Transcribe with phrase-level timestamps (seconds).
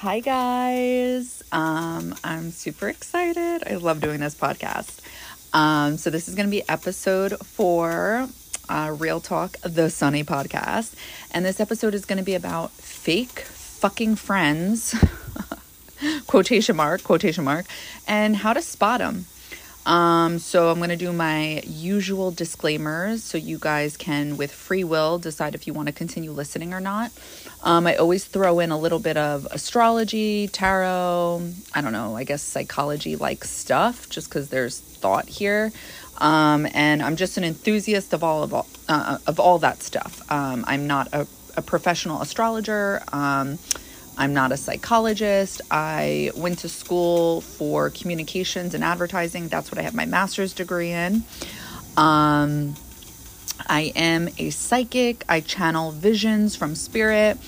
[0.00, 1.42] Hi, guys.
[1.50, 3.64] Um, I'm super excited.
[3.66, 5.00] I love doing this podcast.
[5.52, 8.28] Um, so, this is going to be episode four,
[8.68, 10.94] uh, Real Talk, the Sunny podcast.
[11.32, 14.94] And this episode is going to be about fake fucking friends,
[16.28, 17.66] quotation mark, quotation mark,
[18.06, 19.26] and how to spot them.
[19.84, 24.84] Um, so I'm going to do my usual disclaimers so you guys can, with free
[24.84, 27.10] will, decide if you want to continue listening or not.
[27.62, 31.42] Um, I always throw in a little bit of astrology, tarot,
[31.74, 35.72] I don't know, I guess psychology like stuff, just because there's thought here.
[36.18, 40.30] Um, and I'm just an enthusiast of all of all, uh, of all that stuff.
[40.30, 43.02] Um, I'm not a, a professional astrologer.
[43.12, 43.58] Um,
[44.16, 45.60] I'm not a psychologist.
[45.70, 49.46] I went to school for communications and advertising.
[49.46, 51.22] That's what I have my master's degree in.
[51.96, 52.74] Um,
[53.66, 55.24] I am a psychic.
[55.28, 57.38] I channel visions from spirit.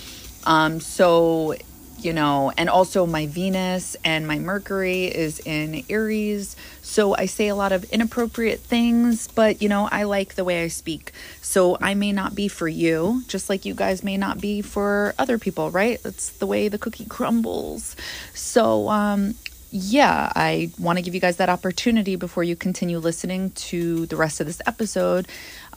[0.45, 1.55] Um, so
[2.03, 6.57] you know, and also my Venus and my Mercury is in Aries.
[6.83, 10.65] So I say a lot of inappropriate things, but you know, I like the way
[10.65, 11.13] I speak.
[11.43, 15.15] So I may not be for you, just like you guys may not be for
[15.19, 16.03] other people, right?
[16.03, 17.97] That's the way the cookie crumbles.
[18.35, 19.35] So, um,
[19.71, 24.17] yeah, I want to give you guys that opportunity before you continue listening to the
[24.17, 25.29] rest of this episode.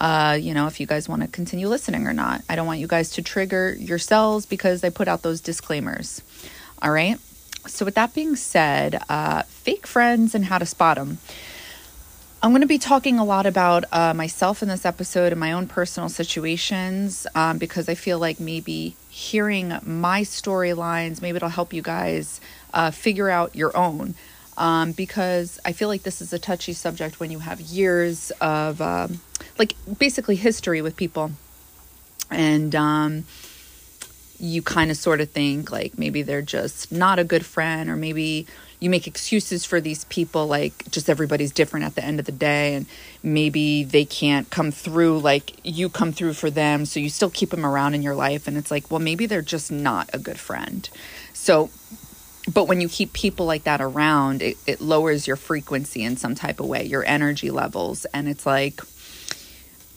[0.02, 2.42] Uh, you know, if you guys want to continue listening or not.
[2.50, 6.22] I don't want you guys to trigger yourselves because I put out those disclaimers.
[6.82, 7.20] All right.
[7.68, 11.20] So, with that being said, uh, fake friends and how to spot them.
[12.42, 15.54] I'm going to be talking a lot about uh, myself in this episode and my
[15.54, 21.72] own personal situations um, because I feel like maybe hearing my storylines, maybe it'll help
[21.72, 22.42] you guys
[22.74, 24.16] uh, figure out your own.
[24.56, 28.82] Um, because I feel like this is a touchy subject when you have years of,
[28.82, 29.20] um,
[29.58, 31.32] like, basically history with people.
[32.30, 33.26] And, um,
[34.44, 37.96] you kind of sort of think like maybe they're just not a good friend or
[37.96, 38.46] maybe
[38.82, 42.32] you make excuses for these people like just everybody's different at the end of the
[42.34, 42.86] day and
[43.24, 47.52] maybe they can't come through like you come through for them so you still keep
[47.52, 50.38] them around in your life and it's like well maybe they're just not a good
[50.38, 50.90] friend
[51.34, 51.70] so
[52.52, 56.36] but when you keep people like that around it, it lowers your frequency in some
[56.36, 58.82] type of way your energy levels and it's like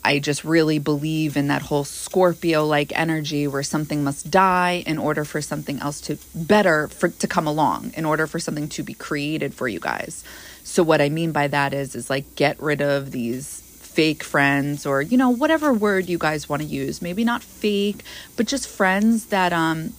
[0.06, 4.98] I just really believe in that whole Scorpio like energy where something must die in
[4.98, 8.84] order for something else to better for, to come along, in order for something to
[8.84, 10.22] be created for you guys.
[10.62, 14.86] So what I mean by that is is like get rid of these fake friends
[14.86, 17.02] or you know whatever word you guys want to use.
[17.02, 18.04] Maybe not fake,
[18.36, 19.92] but just friends that um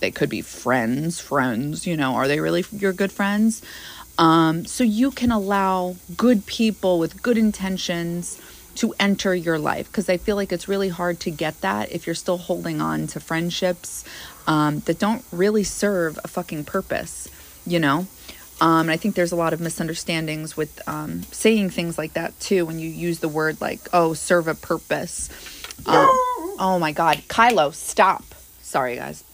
[0.00, 3.62] they could be friends, friends, you know, are they really your good friends?
[4.18, 8.40] Um so you can allow good people with good intentions
[8.76, 12.06] to enter your life because I feel like it's really hard to get that if
[12.06, 14.04] you're still holding on to friendships
[14.46, 17.28] um, that don't really serve a fucking purpose,
[17.66, 18.06] you know?
[18.60, 22.38] Um, and I think there's a lot of misunderstandings with um, saying things like that
[22.40, 25.28] too when you use the word like, oh, serve a purpose.
[25.86, 26.08] Um,
[26.58, 27.22] oh my God.
[27.28, 28.24] Kylo, stop.
[28.60, 29.24] Sorry, guys.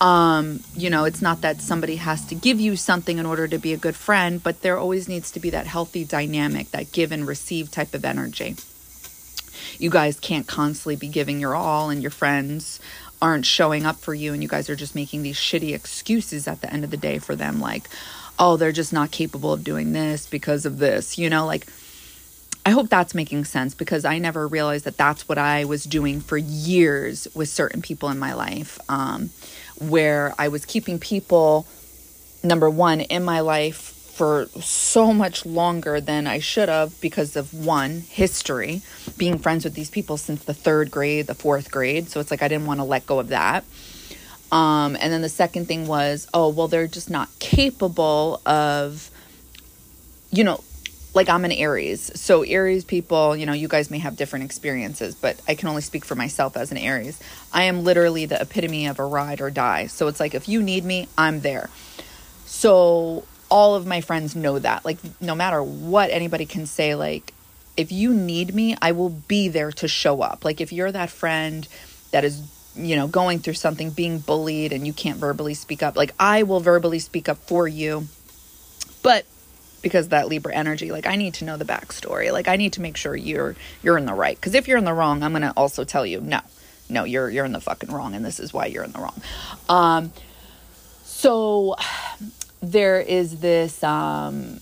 [0.00, 3.58] Um, you know, it's not that somebody has to give you something in order to
[3.58, 7.12] be a good friend, but there always needs to be that healthy dynamic, that give
[7.12, 8.56] and receive type of energy.
[9.78, 12.80] You guys can't constantly be giving your all and your friends
[13.22, 16.60] aren't showing up for you and you guys are just making these shitty excuses at
[16.60, 17.88] the end of the day for them like
[18.38, 21.66] oh they're just not capable of doing this because of this you know like
[22.64, 26.20] I hope that's making sense because I never realized that that's what I was doing
[26.20, 29.30] for years with certain people in my life, um,
[29.80, 31.66] where I was keeping people,
[32.42, 37.54] number one, in my life for so much longer than I should have because of
[37.54, 38.82] one, history,
[39.16, 42.10] being friends with these people since the third grade, the fourth grade.
[42.10, 43.64] So it's like I didn't want to let go of that.
[44.52, 49.10] Um, and then the second thing was, oh, well, they're just not capable of,
[50.30, 50.62] you know,
[51.14, 52.10] like I'm an Aries.
[52.20, 55.82] So Aries people, you know, you guys may have different experiences, but I can only
[55.82, 57.20] speak for myself as an Aries.
[57.52, 59.86] I am literally the epitome of a ride or die.
[59.86, 61.68] So it's like if you need me, I'm there.
[62.46, 64.84] So all of my friends know that.
[64.84, 67.34] Like, no matter what anybody can say, like,
[67.76, 70.44] if you need me, I will be there to show up.
[70.44, 71.66] Like, if you're that friend
[72.12, 72.42] that is,
[72.76, 76.44] you know, going through something, being bullied, and you can't verbally speak up, like, I
[76.44, 78.06] will verbally speak up for you.
[79.02, 79.26] But
[79.82, 82.32] because that Libra energy, like, I need to know the backstory.
[82.32, 84.36] Like, I need to make sure you're you're in the right.
[84.36, 86.40] Because if you're in the wrong, I'm gonna also tell you, no,
[86.88, 89.20] no, you're you're in the fucking wrong, and this is why you're in the wrong.
[89.68, 90.12] Um,
[91.04, 91.76] so
[92.60, 94.60] there is this um,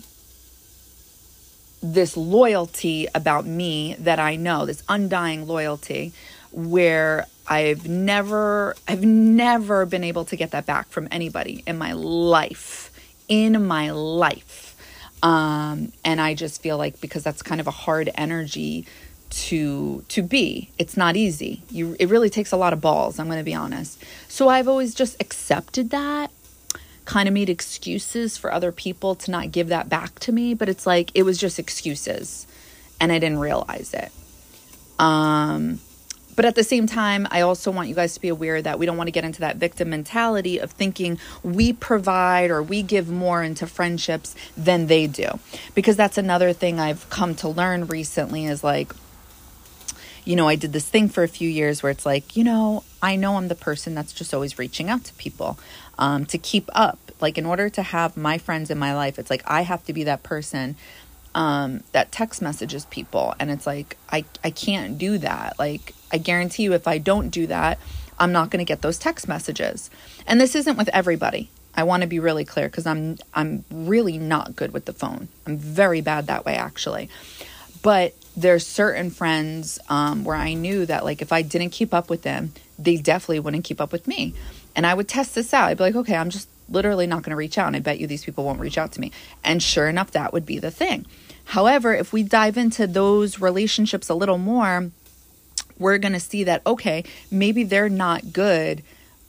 [1.83, 6.13] this loyalty about me that I know, this undying loyalty,
[6.53, 11.93] where I've never I've never been able to get that back from anybody in my
[11.93, 12.91] life.
[13.29, 14.68] In my life.
[15.23, 18.87] Um, and I just feel like because that's kind of a hard energy
[19.31, 20.71] to to be.
[20.79, 21.63] It's not easy.
[21.71, 24.03] You it really takes a lot of balls, I'm going to be honest.
[24.29, 26.31] So I've always just accepted that.
[27.05, 30.69] Kind of made excuses for other people to not give that back to me, but
[30.69, 32.47] it's like it was just excuses
[33.01, 34.13] and I didn't realize it.
[34.99, 35.81] Um
[36.39, 38.87] but at the same time, I also want you guys to be aware that we
[38.87, 43.09] don't want to get into that victim mentality of thinking we provide or we give
[43.09, 45.41] more into friendships than they do.
[45.75, 48.93] Because that's another thing I've come to learn recently is like,
[50.25, 52.85] you know, I did this thing for a few years where it's like, you know,
[53.03, 55.59] I know I'm the person that's just always reaching out to people
[55.99, 57.01] um, to keep up.
[57.21, 59.93] Like, in order to have my friends in my life, it's like I have to
[59.93, 60.77] be that person
[61.35, 63.35] um, that text messages people.
[63.41, 65.59] And it's like, I, I can't do that.
[65.59, 67.79] Like, I guarantee you, if I don't do that,
[68.19, 69.91] I'm not going to get those text messages.
[70.27, 71.51] And this isn't with everybody.
[71.75, 75.29] I want to be really clear because I'm I'm really not good with the phone.
[75.47, 77.09] I'm very bad that way actually.
[77.83, 82.11] But there's certain friends um, where I knew that like if I didn't keep up
[82.11, 84.35] with them, they definitely wouldn't keep up with me.
[84.75, 85.69] And I would test this out.
[85.69, 87.69] I'd be like, okay, I'm just literally not going to reach out.
[87.69, 89.13] And I bet you these people won't reach out to me.
[89.45, 91.07] And sure enough, that would be the thing.
[91.45, 94.91] However, if we dive into those relationships a little more,
[95.79, 98.83] we're going to see that, okay, maybe they're not good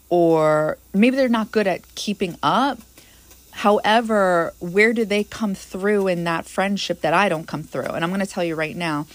[0.10, 2.80] or maybe they're not good at keeping up.
[3.51, 7.84] However, where do they come through in that friendship that I don't come through?
[7.84, 9.06] And I'm going to tell you right now,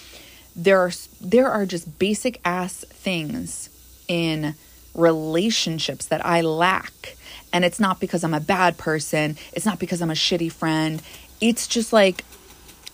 [0.55, 3.71] there are there are just basic ass things
[4.07, 4.55] in
[4.95, 7.17] relationships that I lack.
[7.53, 11.03] And it's not because I'm a bad person, it's not because I'm a shitty friend.
[11.41, 12.25] It's just like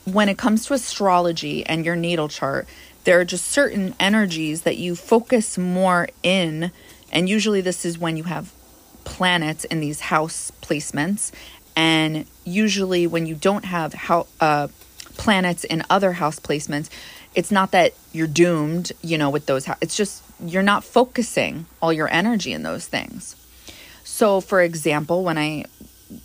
[0.04, 2.66] when it comes to astrology and your natal chart,
[3.05, 6.70] there are just certain energies that you focus more in.
[7.12, 8.52] And usually, this is when you have
[9.05, 11.32] planets in these house placements.
[11.76, 14.69] And usually, when you don't have how, uh,
[15.17, 16.88] planets in other house placements,
[17.35, 19.69] it's not that you're doomed, you know, with those.
[19.81, 23.37] It's just you're not focusing all your energy in those things.
[24.05, 25.64] So, for example, when I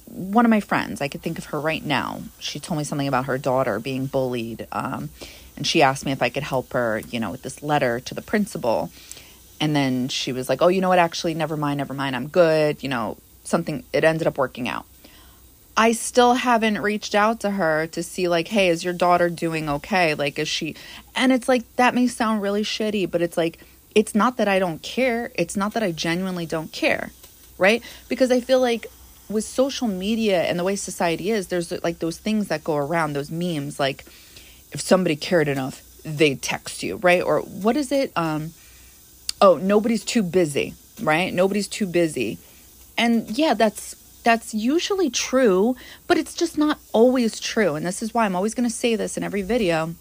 [0.05, 2.21] one of my friends, I could think of her right now.
[2.39, 4.67] She told me something about her daughter being bullied.
[4.71, 5.09] Um,
[5.57, 8.13] and she asked me if I could help her, you know, with this letter to
[8.13, 8.91] the principal.
[9.59, 10.99] And then she was like, oh, you know what?
[10.99, 12.15] Actually, never mind, never mind.
[12.15, 12.83] I'm good.
[12.83, 14.85] You know, something, it ended up working out.
[15.77, 19.67] I still haven't reached out to her to see, like, hey, is your daughter doing
[19.69, 20.13] okay?
[20.13, 20.75] Like, is she,
[21.15, 23.59] and it's like, that may sound really shitty, but it's like,
[23.93, 25.31] it's not that I don't care.
[25.35, 27.11] It's not that I genuinely don't care,
[27.57, 27.81] right?
[28.07, 28.87] Because I feel like
[29.29, 33.13] with social media and the way society is, there's like those things that go around,
[33.13, 34.05] those memes, like
[34.75, 37.23] if somebody cared enough, they'd text you, right?
[37.23, 38.11] Or what is it?
[38.17, 38.51] Um,
[39.39, 41.33] oh, nobody's too busy, right?
[41.33, 42.39] Nobody's too busy.
[42.97, 45.77] And yeah, that's that's usually true,
[46.07, 47.75] but it's just not always true.
[47.75, 49.95] And this is why I'm always going to say this in every video.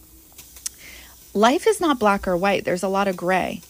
[1.34, 2.64] Life is not black or white.
[2.64, 3.62] There's a lot of gray.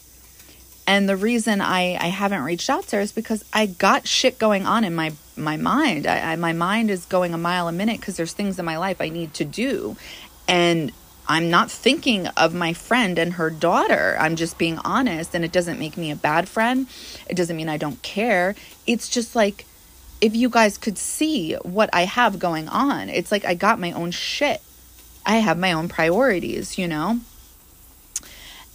[0.87, 4.39] And the reason I, I haven't reached out to her is because I got shit
[4.39, 6.07] going on in my my mind.
[6.07, 8.79] I, I, my mind is going a mile a minute because there's things in my
[8.79, 9.97] life I need to do,
[10.49, 10.93] and
[11.27, 14.17] I'm not thinking of my friend and her daughter.
[14.19, 16.87] I'm just being honest, and it doesn't make me a bad friend.
[17.29, 18.55] It doesn't mean I don't care.
[18.87, 19.65] It's just like
[20.21, 23.93] if you guys could see what I have going on, it's like I got my
[23.93, 24.63] own shit.
[25.27, 27.21] I have my own priorities, you know?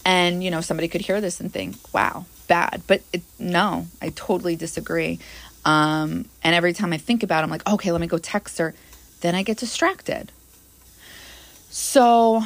[0.06, 2.82] And, you know, somebody could hear this and think, wow, bad.
[2.88, 5.20] But it, no, I totally disagree.
[5.66, 8.58] Um, and every time I think about it, I'm like, okay, let me go text
[8.58, 8.74] her.
[9.22, 10.32] Then I get distracted.
[11.70, 12.44] So,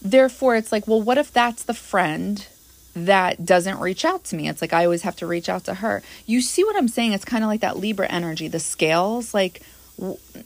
[0.00, 2.46] therefore, it's like, well, what if that's the friend
[2.94, 4.48] that doesn't reach out to me?
[4.48, 6.02] It's like I always have to reach out to her.
[6.26, 7.12] You see what I'm saying?
[7.12, 9.62] It's kind of like that Libra energy, the scales, like,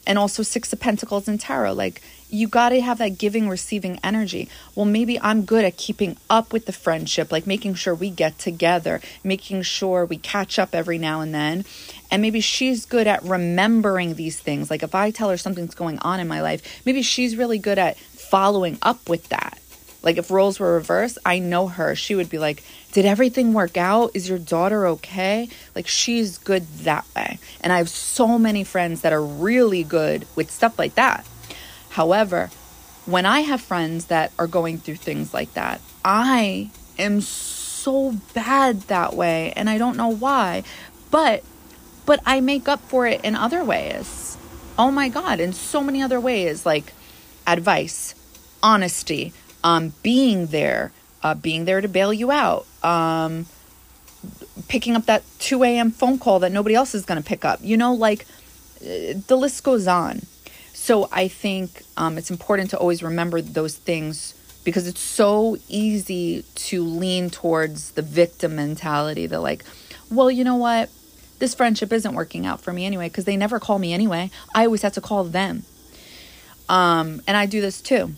[0.07, 1.73] and also Six of Pentacles and Tarot.
[1.73, 2.01] Like,
[2.33, 4.49] you got to have that giving receiving energy.
[4.73, 8.39] Well, maybe I'm good at keeping up with the friendship, like making sure we get
[8.39, 11.63] together, making sure we catch up every now and then.
[12.09, 14.71] And maybe she's good at remembering these things.
[14.71, 17.77] Like if I tell her something's going on in my life, maybe she's really good
[17.77, 19.59] at following up with that.
[20.01, 21.95] Like if roles were reversed, I know her.
[21.95, 24.11] She would be like, Did everything work out?
[24.15, 25.49] Is your daughter okay?
[25.75, 27.37] Like she's good that way.
[27.61, 31.25] And I have so many friends that are really good with stuff like that.
[31.93, 32.49] However,
[33.05, 38.81] when I have friends that are going through things like that, I am so bad
[38.83, 40.63] that way and I don't know why.
[41.11, 41.43] But
[42.07, 44.37] but I make up for it in other ways.
[44.77, 46.93] Oh my god, in so many other ways like
[47.45, 48.15] advice,
[48.63, 49.31] honesty,
[49.63, 53.45] um being there, uh, being there to bail you out, um,
[54.67, 55.91] picking up that 2 a.m.
[55.91, 57.59] phone call that nobody else is going to pick up.
[57.61, 58.25] You know, like
[58.81, 60.23] uh, the list goes on.
[60.83, 64.33] So I think um, it's important to always remember those things
[64.65, 69.63] because it's so easy to lean towards the victim mentality that, like,
[70.11, 70.89] well, you know what?
[71.39, 74.29] This friendship isn't working out for me anyway because they never call me anyway.
[74.53, 75.63] I always have to call them.
[76.67, 78.15] Um, and I do this too.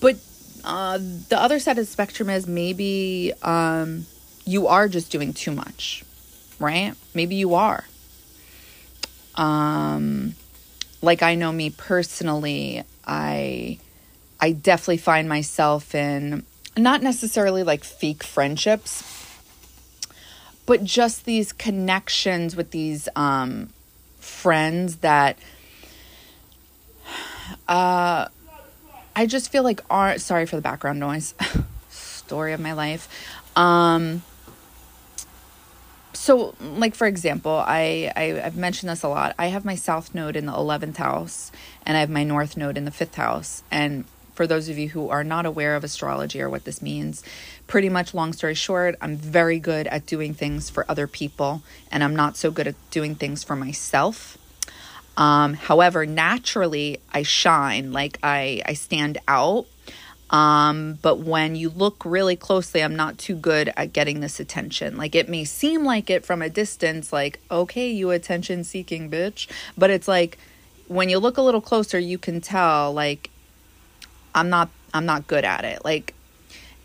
[0.00, 0.16] But
[0.64, 4.06] uh, the other side of the spectrum is maybe um,
[4.44, 6.02] you are just doing too much,
[6.58, 6.94] right?
[7.14, 7.84] Maybe you are.
[9.34, 10.34] Um,
[11.00, 13.78] like I know me personally, I
[14.40, 16.44] I definitely find myself in
[16.76, 19.02] not necessarily like fake friendships,
[20.66, 23.70] but just these connections with these um,
[24.18, 25.38] friends that
[27.68, 28.28] uh,
[29.14, 31.34] I just feel like are sorry for the background noise.
[31.90, 33.08] Story of my life.
[33.56, 34.22] Um,
[36.22, 39.34] so like for example I, I i've mentioned this a lot.
[39.40, 41.50] I have my south node in the 11th house
[41.84, 43.64] and i have my north node in the fifth house.
[43.72, 47.24] And for those of you who are not aware of astrology or what this means
[47.66, 51.60] pretty much long story short i'm very good at doing things for other people
[51.90, 54.38] and i'm not so good at doing things for myself.
[55.16, 57.92] Um, however naturally i shine.
[57.92, 59.66] Like i i stand out
[60.32, 64.96] um, but when you look really closely, I'm not too good at getting this attention.
[64.96, 69.46] Like it may seem like it from a distance, like, okay, you attention seeking bitch.
[69.76, 70.38] But it's like
[70.88, 73.30] when you look a little closer, you can tell, like,
[74.34, 75.84] I'm not I'm not good at it.
[75.84, 76.14] Like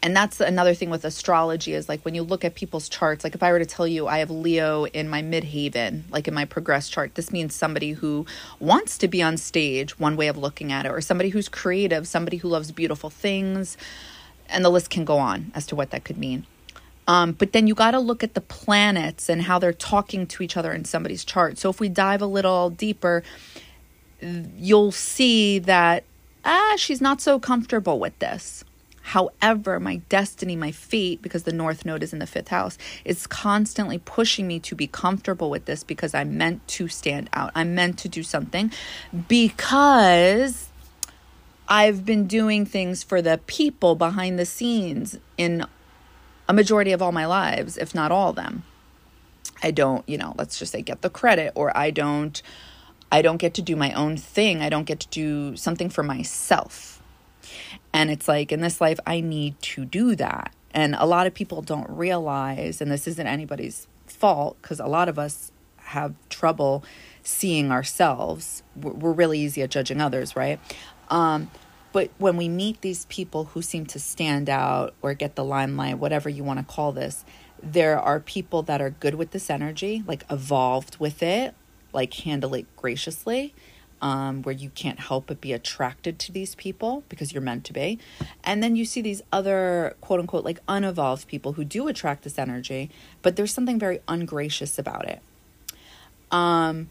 [0.04, 3.36] and that's another thing with astrology is like when you look at people's charts like
[3.36, 6.46] if i were to tell you i have leo in my midheaven like in my
[6.46, 8.26] progress chart this means somebody who
[8.60, 12.08] wants to be on stage one way of looking at it or somebody who's creative
[12.08, 13.78] somebody who loves beautiful things
[14.50, 16.46] and the list can go on as to what that could mean.
[17.06, 20.44] Um, but then you got to look at the planets and how they're talking to
[20.44, 21.58] each other in somebody's chart.
[21.58, 23.24] So if we dive a little deeper
[24.58, 26.04] you'll see that
[26.46, 28.64] ah she's not so comfortable with this
[29.08, 33.26] However, my destiny, my fate, because the North Node is in the fifth house, is
[33.26, 37.54] constantly pushing me to be comfortable with this because I'm meant to stand out.
[37.56, 38.70] I'm meant to do something
[39.30, 40.68] because
[41.70, 45.66] I've been doing things for the people behind the scenes in
[46.50, 48.64] a majority of all my lives, if not all of them.
[49.64, 52.42] I don't, you know, let's just say get the credit or I don't
[53.10, 54.62] I don't get to do my own thing.
[54.62, 56.97] I don't get to do something for myself.
[57.98, 60.54] And it's like in this life, I need to do that.
[60.70, 65.10] And a lot of people don't realize, and this isn't anybody's fault, because a lot
[65.10, 66.84] of us have trouble
[67.24, 68.62] seeing ourselves.
[68.80, 70.60] We're really easy at judging others, right?
[71.10, 71.50] Um,
[71.92, 75.98] but when we meet these people who seem to stand out or get the limelight,
[75.98, 77.26] whatever you want to call this,
[77.64, 81.56] there are people that are good with this energy, like evolved with it,
[81.94, 83.56] like handle it graciously
[84.02, 87.74] um, where you can't help but be attracted to these people because you're meant to
[87.74, 88.00] be.
[88.44, 92.38] And then you see these other quote unquote like unevolved people who do attract this
[92.38, 92.90] energy,
[93.22, 95.22] but there's something very ungracious about it.
[96.32, 96.90] Um,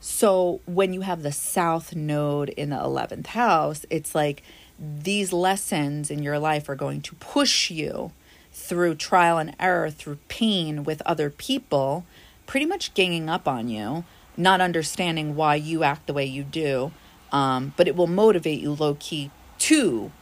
[0.00, 4.42] so when you have the South Node in the 11th house, it's like
[4.78, 8.12] these lessons in your life are going to push you
[8.52, 12.04] through trial and error, through pain with other people,
[12.46, 14.04] pretty much ganging up on you
[14.36, 16.92] not understanding why you act the way you do.
[17.32, 20.12] Um, but it will motivate you low key to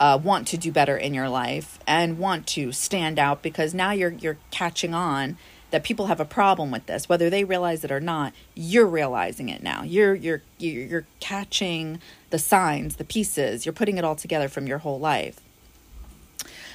[0.00, 3.90] uh, want to do better in your life and want to stand out because now
[3.90, 5.36] you're you're catching on
[5.70, 7.08] that people have a problem with this.
[7.08, 9.82] Whether they realize it or not you're realizing it now.
[9.82, 13.66] You're you're you're catching the signs the pieces.
[13.66, 15.40] You're putting it all together from your whole life.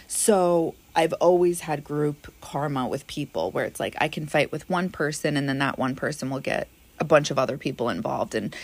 [0.08, 4.70] So I've always had group karma with people where it's like I can fight with
[4.70, 6.68] one person and then that one person will get
[7.00, 8.56] a bunch of other people involved and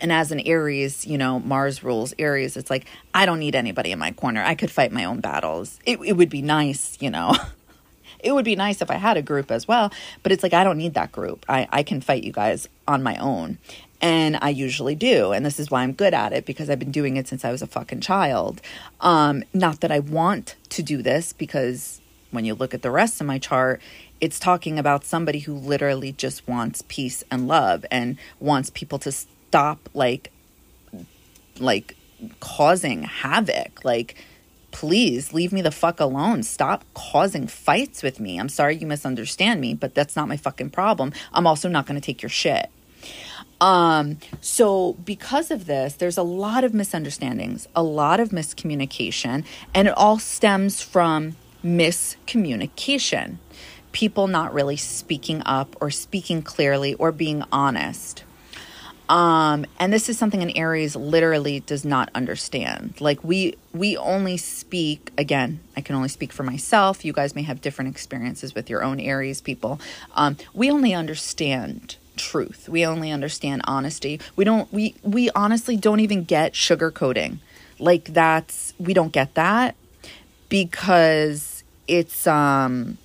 [0.00, 2.56] and as an Aries, you know, Mars rules Aries.
[2.56, 4.42] It's like I don't need anybody in my corner.
[4.42, 5.78] I could fight my own battles.
[5.84, 7.34] It it would be nice, you know.
[8.20, 10.64] it would be nice if I had a group as well, but it's like I
[10.64, 11.44] don't need that group.
[11.48, 13.58] I I can fight you guys on my own.
[14.00, 16.90] And I usually do, and this is why I'm good at it because I've been
[16.90, 18.60] doing it since I was a fucking child.
[19.00, 22.00] Um not that I want to do this because
[22.30, 23.80] when you look at the rest of my chart,
[24.24, 29.12] it's talking about somebody who literally just wants peace and love and wants people to
[29.12, 30.32] stop like
[31.60, 31.94] like
[32.40, 33.84] causing havoc.
[33.84, 34.14] Like
[34.70, 36.42] please leave me the fuck alone.
[36.42, 38.38] Stop causing fights with me.
[38.40, 41.12] I'm sorry you misunderstand me but that's not my fucking problem.
[41.34, 42.70] I'm also not going to take your shit.
[43.60, 49.86] Um, so because of this, there's a lot of misunderstandings, a lot of miscommunication, and
[49.86, 53.36] it all stems from miscommunication.
[53.94, 58.24] People not really speaking up or speaking clearly or being honest.
[59.08, 63.00] Um, and this is something an Aries literally does not understand.
[63.00, 67.04] Like we we only speak again, I can only speak for myself.
[67.04, 69.78] You guys may have different experiences with your own Aries people.
[70.14, 72.68] Um, we only understand truth.
[72.68, 74.20] We only understand honesty.
[74.36, 77.38] We don't we we honestly don't even get sugarcoating.
[77.78, 79.76] Like that's we don't get that
[80.48, 82.98] because it's um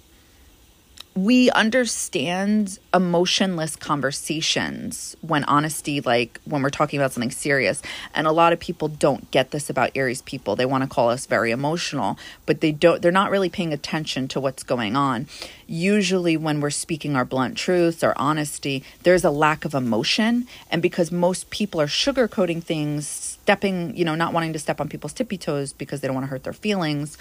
[1.23, 7.81] we understand emotionless conversations when honesty like when we're talking about something serious.
[8.13, 10.55] And a lot of people don't get this about aries people.
[10.55, 14.27] They want to call us very emotional but they don't they're not really paying attention
[14.29, 15.27] to what's going on.
[15.67, 20.47] Usually when we're speaking our blunt truths or honesty there's a lack of emotion.
[20.71, 24.88] And because most people are sugarcoating things stepping you know not wanting to step on
[24.88, 27.17] people's tippy toes because they don't want to hurt their feelings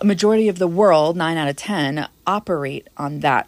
[0.00, 3.46] a majority of the world, nine out of 10, operate on that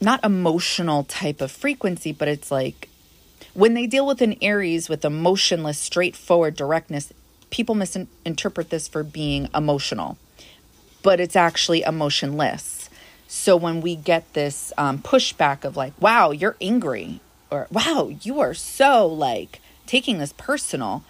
[0.00, 2.88] not emotional type of frequency, but it's like
[3.54, 7.12] when they deal with an Aries with emotionless, straightforward directness,
[7.50, 10.18] people misinterpret this for being emotional,
[11.02, 12.90] but it's actually emotionless.
[13.28, 18.40] So when we get this um, pushback of like, wow, you're angry, or wow, you
[18.40, 21.02] are so like taking this personal,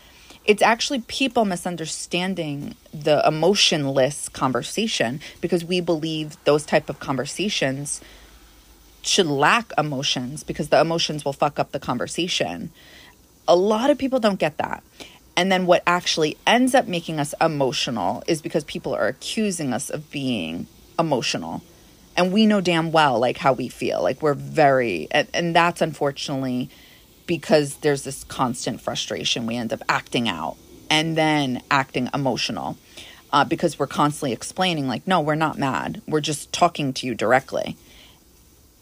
[0.46, 8.00] it's actually people misunderstanding the emotionless conversation because we believe those type of conversations
[9.02, 12.70] should lack emotions because the emotions will fuck up the conversation.
[13.48, 14.82] A lot of people don't get that.
[15.36, 19.90] And then what actually ends up making us emotional is because people are accusing us
[19.90, 20.66] of being
[20.98, 21.62] emotional.
[22.16, 24.02] And we know damn well like how we feel.
[24.02, 26.70] Like we're very and, and that's unfortunately
[27.26, 29.46] because there's this constant frustration.
[29.46, 30.56] We end up acting out
[30.90, 32.76] and then acting emotional
[33.32, 36.00] uh, because we're constantly explaining, like, no, we're not mad.
[36.06, 37.76] We're just talking to you directly.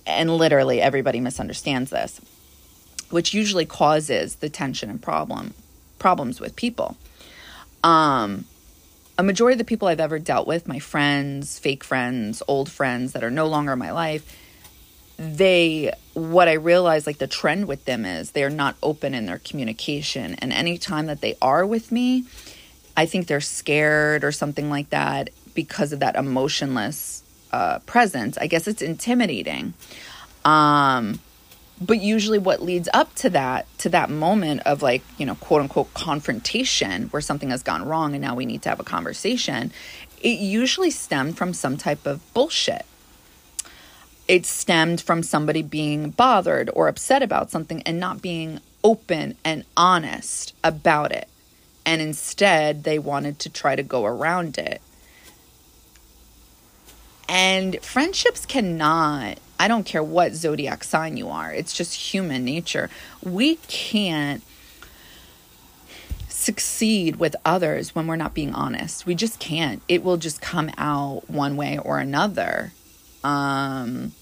[0.07, 2.21] And literally, everybody misunderstands this,
[3.11, 5.55] which usually causes the tension and problem
[5.99, 6.99] problems with people.
[7.83, 8.45] Um,
[9.17, 13.13] a majority of the people I've ever dealt with, my friends, fake friends, old friends
[13.13, 14.31] that are no longer in my life,
[15.17, 19.39] they what I realize like the trend with them is they're not open in their
[19.39, 20.35] communication.
[20.35, 22.25] And anytime that they are with me
[22.97, 28.39] I think they're scared or something like that because of that emotionless uh, presence.
[28.39, 29.75] I guess it's intimidating.
[30.45, 31.21] Um
[31.81, 35.61] but usually what leads up to that to that moment of like you know quote
[35.61, 39.73] unquote confrontation where something has gone wrong and now we need to have a conversation
[40.23, 42.87] it usually stemmed from some type of bullshit
[44.27, 49.65] it stemmed from somebody being bothered or upset about something and not being open and
[49.77, 51.29] honest about it.
[51.87, 54.81] And instead, they wanted to try to go around it.
[57.29, 62.91] And friendships cannot, I don't care what zodiac sign you are, it's just human nature.
[63.23, 64.43] We can't
[66.29, 69.07] succeed with others when we're not being honest.
[69.07, 69.83] We just can't.
[69.89, 72.73] It will just come out one way or another.
[73.25, 74.13] Um,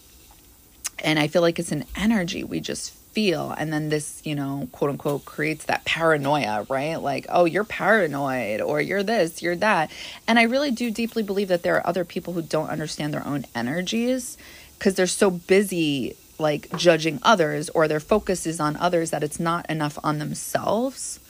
[1.01, 3.51] and I feel like it's an energy we just feel.
[3.51, 6.97] And then this, you know, quote unquote, creates that paranoia, right?
[6.97, 9.91] Like, oh, you're paranoid or you're this, you're that.
[10.27, 13.27] And I really do deeply believe that there are other people who don't understand their
[13.27, 14.39] own energies
[14.79, 19.39] because they're so busy like judging others or their focus is on others that it's
[19.39, 21.21] not enough on themselves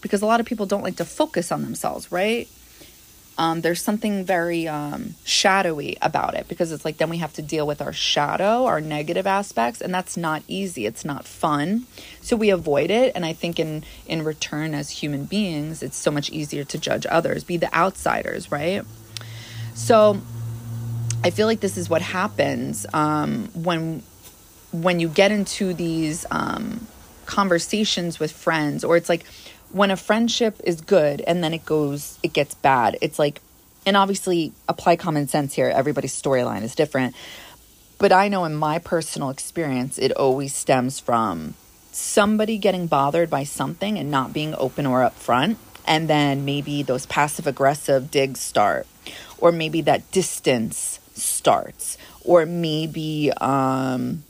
[0.00, 2.48] because a lot of people don't like to focus on themselves, right?
[3.40, 7.42] Um, there's something very um, shadowy about it because it's like then we have to
[7.42, 10.84] deal with our shadow, our negative aspects, and that's not easy.
[10.84, 11.86] It's not fun,
[12.20, 13.12] so we avoid it.
[13.14, 17.06] And I think in in return, as human beings, it's so much easier to judge
[17.06, 18.82] others, be the outsiders, right?
[19.72, 20.20] So
[21.24, 24.02] I feel like this is what happens um, when
[24.70, 26.86] when you get into these um,
[27.24, 29.24] conversations with friends, or it's like
[29.72, 33.40] when a friendship is good and then it goes, it gets bad, it's like,
[33.86, 35.68] and obviously apply common sense here.
[35.68, 37.14] Everybody's storyline is different.
[37.98, 41.54] But I know in my personal experience, it always stems from
[41.92, 45.56] somebody getting bothered by something and not being open or upfront.
[45.86, 48.86] And then maybe those passive aggressive digs start,
[49.38, 54.24] or maybe that distance starts, or maybe, um,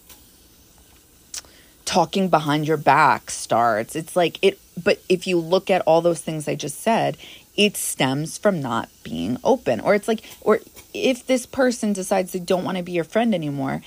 [1.90, 3.96] talking behind your back starts.
[3.96, 7.16] It's like it, but if you look at all those things I just said,
[7.56, 9.80] it stems from not being open.
[9.80, 10.60] Or it's like, or
[10.94, 13.82] if this person decides they don't want to be your friend anymore,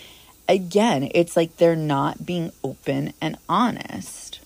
[0.49, 4.41] again, it's like they're not being open and honest.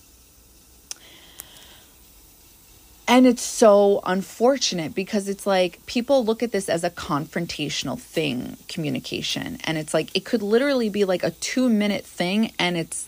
[3.08, 8.56] And it's so unfortunate because it's like people look at this as a confrontational thing,
[8.68, 9.58] communication.
[9.64, 13.07] And it's like it could literally be like a two minute thing and it's,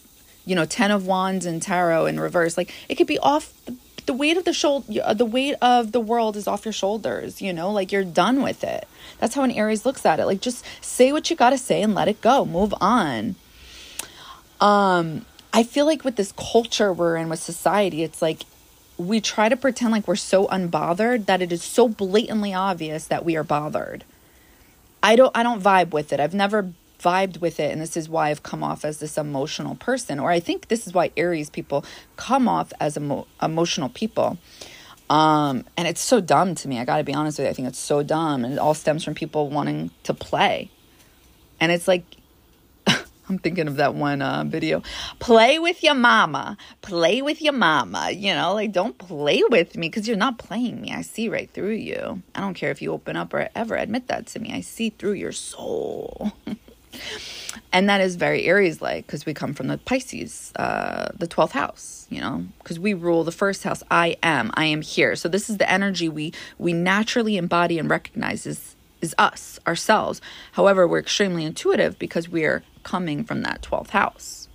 [0.50, 2.56] you know, 10 of wands and tarot in reverse.
[2.56, 6.00] Like it could be off the, the weight of the shoulder, the weight of the
[6.00, 8.88] world is off your shoulders, you know, like you're done with it.
[9.20, 10.26] That's how an Aries looks at it.
[10.26, 13.36] Like just say what you got to say and let it go, move on.
[14.60, 18.42] Um, I feel like with this culture we're in with society, it's like
[18.98, 23.24] we try to pretend like we're so unbothered that it is so blatantly obvious that
[23.24, 24.02] we are bothered.
[25.00, 26.18] I don't I don't vibe with it.
[26.18, 29.74] I've never vibed with it and this is why I've come off as this emotional
[29.74, 31.84] person or I think this is why Aries people
[32.16, 34.38] come off as emo- emotional people.
[35.08, 36.78] Um and it's so dumb to me.
[36.78, 37.50] I got to be honest with you.
[37.50, 40.70] I think it's so dumb and it all stems from people wanting to play.
[41.58, 42.04] And it's like
[42.86, 44.82] I'm thinking of that one uh, video.
[45.20, 46.56] Play with your mama.
[46.82, 48.10] Play with your mama.
[48.10, 50.92] You know, like don't play with me because you're not playing me.
[50.92, 52.22] I see right through you.
[52.34, 54.52] I don't care if you open up or ever admit that to me.
[54.52, 56.32] I see through your soul.
[57.72, 61.52] and that is very Aries like because we come from the Pisces, uh, the 12th
[61.52, 63.82] house, you know, because we rule the first house.
[63.90, 65.16] I am, I am here.
[65.16, 70.20] So this is the energy we we naturally embody and recognize is is us, ourselves.
[70.52, 74.48] However, we're extremely intuitive because we're coming from that 12th house.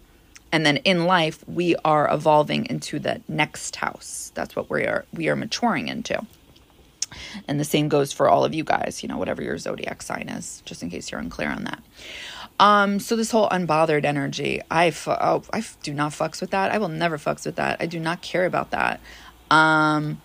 [0.51, 4.31] And then in life, we are evolving into the next house.
[4.35, 6.25] That's what we are we are maturing into.
[7.47, 10.29] And the same goes for all of you guys, you know, whatever your zodiac sign
[10.29, 11.83] is, just in case you're unclear on that.
[12.59, 16.71] Um, so this whole unbothered energy, I oh, I do not fucks with that.
[16.71, 17.81] I will never fucks with that.
[17.81, 19.01] I do not care about that.
[19.51, 20.21] Um,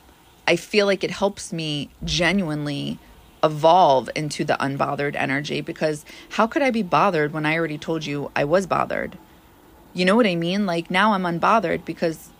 [0.47, 2.99] I feel like it helps me genuinely
[3.43, 8.05] evolve into the unbothered energy because how could I be bothered when I already told
[8.05, 9.19] you I was bothered?
[9.93, 10.67] You know what I mean?
[10.67, 12.31] Like now I'm unbothered because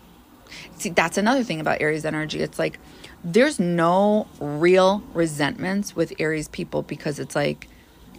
[0.77, 2.39] see that's another thing about Aries energy.
[2.39, 2.79] It's like
[3.23, 7.67] there's no real resentments with Aries people because it's like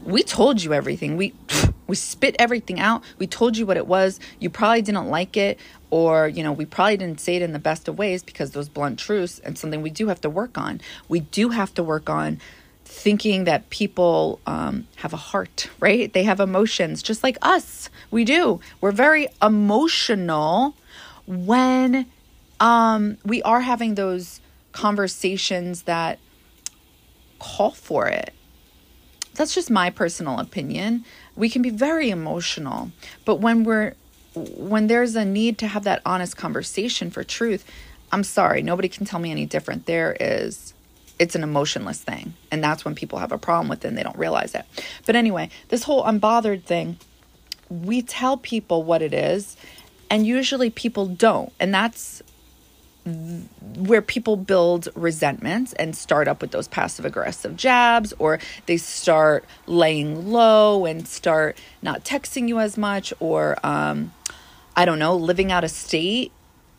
[0.05, 1.17] we told you everything.
[1.17, 1.35] We
[1.87, 3.03] we spit everything out.
[3.19, 4.21] We told you what it was.
[4.39, 5.59] You probably didn't like it
[5.91, 8.69] or you know we probably didn't say it in the best of ways because those
[8.69, 10.81] blunt truths and something we do have to work on.
[11.09, 12.41] We do have to work on
[12.85, 16.13] thinking that people um, have a heart, right?
[16.13, 17.89] They have emotions just like us.
[18.11, 18.61] We do.
[18.81, 20.75] We're very emotional
[21.27, 22.07] when
[22.61, 24.42] um, we are having those
[24.73, 26.19] conversations that
[27.39, 28.33] call for it.
[29.35, 31.05] That's just my personal opinion.
[31.37, 32.91] We can be very emotional,
[33.25, 33.95] but when we're
[34.35, 37.65] when there's a need to have that honest conversation for truth,
[38.13, 39.87] I'm sorry, nobody can tell me any different.
[39.87, 40.73] There is
[41.19, 42.35] it's an emotionless thing.
[42.51, 44.65] And that's when people have a problem with it and they don't realize it.
[45.07, 46.99] But anyway, this whole unbothered thing,
[47.69, 49.57] we tell people what it is,
[50.11, 51.53] and usually people don't.
[51.61, 52.23] And that's
[53.05, 59.45] where people build resentments and start up with those passive aggressive jabs, or they start
[59.67, 64.13] laying low and start not texting you as much, or um,
[64.77, 66.33] I don't know, living out of state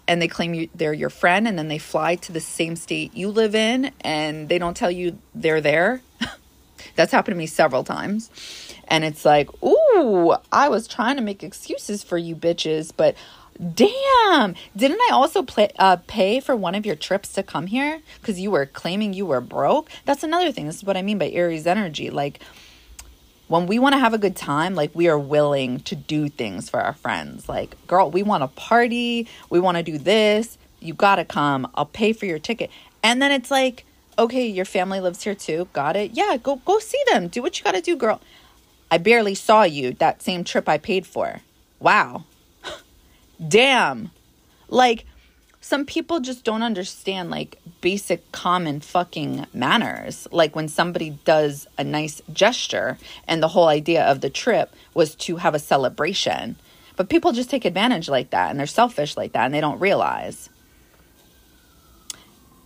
[0.07, 3.15] and they claim you, they're your friend and then they fly to the same state
[3.15, 6.01] you live in and they don't tell you they're there.
[6.95, 8.29] That's happened to me several times.
[8.88, 13.15] And it's like, ooh, I was trying to make excuses for you bitches, but
[13.57, 18.01] damn, didn't I also play, uh, pay for one of your trips to come here?
[18.19, 19.89] Because you were claiming you were broke?
[20.05, 20.67] That's another thing.
[20.67, 22.09] This is what I mean by Aries energy.
[22.09, 22.39] Like,
[23.47, 26.69] when we want to have a good time, like we are willing to do things
[26.69, 27.47] for our friends.
[27.47, 30.57] Like, girl, we want to party, we want to do this.
[30.79, 31.69] You got to come.
[31.75, 32.69] I'll pay for your ticket.
[33.03, 33.85] And then it's like,
[34.17, 35.67] okay, your family lives here too.
[35.73, 36.11] Got it?
[36.13, 37.27] Yeah, go go see them.
[37.27, 38.21] Do what you got to do, girl.
[38.89, 41.41] I barely saw you that same trip I paid for.
[41.79, 42.25] Wow.
[43.46, 44.12] Damn.
[44.69, 45.06] Like
[45.62, 50.28] some people just don't understand like basic common fucking manners.
[50.32, 55.15] Like when somebody does a nice gesture and the whole idea of the trip was
[55.15, 56.58] to have a celebration.
[56.96, 59.80] But people just take advantage like that and they're selfish like that and they don't
[59.80, 60.50] realize.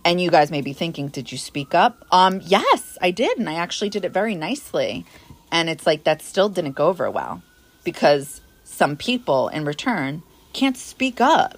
[0.04, 2.04] And you guys may be thinking, did you speak up?
[2.10, 5.04] Um, yes, I did, and I actually did it very nicely.
[5.52, 7.42] And it's like that still didn't go over well
[7.84, 10.22] because some people in return
[10.58, 11.56] can't speak up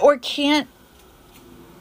[0.00, 0.68] or can't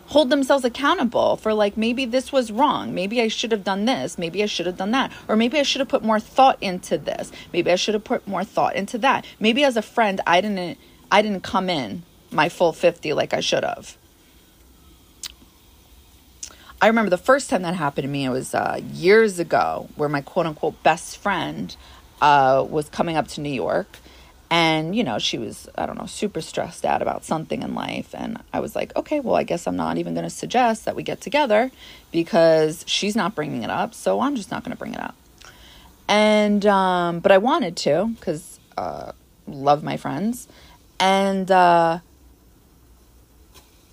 [0.08, 2.94] hold themselves accountable for like maybe this was wrong.
[2.94, 4.18] Maybe i should have done this.
[4.18, 5.12] Maybe i should have done that.
[5.28, 7.32] Or maybe i should have put more thought into this.
[7.52, 9.26] Maybe i should have put more thought into that.
[9.40, 10.80] Maybe as a friend i didn't
[11.12, 13.96] i didn't come in my full 50 like i should have.
[16.82, 20.10] I remember the first time that happened to me it was uh, years ago where
[20.10, 21.76] my quote unquote best friend
[22.22, 24.00] uh, was coming up to New York.
[24.54, 28.14] And, you know, she was, I don't know, super stressed out about something in life.
[28.14, 30.96] And I was like, okay, well, I guess I'm not even going to suggest that
[30.96, 31.72] we get together
[32.12, 33.96] because she's not bringing it up.
[33.96, 35.16] So I'm just not going to bring it up.
[36.08, 39.14] And, um, but I wanted to because, uh,
[39.48, 40.48] love my friends.
[41.00, 42.02] And, uh,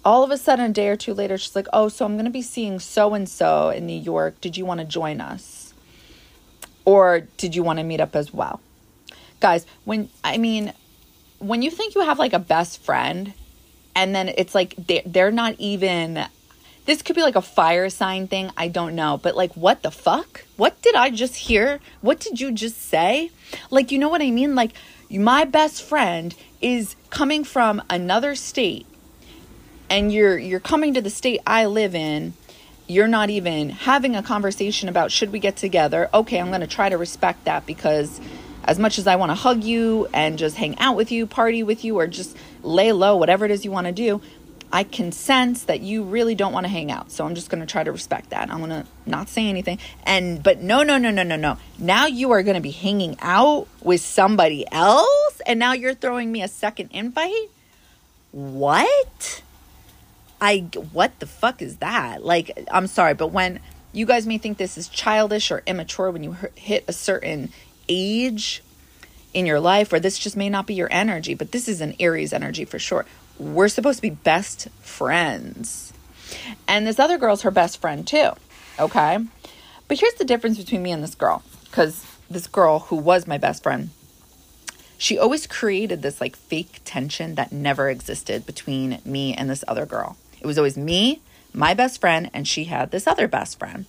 [0.05, 2.27] all of a sudden, a day or two later, she's like, Oh, so I'm going
[2.27, 4.39] to be seeing so and so in New York.
[4.43, 5.73] Did you want to join us?
[6.85, 8.61] Or did you want to meet up as well?
[9.41, 10.73] Guys, when, I mean,
[11.39, 13.33] when you think you have like a best friend
[13.95, 16.27] and then it's like they, they're not even,
[16.87, 18.51] this could be like a fire sign thing.
[18.57, 19.19] I don't know.
[19.23, 20.45] But like, what the fuck?
[20.57, 21.81] What did I just hear?
[22.01, 23.31] What did you just say?
[23.71, 24.55] Like, you know what I mean?
[24.55, 24.73] Like,
[25.11, 28.87] my best friend is coming from another state
[29.91, 32.33] and you're you're coming to the state I live in,
[32.87, 36.09] you're not even having a conversation about should we get together.
[36.15, 38.21] Okay, I'm going to try to respect that because
[38.65, 41.63] as much as I want to hug you and just hang out with you, party
[41.63, 44.21] with you or just lay low, whatever it is you want to do,
[44.73, 47.11] I can sense that you really don't want to hang out.
[47.11, 48.51] So I'm just going to try to respect that.
[48.51, 49.79] I'm going to not say anything.
[50.05, 51.59] And but no, no, no, no, no, no.
[51.79, 56.31] Now you are going to be hanging out with somebody else and now you're throwing
[56.31, 57.51] me a second invite?
[58.31, 59.43] What?
[60.41, 60.59] I
[60.93, 62.25] what the fuck is that?
[62.25, 63.61] Like I'm sorry, but when
[63.93, 67.51] you guys may think this is childish or immature when you hit a certain
[67.91, 68.63] age
[69.35, 71.95] in your life or this just may not be your energy, but this is an
[72.01, 73.05] Aries energy for sure.
[73.39, 75.93] We're supposed to be best friends.
[76.67, 78.31] And this other girl's her best friend too.
[78.79, 79.19] Okay?
[79.89, 83.37] But here's the difference between me and this girl cuz this girl who was my
[83.37, 83.91] best friend
[85.01, 89.87] she always created this like fake tension that never existed between me and this other
[89.87, 90.19] girl.
[90.43, 91.23] It was always me,
[91.55, 93.87] my best friend, and she had this other best friend.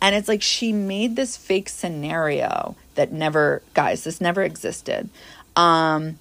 [0.00, 5.08] And it's like she made this fake scenario that never, guys, this never existed.
[5.56, 6.18] Um,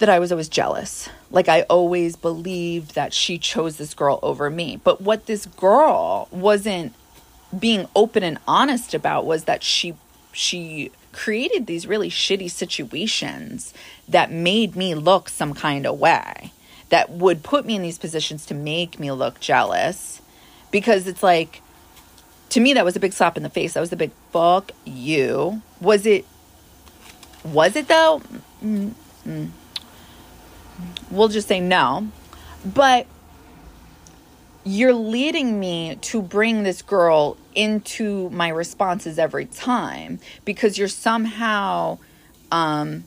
[0.00, 1.08] that I was always jealous.
[1.30, 4.80] Like I always believed that she chose this girl over me.
[4.82, 6.94] But what this girl wasn't
[7.56, 9.94] being open and honest about was that she
[10.32, 13.74] she created these really shitty situations
[14.08, 16.52] that made me look some kind of way
[16.88, 20.22] that would put me in these positions to make me look jealous
[20.70, 21.62] because it's like
[22.50, 23.74] to me that was a big slap in the face.
[23.74, 25.62] That was a big fuck you.
[25.80, 26.24] Was it
[27.44, 28.22] was it though?
[28.62, 29.46] Mm-hmm.
[31.10, 32.08] we'll just say no.
[32.64, 33.06] But
[34.64, 41.98] you're leading me to bring this girl into my responses every time because you're somehow
[42.52, 43.04] um,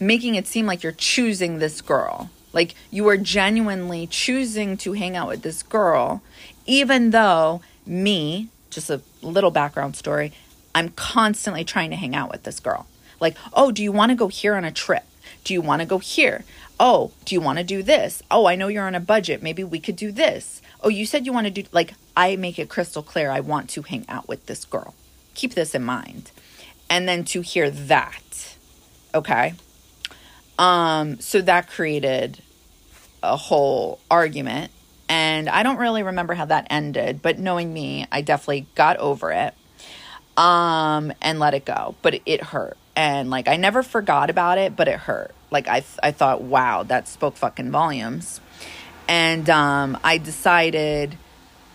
[0.00, 2.30] making it seem like you're choosing this girl.
[2.52, 6.22] Like you are genuinely choosing to hang out with this girl,
[6.66, 10.32] even though me, just a little background story,
[10.74, 12.86] I'm constantly trying to hang out with this girl.
[13.20, 15.04] Like, oh, do you want to go here on a trip?
[15.44, 16.44] Do you want to go here?
[16.80, 18.22] Oh, do you want to do this?
[18.30, 19.42] Oh, I know you're on a budget.
[19.42, 20.60] Maybe we could do this.
[20.82, 23.30] Oh, you said you want to do, like, I make it crystal clear.
[23.30, 24.94] I want to hang out with this girl.
[25.34, 26.30] Keep this in mind.
[26.90, 28.56] And then to hear that,
[29.14, 29.54] okay?
[30.58, 32.42] Um, so that created
[33.22, 34.70] a whole argument.
[35.08, 39.32] And I don't really remember how that ended, but knowing me, I definitely got over
[39.32, 39.54] it
[40.36, 41.94] um, and let it go.
[42.02, 42.76] But it hurt.
[42.96, 45.34] And like, I never forgot about it, but it hurt.
[45.50, 48.40] Like, I, I thought, wow, that spoke fucking volumes.
[49.08, 51.18] And um, I decided,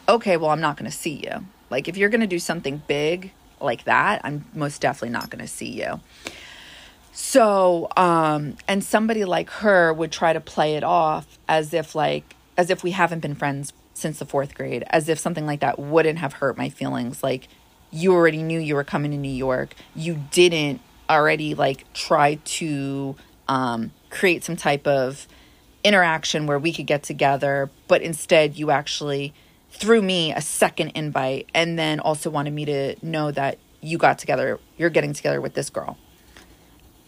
[0.07, 1.45] okay, well, I'm not going to see you.
[1.69, 5.43] Like, if you're going to do something big like that, I'm most definitely not going
[5.43, 5.99] to see you.
[7.11, 12.35] So, um, and somebody like her would try to play it off as if like
[12.59, 15.79] as if we haven't been friends since the fourth grade, as if something like that
[15.79, 17.23] wouldn't have hurt my feelings.
[17.23, 17.47] Like
[17.89, 19.73] you already knew you were coming to New York.
[19.95, 23.15] You didn't already like try to
[23.47, 25.25] um, create some type of
[25.85, 29.33] interaction where we could get together, but instead you actually
[29.71, 34.19] threw me a second invite and then also wanted me to know that you got
[34.19, 35.97] together, you're getting together with this girl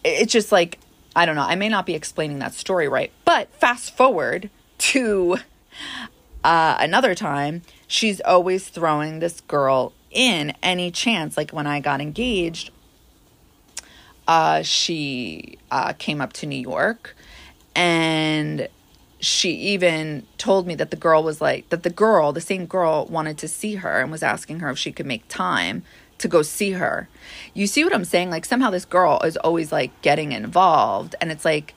[0.04, 0.80] it's just like
[1.14, 1.44] I don't know.
[1.44, 4.50] I may not be explaining that story right, but fast forward
[4.82, 5.38] to
[6.44, 11.38] uh, another time, she's always throwing this girl in any chance.
[11.38, 12.72] Like when I got engaged,
[14.28, 17.15] uh, she uh, came up to New York
[17.76, 18.67] and
[19.20, 23.06] she even told me that the girl was like, that the girl, the same girl,
[23.06, 25.84] wanted to see her and was asking her if she could make time
[26.17, 27.08] to go see her.
[27.54, 28.32] You see what I'm saying?
[28.32, 31.76] Like somehow this girl is always like getting involved and it's like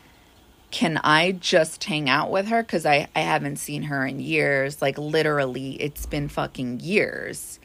[0.75, 4.83] can I just hang out with her cuz I I haven't seen her in years.
[4.83, 7.61] Like literally it's been fucking years.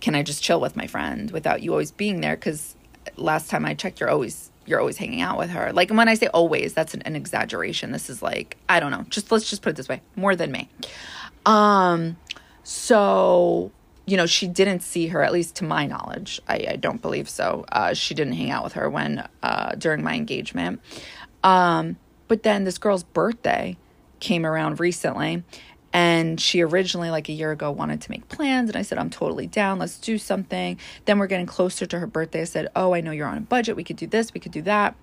[0.00, 2.36] can I just chill with my friend without you always being there?
[2.36, 2.76] Because
[3.16, 5.72] last time I checked, you're always you're always hanging out with her.
[5.72, 7.92] Like when I say always, that's an, an exaggeration.
[7.92, 9.06] This is like I don't know.
[9.08, 10.68] Just let's just put it this way: more than me.
[11.46, 12.18] Um,
[12.64, 13.72] so
[14.06, 16.40] you know, she didn't see her, at least to my knowledge.
[16.46, 17.64] I, I don't believe so.
[17.72, 20.80] Uh, she didn't hang out with her when uh, during my engagement.
[21.42, 21.96] Um,
[22.28, 23.76] but then this girl's birthday
[24.20, 25.42] came around recently,
[25.92, 28.68] and she originally, like a year ago, wanted to make plans.
[28.68, 29.78] And I said, I'm totally down.
[29.78, 30.78] Let's do something.
[31.04, 32.42] Then we're getting closer to her birthday.
[32.42, 33.76] I said, Oh, I know you're on a budget.
[33.76, 34.34] We could do this.
[34.34, 34.96] We could do that.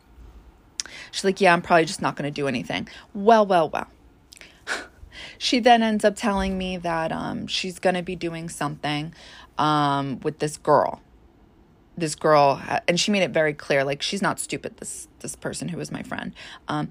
[1.12, 2.88] She's like, Yeah, I'm probably just not going to do anything.
[3.14, 3.88] Well, well, well.
[5.42, 9.12] She then ends up telling me that um, she's going to be doing something
[9.58, 11.02] um, with this girl.
[11.98, 15.68] This girl and she made it very clear like she's not stupid this this person
[15.68, 16.34] who was my friend.
[16.68, 16.90] Um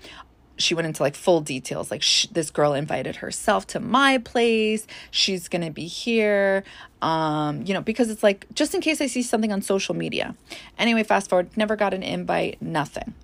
[0.59, 4.87] she went into like full details like sh- this girl invited herself to my place
[5.11, 6.63] she's to be here
[7.01, 10.37] um you know because it's like just in case i see something on social media.
[10.79, 13.15] Anyway fast forward never got an invite nothing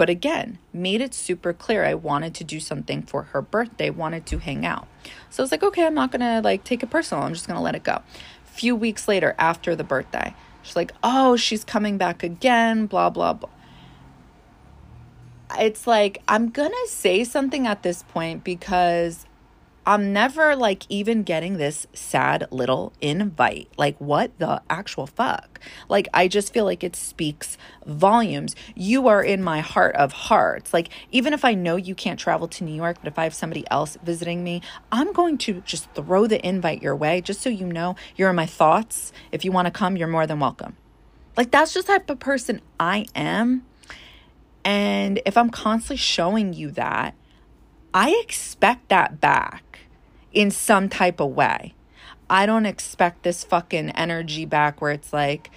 [0.00, 4.24] but again, made it super clear I wanted to do something for her birthday, wanted
[4.28, 4.88] to hang out.
[5.28, 7.22] So I was like, okay, I'm not gonna like take it personal.
[7.22, 8.00] I'm just gonna let it go.
[8.42, 13.34] Few weeks later, after the birthday, she's like, oh, she's coming back again, blah, blah,
[13.34, 13.50] blah.
[15.58, 19.26] It's like, I'm gonna say something at this point because
[19.86, 23.68] I'm never like even getting this sad little invite.
[23.78, 25.58] Like, what the actual fuck?
[25.88, 28.54] Like, I just feel like it speaks volumes.
[28.74, 30.74] You are in my heart of hearts.
[30.74, 33.34] Like, even if I know you can't travel to New York, but if I have
[33.34, 34.60] somebody else visiting me,
[34.92, 38.36] I'm going to just throw the invite your way just so you know you're in
[38.36, 39.12] my thoughts.
[39.32, 40.76] If you want to come, you're more than welcome.
[41.36, 43.64] Like, that's just the type of person I am.
[44.62, 47.14] And if I'm constantly showing you that,
[47.94, 49.69] I expect that back
[50.32, 51.74] in some type of way.
[52.28, 55.50] I don't expect this fucking energy back where it's like,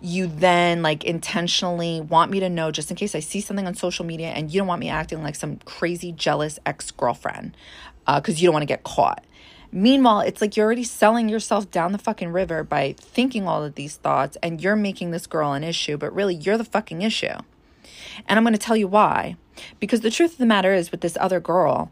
[0.00, 3.74] you then like intentionally want me to know just in case I see something on
[3.74, 7.56] social media and you don't want me acting like some crazy jealous ex girlfriend
[8.06, 9.24] because uh, you don't want to get caught.
[9.70, 13.74] Meanwhile, it's like you're already selling yourself down the fucking river by thinking all of
[13.74, 17.36] these thoughts and you're making this girl an issue, but really you're the fucking issue.
[18.26, 19.36] And I'm going to tell you why.
[19.80, 21.90] Because the truth of the matter is, with this other girl,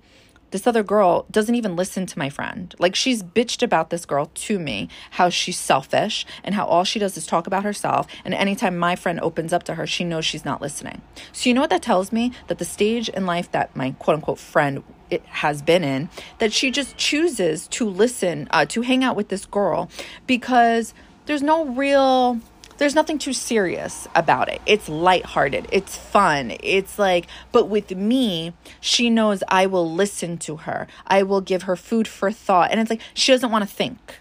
[0.56, 2.74] this other girl doesn't even listen to my friend.
[2.78, 6.98] Like she's bitched about this girl to me, how she's selfish and how all she
[6.98, 8.06] does is talk about herself.
[8.24, 11.02] And anytime my friend opens up to her, she knows she's not listening.
[11.30, 12.32] So you know what that tells me?
[12.46, 16.54] That the stage in life that my quote unquote friend it has been in, that
[16.54, 19.90] she just chooses to listen, uh, to hang out with this girl
[20.26, 20.94] because
[21.26, 22.40] there's no real
[22.78, 24.60] there's nothing too serious about it.
[24.66, 25.66] It's lighthearted.
[25.72, 26.52] It's fun.
[26.62, 30.86] It's like, but with me, she knows I will listen to her.
[31.06, 32.70] I will give her food for thought.
[32.70, 34.20] And it's like, she doesn't want to think,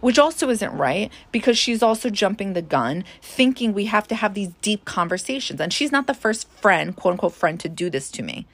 [0.00, 4.34] which also isn't right because she's also jumping the gun, thinking we have to have
[4.34, 5.60] these deep conversations.
[5.60, 8.46] And she's not the first friend, quote unquote, friend to do this to me.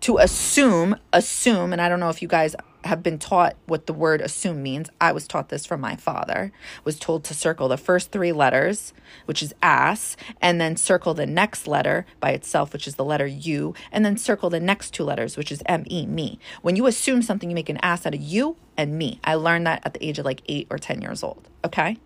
[0.00, 3.92] To assume, assume, and I don't know if you guys have been taught what the
[3.92, 4.88] word assume means.
[4.98, 6.52] I was taught this from my father.
[6.84, 8.94] Was told to circle the first 3 letters,
[9.26, 13.26] which is ass, and then circle the next letter by itself, which is the letter
[13.26, 16.38] U, and then circle the next two letters, which is M E me.
[16.62, 19.20] When you assume something, you make an ass out of you and me.
[19.22, 21.98] I learned that at the age of like 8 or 10 years old, okay?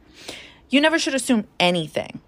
[0.68, 2.20] You never should assume anything.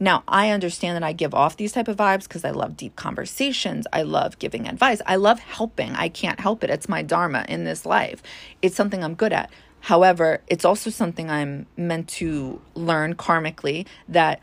[0.00, 2.96] Now, I understand that I give off these type of vibes because I love deep
[2.96, 3.86] conversations.
[3.92, 5.00] I love giving advice.
[5.06, 5.92] I love helping.
[5.92, 6.70] I can't help it.
[6.70, 8.22] It's my dharma in this life.
[8.60, 9.50] It's something I'm good at.
[9.80, 14.40] However, it's also something I'm meant to learn karmically that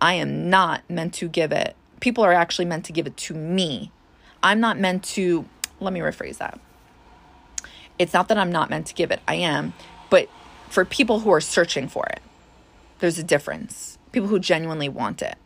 [0.00, 1.74] I am not meant to give it.
[2.00, 3.90] People are actually meant to give it to me.
[4.42, 5.46] I'm not meant to,
[5.80, 6.60] let me rephrase that.
[7.98, 9.72] It's not that I'm not meant to give it, I am,
[10.10, 10.28] but
[10.68, 12.20] for people who are searching for it,
[13.02, 15.36] there's a difference people who genuinely want it.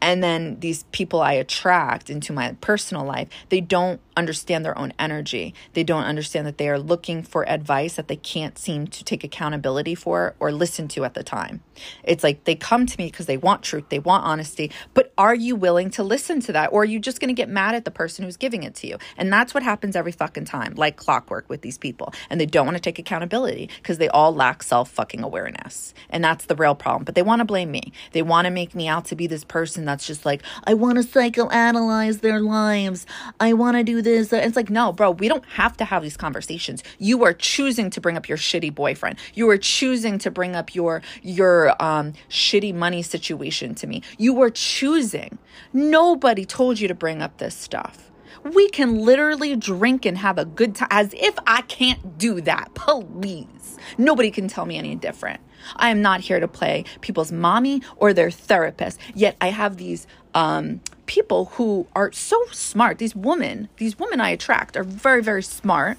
[0.00, 4.92] And then these people I attract into my personal life, they don't understand their own
[4.98, 5.54] energy.
[5.72, 9.22] They don't understand that they are looking for advice that they can't seem to take
[9.22, 11.62] accountability for or listen to at the time.
[12.02, 15.34] It's like they come to me because they want truth, they want honesty, but are
[15.34, 16.72] you willing to listen to that?
[16.72, 18.88] Or are you just going to get mad at the person who's giving it to
[18.88, 18.98] you?
[19.16, 22.12] And that's what happens every fucking time, like clockwork with these people.
[22.28, 25.94] And they don't want to take accountability because they all lack self fucking awareness.
[26.10, 27.04] And that's the real problem.
[27.04, 27.92] But they want to blame me.
[28.12, 30.98] They want to make me out to be this person that's just like, I want
[30.98, 33.06] to psychoanalyze their lives.
[33.38, 34.07] I want to do this.
[34.08, 36.82] It's like, no, bro, we don't have to have these conversations.
[36.98, 39.18] You are choosing to bring up your shitty boyfriend.
[39.34, 44.02] You are choosing to bring up your your um shitty money situation to me.
[44.18, 45.38] You were choosing.
[45.72, 48.10] Nobody told you to bring up this stuff.
[48.44, 52.72] We can literally drink and have a good time as if I can't do that.
[52.74, 53.76] Please.
[53.98, 55.40] Nobody can tell me any different.
[55.76, 58.98] I am not here to play people's mommy or their therapist.
[59.14, 62.98] Yet I have these um, people who are so smart.
[62.98, 65.98] These women, these women I attract are very, very smart.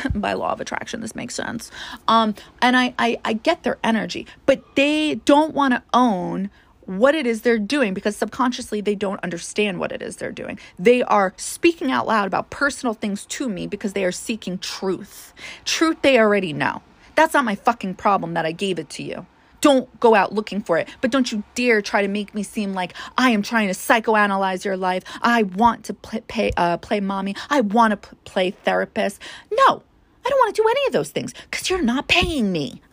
[0.14, 1.70] by law of attraction this makes sense
[2.08, 6.48] um, and I, I i get their energy but they don't want to own
[6.86, 10.58] what it is they're doing because subconsciously they don't understand what it is they're doing.
[10.78, 15.32] They are speaking out loud about personal things to me because they are seeking truth.
[15.64, 16.82] Truth they already know.
[17.14, 19.26] That's not my fucking problem that I gave it to you.
[19.60, 22.72] Don't go out looking for it, but don't you dare try to make me seem
[22.72, 25.04] like I am trying to psychoanalyze your life.
[25.22, 27.36] I want to play, pay, uh, play mommy.
[27.48, 29.20] I want to p- play therapist.
[29.52, 29.82] No,
[30.24, 32.82] I don't want to do any of those things because you're not paying me.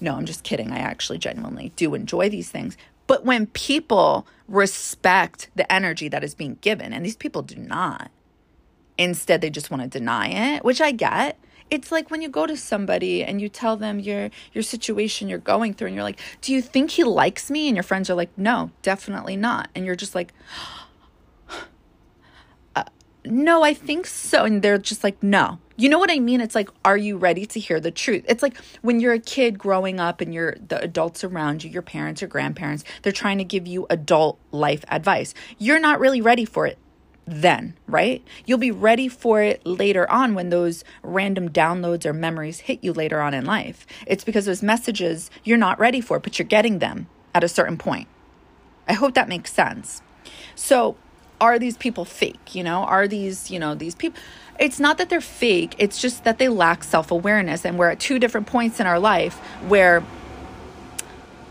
[0.00, 0.70] No, I'm just kidding.
[0.70, 2.76] I actually genuinely do enjoy these things.
[3.06, 8.10] But when people respect the energy that is being given, and these people do not,
[8.98, 11.38] instead they just want to deny it, which I get.
[11.70, 15.38] It's like when you go to somebody and you tell them your your situation you're
[15.38, 18.14] going through and you're like, "Do you think he likes me?" and your friends are
[18.14, 20.32] like, "No, definitely not." And you're just like,
[22.76, 22.84] uh,
[23.24, 26.40] "No, I think so." And they're just like, "No." You know what I mean?
[26.40, 28.24] It's like, are you ready to hear the truth?
[28.28, 31.82] It's like when you're a kid growing up and you're the adults around you, your
[31.82, 35.34] parents or grandparents, they're trying to give you adult life advice.
[35.58, 36.78] You're not really ready for it
[37.26, 38.22] then, right?
[38.46, 42.92] You'll be ready for it later on when those random downloads or memories hit you
[42.92, 43.86] later on in life.
[44.06, 47.78] It's because those messages you're not ready for, but you're getting them at a certain
[47.78, 48.08] point.
[48.86, 50.02] I hope that makes sense.
[50.54, 50.96] So,
[51.40, 52.54] are these people fake?
[52.54, 54.20] You know, are these, you know, these people
[54.58, 57.64] it's not that they're fake, it's just that they lack self awareness.
[57.64, 60.04] And we're at two different points in our life where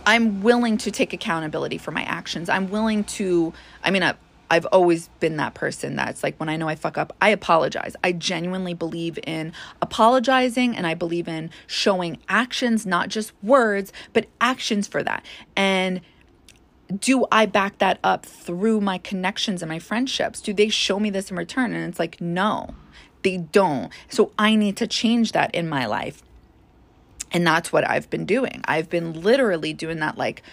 [0.05, 2.49] I'm willing to take accountability for my actions.
[2.49, 3.53] I'm willing to,
[3.83, 4.15] I mean, I,
[4.53, 7.95] I've always been that person that's like when I know I fuck up, I apologize.
[8.03, 9.51] I genuinely believe in
[9.81, 15.25] apologizing and I believe in showing actions, not just words, but actions for that.
[15.55, 16.01] And
[16.99, 20.39] do I back that up through my connections and my friendships?
[20.39, 21.73] Do they show me this in return?
[21.73, 22.75] And it's like, no.
[23.23, 23.91] They don't.
[24.07, 26.21] So I need to change that in my life.
[27.31, 28.61] And that's what I've been doing.
[28.65, 30.43] I've been literally doing that like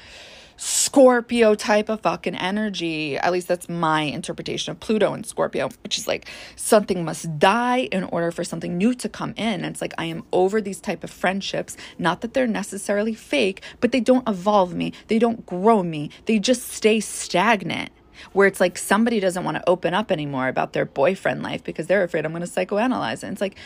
[0.63, 3.17] Scorpio type of fucking energy.
[3.17, 7.89] At least that's my interpretation of Pluto and Scorpio, which is like something must die
[7.91, 9.65] in order for something new to come in.
[9.65, 11.79] And it's like I am over these type of friendships.
[11.99, 14.93] Not that they're necessarily fake, but they don't evolve me.
[15.09, 16.11] They don't grow me.
[16.27, 17.91] They just stay stagnant
[18.35, 21.87] where it's like somebody doesn't want to open up anymore about their boyfriend life because
[21.87, 23.23] they're afraid I'm going to psychoanalyze it.
[23.23, 23.57] And it's like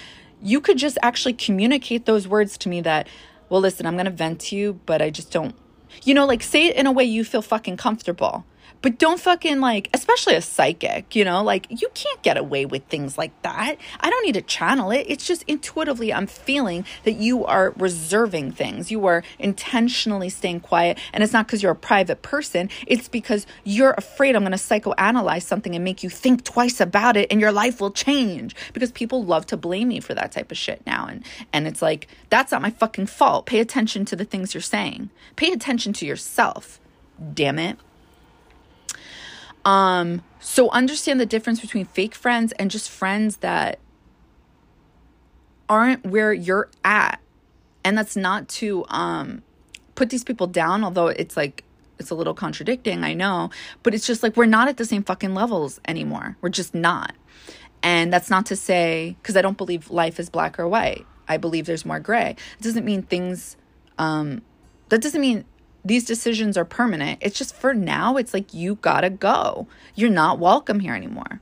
[0.40, 3.08] you could just actually communicate those words to me that,
[3.48, 5.56] well, listen, I'm going to vent to you, but I just don't,
[6.02, 8.44] you know, like say it in a way you feel fucking comfortable.
[8.84, 12.84] But don't fucking like, especially a psychic, you know, like you can't get away with
[12.84, 13.76] things like that.
[14.00, 15.06] I don't need to channel it.
[15.08, 18.90] It's just intuitively, I'm feeling that you are reserving things.
[18.90, 20.98] You are intentionally staying quiet.
[21.14, 24.58] And it's not because you're a private person, it's because you're afraid I'm going to
[24.58, 28.54] psychoanalyze something and make you think twice about it and your life will change.
[28.74, 31.06] Because people love to blame me for that type of shit now.
[31.06, 33.46] And, and it's like, that's not my fucking fault.
[33.46, 36.80] Pay attention to the things you're saying, pay attention to yourself.
[37.32, 37.78] Damn it.
[39.64, 43.78] Um, so understand the difference between fake friends and just friends that
[45.68, 47.20] aren't where you're at.
[47.84, 49.42] And that's not to um
[49.94, 51.64] put these people down, although it's like
[51.98, 53.50] it's a little contradicting, I know,
[53.82, 56.36] but it's just like we're not at the same fucking levels anymore.
[56.40, 57.14] We're just not.
[57.82, 61.06] And that's not to say because I don't believe life is black or white.
[61.28, 62.36] I believe there's more gray.
[62.58, 63.56] It doesn't mean things
[63.98, 64.42] um
[64.88, 65.44] that doesn't mean
[65.84, 67.18] these decisions are permanent.
[67.20, 69.68] It's just for now, it's like you gotta go.
[69.94, 71.40] You're not welcome here anymore.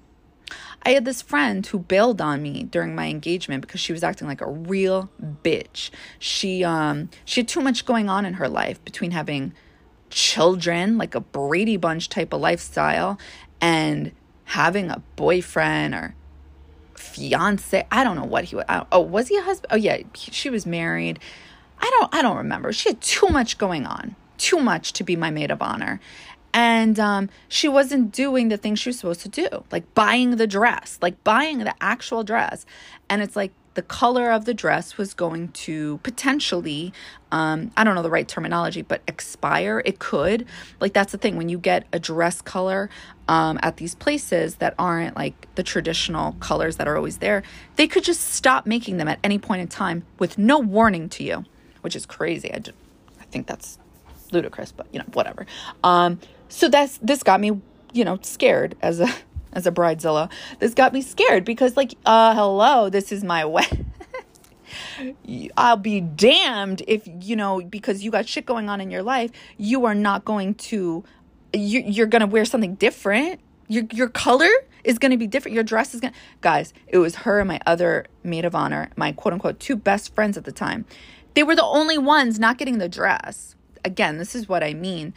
[0.84, 4.26] I had this friend who bailed on me during my engagement because she was acting
[4.26, 5.10] like a real
[5.44, 5.90] bitch.
[6.18, 9.54] She um she had too much going on in her life between having
[10.10, 13.18] children, like a Brady Bunch type of lifestyle,
[13.60, 14.10] and
[14.44, 16.16] having a boyfriend or
[16.96, 17.86] fiance.
[17.92, 18.64] I don't know what he was.
[18.90, 19.68] Oh, was he a husband?
[19.70, 21.20] Oh yeah, she was married.
[21.78, 22.72] I don't I don't remember.
[22.72, 26.00] She had too much going on too much to be my maid of honor.
[26.54, 30.46] And um, she wasn't doing the things she was supposed to do, like buying the
[30.46, 32.66] dress, like buying the actual dress.
[33.08, 36.92] And it's like the color of the dress was going to potentially,
[37.30, 39.82] um, I don't know the right terminology, but expire.
[39.86, 40.46] It could.
[40.78, 41.36] Like, that's the thing.
[41.36, 42.90] When you get a dress color
[43.28, 47.42] um, at these places that aren't like the traditional colors that are always there,
[47.76, 51.24] they could just stop making them at any point in time with no warning to
[51.24, 51.46] you,
[51.80, 52.52] which is crazy.
[52.52, 52.60] I,
[53.20, 53.78] I think that's
[54.32, 55.46] ludicrous, but you know, whatever.
[55.84, 56.18] Um,
[56.48, 57.60] so that's this got me,
[57.92, 59.08] you know, scared as a
[59.52, 60.30] as a bridezilla.
[60.58, 63.86] This got me scared because like, uh, hello, this is my wedding.
[65.56, 69.30] I'll be damned if, you know, because you got shit going on in your life,
[69.56, 71.04] you are not going to,
[71.52, 73.40] you, you're going to wear something different.
[73.68, 74.48] Your, your color
[74.84, 75.54] is going to be different.
[75.54, 78.90] Your dress is going to, guys, it was her and my other maid of honor,
[78.96, 80.84] my quote unquote two best friends at the time.
[81.34, 83.56] They were the only ones not getting the dress.
[83.84, 85.14] Again, this is what I mean.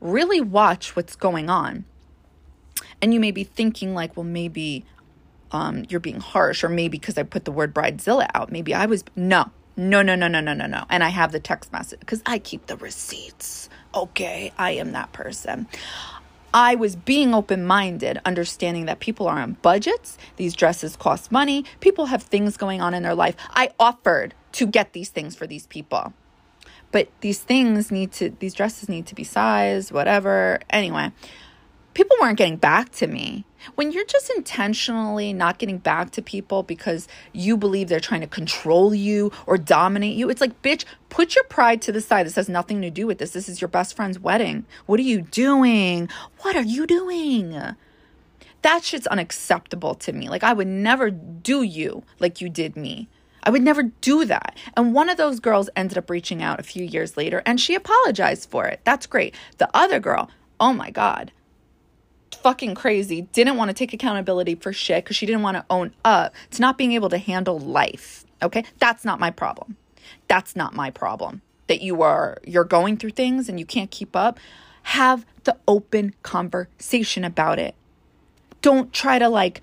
[0.00, 1.84] Really watch what's going on.
[3.00, 4.84] And you may be thinking, like, well, maybe
[5.52, 8.86] um, you're being harsh, or maybe because I put the word bridezilla out, maybe I
[8.86, 9.04] was.
[9.14, 10.84] No, no, no, no, no, no, no, no.
[10.88, 13.68] And I have the text message because I keep the receipts.
[13.94, 15.66] Okay, I am that person.
[16.54, 21.66] I was being open minded, understanding that people are on budgets, these dresses cost money,
[21.80, 23.36] people have things going on in their life.
[23.50, 26.14] I offered to get these things for these people.
[26.92, 30.60] But these things need to, these dresses need to be sized, whatever.
[30.70, 31.12] Anyway,
[31.94, 33.44] people weren't getting back to me.
[33.74, 38.26] When you're just intentionally not getting back to people because you believe they're trying to
[38.26, 42.26] control you or dominate you, it's like, bitch, put your pride to the side.
[42.26, 43.30] This has nothing to do with this.
[43.30, 44.66] This is your best friend's wedding.
[44.86, 46.08] What are you doing?
[46.42, 47.58] What are you doing?
[48.62, 50.28] That shit's unacceptable to me.
[50.28, 53.08] Like, I would never do you like you did me.
[53.46, 54.58] I would never do that.
[54.76, 57.76] And one of those girls ended up reaching out a few years later and she
[57.76, 58.80] apologized for it.
[58.82, 59.36] That's great.
[59.58, 60.28] The other girl,
[60.58, 61.30] oh my God,
[62.32, 65.92] fucking crazy, didn't want to take accountability for shit because she didn't want to own
[66.04, 68.26] up to not being able to handle life.
[68.42, 68.64] Okay?
[68.80, 69.76] That's not my problem.
[70.26, 71.40] That's not my problem.
[71.68, 74.40] That you are you're going through things and you can't keep up.
[74.82, 77.76] Have the open conversation about it.
[78.60, 79.60] Don't try to like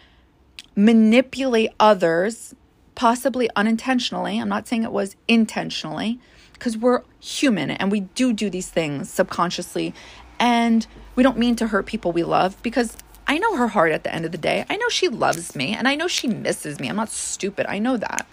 [0.76, 2.56] manipulate others,
[2.96, 4.40] possibly unintentionally.
[4.40, 6.20] I'm not saying it was intentionally,
[6.54, 9.94] because we're human and we do do these things subconsciously.
[10.40, 14.04] And we don't mean to hurt people we love because I know her heart at
[14.04, 14.66] the end of the day.
[14.70, 16.88] I know she loves me and I know she misses me.
[16.90, 17.66] I'm not stupid.
[17.68, 18.28] I know that.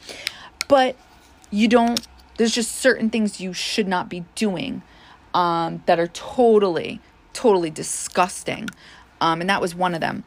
[0.68, 0.96] But
[1.50, 2.06] you don't,
[2.36, 4.82] there's just certain things you should not be doing
[5.34, 7.00] um, that are totally,
[7.32, 8.68] totally disgusting.
[9.20, 10.24] Um, and that was one of them.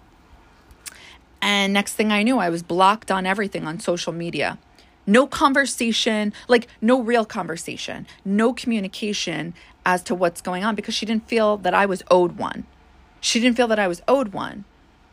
[1.46, 4.58] And next thing I knew, I was blocked on everything on social media.
[5.06, 9.54] No conversation, like no real conversation, no communication
[9.86, 12.66] as to what's going on because she didn't feel that I was owed one.
[13.20, 14.64] She didn't feel that I was owed one.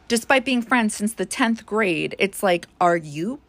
[0.07, 3.41] Despite being friends since the 10th grade, it's like, are you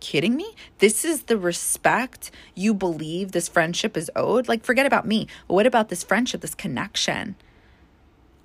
[0.00, 0.54] kidding me?
[0.76, 4.46] This is the respect you believe this friendship is owed?
[4.46, 5.26] Like, forget about me.
[5.46, 7.34] What about this friendship, this connection?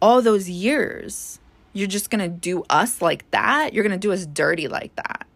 [0.02, 1.41] All those years,
[1.74, 3.74] you're just gonna do us like that?
[3.74, 5.28] You're gonna do us dirty like that.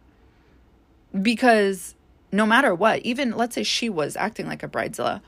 [1.22, 1.96] Because
[2.32, 5.22] no matter what, even let's say she was acting like a bridezilla,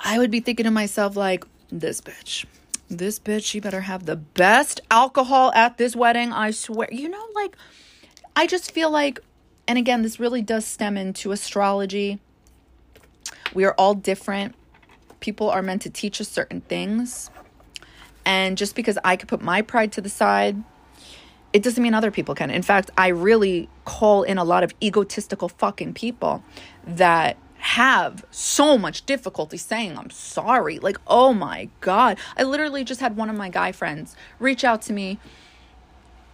[0.00, 2.44] I would be thinking to myself, like, this bitch,
[2.88, 6.32] this bitch, she better have the best alcohol at this wedding.
[6.32, 6.88] I swear.
[6.92, 7.56] You know, like,
[8.36, 9.20] I just feel like,
[9.66, 12.20] and again, this really does stem into astrology.
[13.54, 14.54] We are all different.
[15.20, 17.30] People are meant to teach us certain things.
[18.28, 20.62] And just because I could put my pride to the side,
[21.54, 22.50] it doesn't mean other people can.
[22.50, 26.42] In fact, I really call in a lot of egotistical fucking people
[26.86, 30.78] that have so much difficulty saying I'm sorry.
[30.78, 32.18] Like, oh my God.
[32.36, 35.18] I literally just had one of my guy friends reach out to me.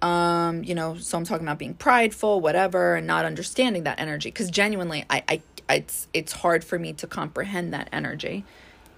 [0.02, 4.30] Um, you know, so I'm talking about being prideful, whatever, and not understanding that energy.
[4.30, 8.44] Because genuinely, I, I, it's it's hard for me to comprehend that energy,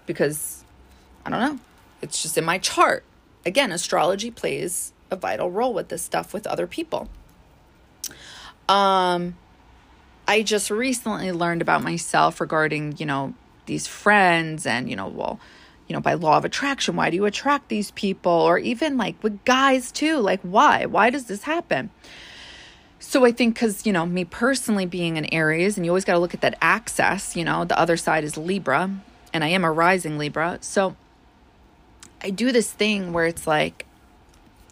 [0.06, 0.64] because
[1.24, 1.60] I don't know,
[2.02, 3.04] it's just in my chart.
[3.46, 7.08] Again, astrology plays a vital role with this stuff with other people.
[8.68, 9.36] Um,
[10.26, 13.34] I just recently learned about myself regarding, you know,
[13.66, 15.38] these friends and you know well
[15.86, 19.22] you know by law of attraction why do you attract these people or even like
[19.22, 21.90] with guys too like why why does this happen
[23.00, 26.14] so I think because, you know, me personally being an Aries, and you always got
[26.14, 28.90] to look at that access, you know, the other side is Libra,
[29.32, 30.58] and I am a rising Libra.
[30.60, 30.96] So
[32.22, 33.86] I do this thing where it's like,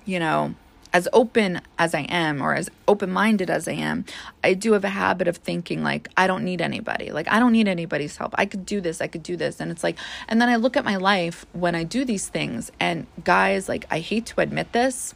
[0.07, 0.54] you know,
[0.92, 4.07] as open as I am or as open minded as I am,
[4.42, 7.11] I do have a habit of thinking like, I don't need anybody.
[7.11, 8.34] Like, I don't need anybody's help.
[8.38, 9.02] I could do this.
[9.02, 9.61] I could do this.
[9.61, 12.72] And it's like, and then I look at my life when I do these things,
[12.80, 15.14] and guys, like, I hate to admit this,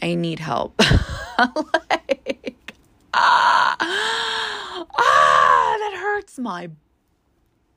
[0.00, 0.72] I need help.
[1.38, 2.74] like,
[3.12, 6.70] ah, ah, that hurts my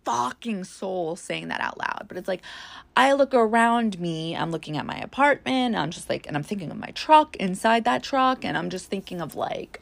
[0.06, 2.06] fucking soul saying that out loud.
[2.08, 2.42] But it's like,
[2.96, 6.72] I look around me, I'm looking at my apartment, I'm just like, and I'm thinking
[6.72, 9.82] of my truck inside that truck, and I'm just thinking of like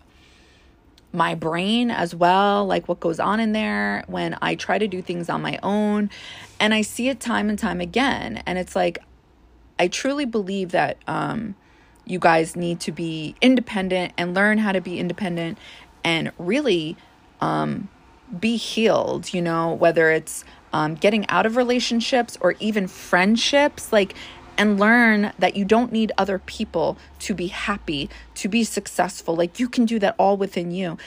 [1.14, 5.02] my brain as well, like what goes on in there when I try to do
[5.02, 6.10] things on my own.
[6.60, 8.42] And I see it time and time again.
[8.48, 8.98] And it's like,
[9.78, 11.56] I truly believe that um,
[12.06, 15.60] you guys need to be independent and learn how to be independent
[16.04, 16.98] and really
[17.42, 17.90] um,
[18.40, 24.16] be healed, you know, whether it's um, getting out of relationships or even friendships, like,
[24.58, 29.36] and learn that you don't need other people to be happy, to be successful.
[29.36, 30.98] Like, you can do that all within you.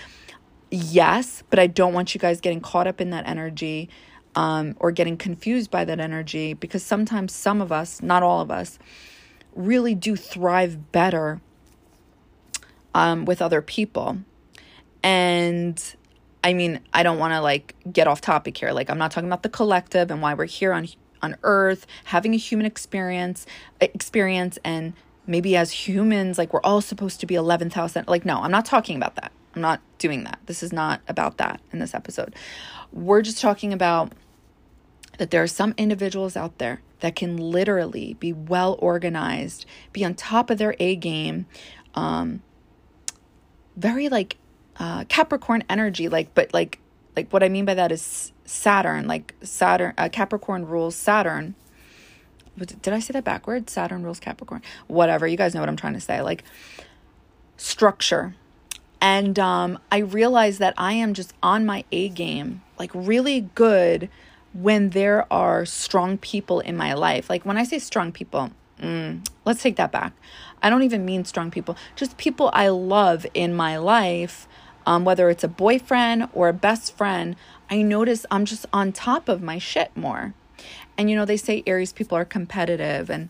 [0.71, 3.89] Yes, but I don't want you guys getting caught up in that energy
[4.35, 8.51] um, or getting confused by that energy because sometimes some of us, not all of
[8.51, 8.79] us,
[9.55, 11.41] really do thrive better
[12.95, 14.19] um, with other people.
[15.03, 15.83] And
[16.47, 18.70] I mean, I don't want to like get off topic here.
[18.70, 20.86] Like I'm not talking about the collective and why we're here on
[21.20, 23.47] on earth having a human experience
[23.80, 24.92] experience and
[25.26, 28.97] maybe as humans like we're all supposed to be 11,000 like no, I'm not talking
[28.97, 29.32] about that.
[29.57, 30.38] I'm not doing that.
[30.47, 32.36] This is not about that in this episode.
[32.92, 34.12] We're just talking about
[35.18, 40.14] that there are some individuals out there that can literally be well organized, be on
[40.14, 41.47] top of their A game,
[41.97, 42.40] um,
[43.76, 44.36] very like
[44.79, 46.79] uh, Capricorn energy, like, but like,
[47.16, 51.55] like what I mean by that is Saturn, like Saturn, uh, Capricorn rules Saturn.
[52.59, 53.72] Did I say that backwards?
[53.72, 54.62] Saturn rules Capricorn.
[54.87, 55.27] Whatever.
[55.27, 56.22] You guys know what I'm trying to say.
[56.22, 56.43] Like
[57.57, 58.35] structure.
[59.01, 64.09] And um, I realize that I am just on my A game, like really good
[64.55, 67.29] when there are strong people in my life.
[67.29, 68.51] Like when I say strong people,
[68.81, 70.14] mm, let's take that back.
[70.62, 74.49] I don't even mean strong people, just people I love in my life
[74.87, 77.37] um, whether it's a boyfriend or a best friend,
[77.68, 80.32] I notice I'm just on top of my shit more.
[80.97, 83.28] And you know, they say Aries people are competitive and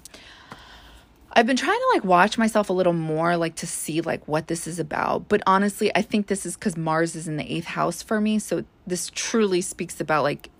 [1.32, 4.46] I've been trying to like watch myself a little more like to see like what
[4.46, 5.28] this is about.
[5.28, 8.38] But honestly, I think this is cuz Mars is in the 8th house for me,
[8.38, 10.50] so this truly speaks about like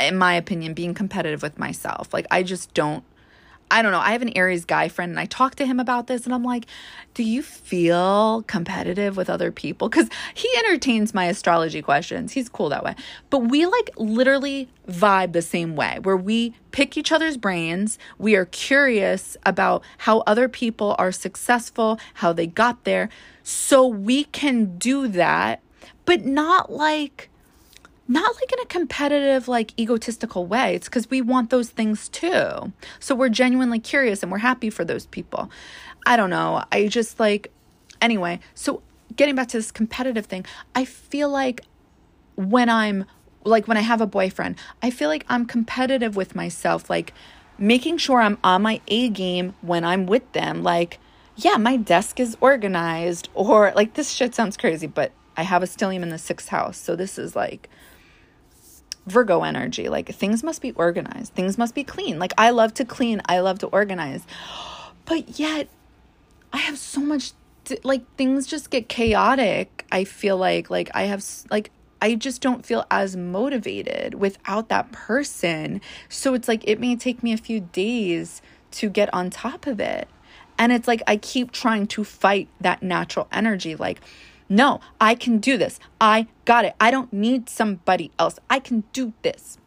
[0.00, 2.12] in my opinion being competitive with myself.
[2.12, 3.04] Like I just don't
[3.70, 3.98] I don't know.
[3.98, 6.44] I have an Aries guy friend and I talked to him about this and I'm
[6.44, 6.66] like,
[7.14, 9.88] do you feel competitive with other people?
[9.88, 12.32] Because he entertains my astrology questions.
[12.32, 12.94] He's cool that way.
[13.30, 17.98] But we like literally vibe the same way where we pick each other's brains.
[18.18, 23.08] We are curious about how other people are successful, how they got there.
[23.42, 25.62] So we can do that,
[26.04, 27.30] but not like
[28.06, 30.74] not like in a competitive, like egotistical way.
[30.74, 32.72] It's because we want those things too.
[33.00, 35.50] So we're genuinely curious and we're happy for those people.
[36.06, 36.64] I don't know.
[36.70, 37.50] I just like,
[38.02, 38.82] anyway, so
[39.16, 40.44] getting back to this competitive thing,
[40.74, 41.62] I feel like
[42.36, 43.06] when I'm
[43.44, 47.12] like, when I have a boyfriend, I feel like I'm competitive with myself, like
[47.58, 50.62] making sure I'm on my A game when I'm with them.
[50.62, 50.98] Like,
[51.36, 55.66] yeah, my desk is organized, or like this shit sounds crazy, but I have a
[55.66, 56.76] stellium in the sixth house.
[56.76, 57.68] So this is like,
[59.06, 59.88] Virgo energy.
[59.88, 62.18] Like things must be organized, things must be clean.
[62.18, 64.26] Like I love to clean, I love to organize.
[65.04, 65.68] But yet,
[66.52, 67.32] I have so much
[67.82, 69.86] like things just get chaotic.
[69.90, 74.92] I feel like like I have like I just don't feel as motivated without that
[74.92, 75.80] person.
[76.08, 78.42] So it's like it may take me a few days
[78.72, 80.08] to get on top of it.
[80.58, 84.00] And it's like I keep trying to fight that natural energy like
[84.48, 85.80] no, I can do this.
[86.00, 86.74] I got it.
[86.80, 88.38] I don't need somebody else.
[88.50, 89.58] I can do this.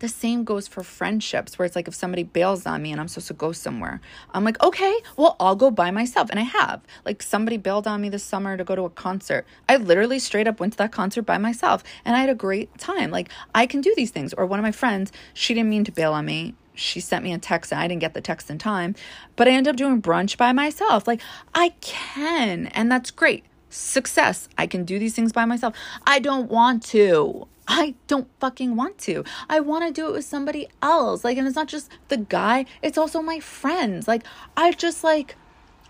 [0.00, 3.08] The same goes for friendships, where it's like if somebody bails on me and I'm
[3.08, 4.00] supposed to go somewhere,
[4.32, 6.28] I'm like, okay, well, I'll go by myself.
[6.30, 6.82] And I have.
[7.04, 9.46] Like somebody bailed on me this summer to go to a concert.
[9.68, 12.76] I literally straight up went to that concert by myself and I had a great
[12.76, 13.10] time.
[13.10, 14.34] Like I can do these things.
[14.34, 17.32] Or one of my friends, she didn't mean to bail on me she sent me
[17.32, 18.94] a text and I didn't get the text in time,
[19.36, 21.06] but I ended up doing brunch by myself.
[21.06, 21.20] Like
[21.54, 23.44] I can, and that's great.
[23.70, 24.48] Success.
[24.56, 25.74] I can do these things by myself.
[26.06, 27.48] I don't want to.
[27.66, 29.24] I don't fucking want to.
[29.48, 31.24] I want to do it with somebody else.
[31.24, 34.06] Like, and it's not just the guy, it's also my friends.
[34.06, 34.22] Like,
[34.56, 35.36] I just like,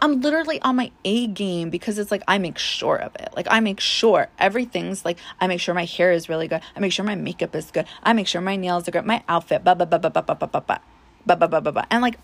[0.01, 3.31] I'm literally on my A game because it's like I make sure of it.
[3.37, 6.61] Like I make sure everything's like I make sure my hair is really good.
[6.77, 7.87] I make sure my makeup is good.
[8.03, 9.07] I make sure my nails are good.
[9.07, 10.79] My outfit, blah blah blah blah blah blah blah blah
[11.27, 11.85] blah blah blah blah blah.
[11.91, 12.19] And like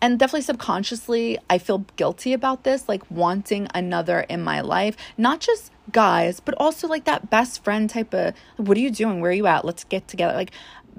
[0.00, 5.40] and definitely subconsciously I feel guilty about this, like wanting another in my life, not
[5.40, 9.20] just guys, but also like that best friend type of what are you doing?
[9.20, 9.64] Where are you at?
[9.64, 10.34] Let's get together.
[10.34, 10.52] Like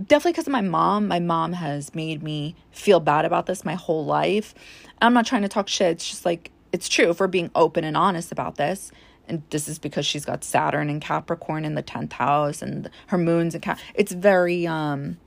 [0.06, 1.08] definitely because of my mom.
[1.08, 4.54] My mom has made me feel bad about this my whole life.
[5.02, 5.91] I'm not trying to talk shit.
[5.93, 8.91] It's just like it's true if we're being open and honest about this.
[9.28, 13.18] And this is because she's got Saturn and Capricorn in the 10th house and her
[13.18, 13.80] moon's and Cap.
[13.93, 15.18] It's very um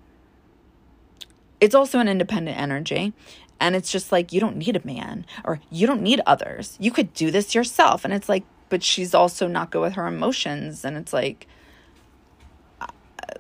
[1.61, 3.13] it's also an independent energy
[3.61, 6.77] and it's just like you don't need a man or you don't need others.
[6.81, 10.07] You could do this yourself and it's like but she's also not good with her
[10.07, 11.47] emotions and it's like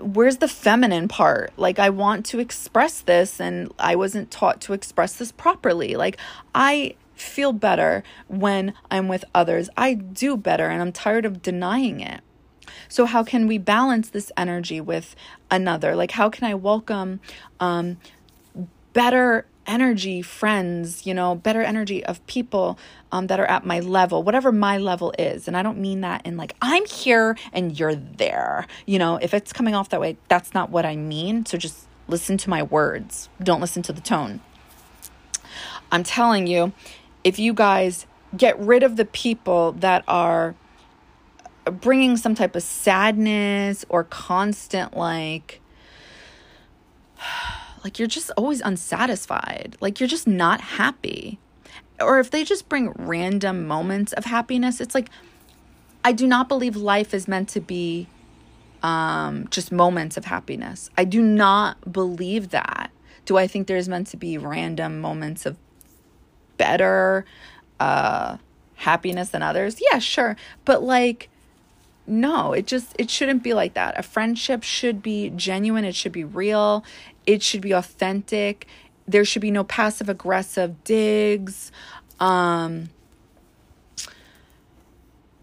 [0.01, 1.53] where's the feminine part?
[1.57, 5.97] Like, I want to express this, and I wasn't taught to express this properly.
[5.97, 6.19] Like,
[6.55, 9.69] I feel better when I'm with others.
[9.77, 12.21] I do better, and I'm tired of denying it.
[12.89, 15.15] So, how can we balance this energy with
[15.51, 15.95] another?
[15.95, 17.21] Like, how can I welcome
[17.59, 17.99] um,
[18.93, 22.77] better energy friends, you know, better energy of people
[23.13, 25.47] um, that are at my level, whatever my level is.
[25.47, 28.67] And I don't mean that in like, I'm here and you're there.
[28.85, 31.47] You know, if it's coming off that way, that's not what I mean.
[31.47, 34.41] So just listen to my words, don't listen to the tone.
[35.93, 36.73] I'm telling you,
[37.23, 38.07] if you guys
[38.37, 40.57] get rid of the people that are
[41.65, 45.61] bringing some type of sadness or constant, like,
[47.85, 49.77] like you're just always unsatisfied.
[49.81, 51.39] Like you're just not happy.
[52.01, 55.11] Or if they just bring random moments of happiness, it's like
[56.05, 58.07] I do not believe life is meant to be
[58.83, 60.89] um, just moments of happiness.
[60.97, 62.91] I do not believe that.
[63.27, 65.57] Do I think there's meant to be random moments of
[66.57, 67.25] better
[67.79, 68.39] uh,
[68.77, 69.81] happiness than others?
[69.91, 70.37] Yeah, sure.
[70.65, 71.29] But like,
[72.07, 73.99] no, it just it shouldn't be like that.
[73.99, 75.85] A friendship should be genuine.
[75.85, 76.85] It should be real.
[77.31, 78.67] It should be authentic.
[79.07, 81.71] There should be no passive aggressive digs.
[82.19, 82.91] Um,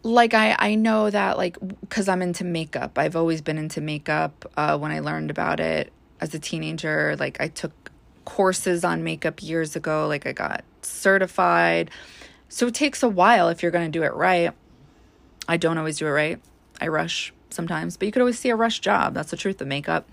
[0.04, 1.58] like I I know that like
[1.90, 2.98] cuz I'm into makeup.
[2.98, 7.16] I've always been into makeup uh when I learned about it as a teenager.
[7.18, 7.92] Like I took
[8.26, 11.90] courses on makeup years ago, like I got certified.
[12.50, 14.52] So it takes a while if you're going to do it right.
[15.48, 16.40] I don't always do it right.
[16.82, 19.14] I rush sometimes, but you could always see a rush job.
[19.14, 20.10] That's the truth of makeup.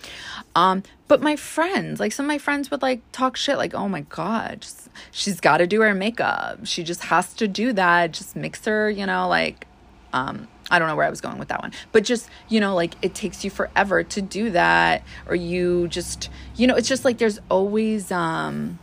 [0.56, 3.88] Um, but my friends, like some of my friends would like talk shit, like, oh
[3.88, 6.66] my God, just, she's got to do her makeup.
[6.66, 8.12] She just has to do that.
[8.12, 9.68] Just makes her, you know, like,
[10.12, 12.74] um, I don't know where I was going with that one, but just, you know,
[12.74, 15.04] like it takes you forever to do that.
[15.28, 18.80] Or you just, you know, it's just like there's always, um,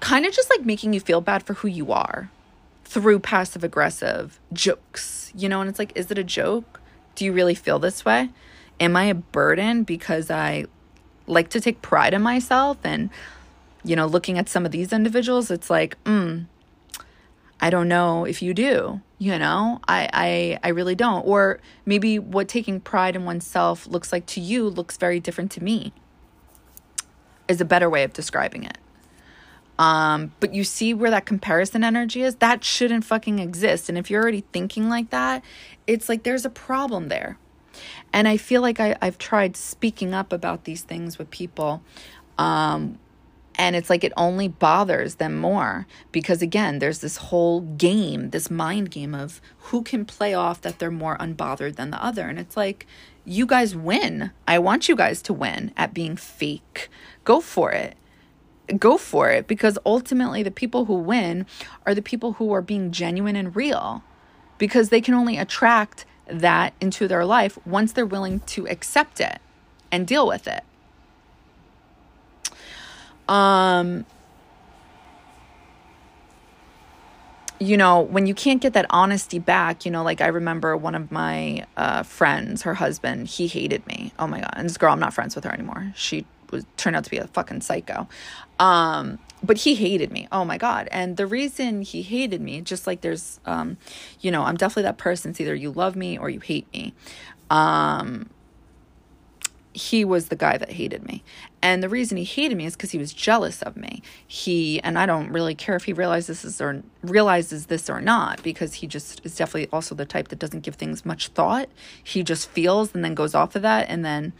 [0.00, 2.30] kind of just like making you feel bad for who you are
[2.88, 6.80] through passive aggressive jokes, you know, and it's like, is it a joke?
[7.16, 8.30] Do you really feel this way?
[8.80, 10.64] Am I a burden because I
[11.26, 12.78] like to take pride in myself?
[12.84, 13.10] And,
[13.84, 16.46] you know, looking at some of these individuals, it's like, mm,
[17.60, 21.26] I don't know if you do, you know, I, I, I really don't.
[21.26, 25.62] Or maybe what taking pride in oneself looks like to you looks very different to
[25.62, 25.92] me,
[27.48, 28.78] is a better way of describing it.
[29.78, 32.36] Um, but you see where that comparison energy is?
[32.36, 33.88] That shouldn't fucking exist.
[33.88, 35.44] And if you're already thinking like that,
[35.86, 37.38] it's like there's a problem there.
[38.12, 41.82] And I feel like I, I've tried speaking up about these things with people.
[42.38, 42.98] Um,
[43.54, 48.50] and it's like it only bothers them more because, again, there's this whole game, this
[48.50, 52.28] mind game of who can play off that they're more unbothered than the other.
[52.28, 52.86] And it's like,
[53.24, 54.30] you guys win.
[54.46, 56.88] I want you guys to win at being fake.
[57.24, 57.96] Go for it
[58.76, 61.46] go for it because ultimately the people who win
[61.86, 64.02] are the people who are being genuine and real
[64.58, 69.40] because they can only attract that into their life once they're willing to accept it
[69.90, 70.62] and deal with it.
[73.28, 74.04] Um
[77.60, 80.94] you know, when you can't get that honesty back, you know, like I remember one
[80.94, 84.12] of my uh, friends, her husband, he hated me.
[84.18, 84.52] Oh my God.
[84.54, 85.92] And this girl, I'm not friends with her anymore.
[85.96, 88.08] She was turned out to be a fucking psycho.
[88.58, 90.26] Um, but he hated me.
[90.32, 90.88] Oh my god.
[90.90, 93.76] And the reason he hated me, just like there's um,
[94.20, 95.30] you know, I'm definitely that person.
[95.30, 96.94] It's either you love me or you hate me.
[97.50, 98.30] Um
[99.78, 101.22] he was the guy that hated me.
[101.62, 104.02] And the reason he hated me is because he was jealous of me.
[104.26, 108.42] He and I don't really care if he realizes this or realizes this or not,
[108.42, 111.68] because he just is definitely also the type that doesn't give things much thought.
[112.02, 114.32] He just feels and then goes off of that and then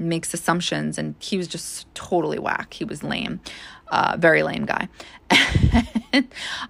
[0.00, 2.74] makes assumptions, and he was just totally whack.
[2.74, 3.40] He was lame,
[3.88, 4.88] uh, very lame guy.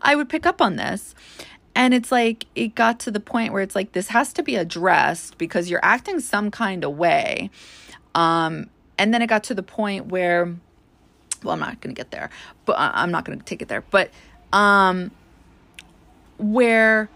[0.02, 1.14] I would pick up on this.
[1.74, 4.56] And it's like, it got to the point where it's like, this has to be
[4.56, 7.50] addressed because you're acting some kind of way.
[8.14, 8.68] Um,
[8.98, 10.44] and then it got to the point where,
[11.42, 12.28] well, I'm not to get there,
[12.66, 13.82] but uh, I'm not to take it there.
[13.90, 14.10] But
[14.52, 15.10] um,
[16.38, 17.08] where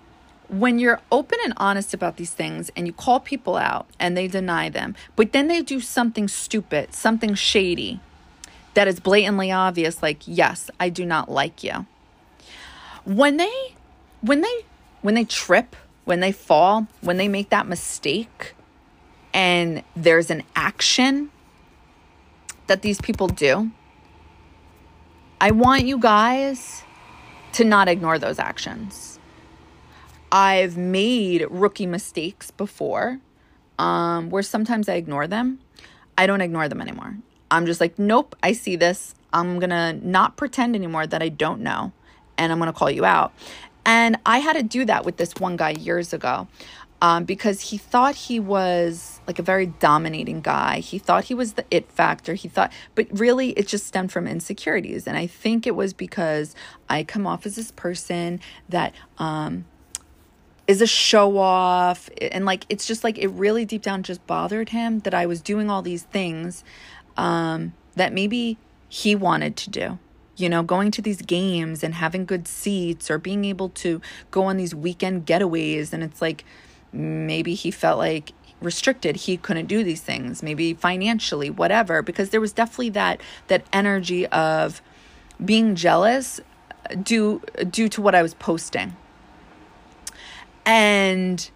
[0.49, 4.29] when you're open and honest about these things and you call people out and they
[4.29, 8.01] deny them, but then they do something stupid, something shady
[8.75, 11.87] that is blatantly obvious like, "Yes, I do not like you."
[13.05, 13.75] When they
[14.21, 14.65] when they
[15.03, 18.55] when they trip, when they fall, when they make that mistake
[19.33, 21.31] and there's an action
[22.67, 23.71] that these people do,
[25.41, 26.83] I want you guys
[27.53, 29.14] to not ignore those actions.
[30.35, 33.21] I've made rookie mistakes before
[33.79, 35.61] um, where sometimes I ignore them.
[36.19, 37.17] I don't ignore them anymore.
[37.53, 39.15] I'm just like, nope, I see this.
[39.33, 41.93] I'm going to not pretend anymore that I don't know.
[42.37, 43.33] And I'm going to call you out.
[43.87, 46.49] And I had to do that with this one guy years ago
[47.01, 50.81] um, because he thought he was like a very dominating guy.
[50.81, 52.35] He thought he was the it factor.
[52.35, 55.07] He thought, but really it just stemmed from insecurities.
[55.07, 56.57] And I think it was because
[56.89, 59.67] I come off as this person that, um,
[60.67, 64.71] is a show off and like it's just like it really deep down just bothered
[64.71, 66.65] him that I was doing all these things
[67.17, 68.57] um that maybe
[68.89, 69.99] he wanted to do
[70.37, 74.01] you know, going to these games and having good seats or being able to
[74.31, 75.93] go on these weekend getaways.
[75.93, 76.45] And it's like,
[76.93, 82.41] maybe he felt like restricted he couldn't do these things maybe financially whatever because there
[82.41, 84.81] was definitely that that energy of
[85.45, 86.41] being jealous
[87.03, 88.97] due due to what I was posting
[90.67, 91.51] and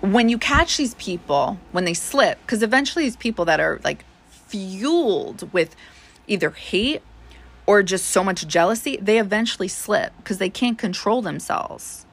[0.00, 4.04] when you catch these people when they slip because eventually these people that are like
[4.28, 5.74] fueled with
[6.26, 7.02] either hate
[7.66, 12.04] or just so much jealousy they eventually slip because they can't control themselves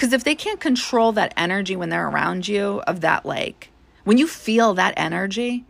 [0.00, 3.70] because if they can't control that energy when they're around you, of that, like,
[4.04, 5.66] when you feel that energy,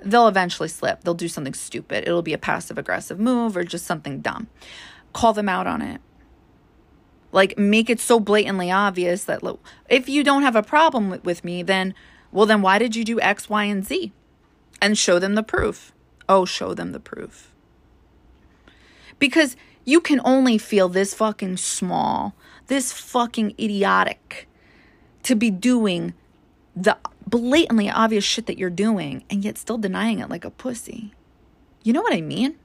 [0.00, 1.02] they'll eventually slip.
[1.02, 2.04] They'll do something stupid.
[2.06, 4.46] It'll be a passive aggressive move or just something dumb.
[5.12, 6.00] Call them out on it.
[7.34, 11.24] Like, make it so blatantly obvious that look, if you don't have a problem with,
[11.24, 11.92] with me, then,
[12.30, 14.12] well, then why did you do X, Y, and Z?
[14.80, 15.92] And show them the proof.
[16.28, 17.52] Oh, show them the proof.
[19.18, 22.34] Because you can only feel this fucking small
[22.66, 24.48] this fucking idiotic
[25.22, 26.14] to be doing
[26.74, 31.12] the blatantly obvious shit that you're doing and yet still denying it like a pussy.
[31.82, 32.56] You know what I mean?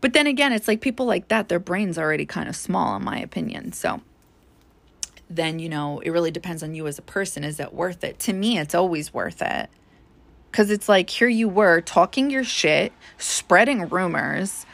[0.00, 3.04] But then again, it's like people like that, their brain's already kind of small, in
[3.04, 3.72] my opinion.
[3.72, 4.00] So
[5.28, 7.44] then, you know, it really depends on you as a person.
[7.44, 8.18] Is it worth it?
[8.20, 9.68] To me, it's always worth it.
[10.50, 14.64] Because it's like, here you were talking your shit, spreading rumors,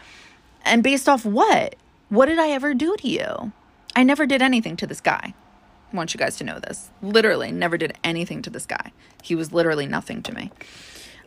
[0.65, 1.77] and based off what?
[2.09, 3.53] What did I ever do to you?
[3.97, 5.35] I never did anything to this guy.
[5.93, 6.91] I want you guys to know this.
[7.03, 8.93] Literally, never did anything to this guy.
[9.23, 10.51] He was literally nothing to me.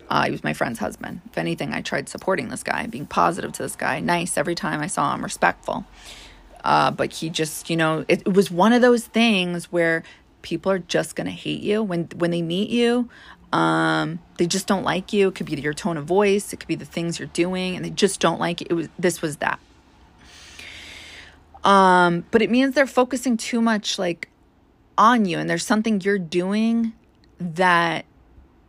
[0.09, 1.21] Uh, he was my friend's husband.
[1.25, 4.81] If anything, I tried supporting this guy, being positive to this guy, nice every time
[4.81, 5.85] I saw him, respectful.
[6.63, 10.03] Uh, but he just, you know, it, it was one of those things where
[10.41, 13.09] people are just gonna hate you when when they meet you.
[13.51, 15.29] Um, they just don't like you.
[15.29, 16.53] It could be your tone of voice.
[16.53, 18.67] It could be the things you're doing, and they just don't like it.
[18.69, 19.59] It was this was that.
[21.63, 24.29] Um, but it means they're focusing too much like
[24.97, 26.93] on you and there's something you're doing
[27.39, 28.05] that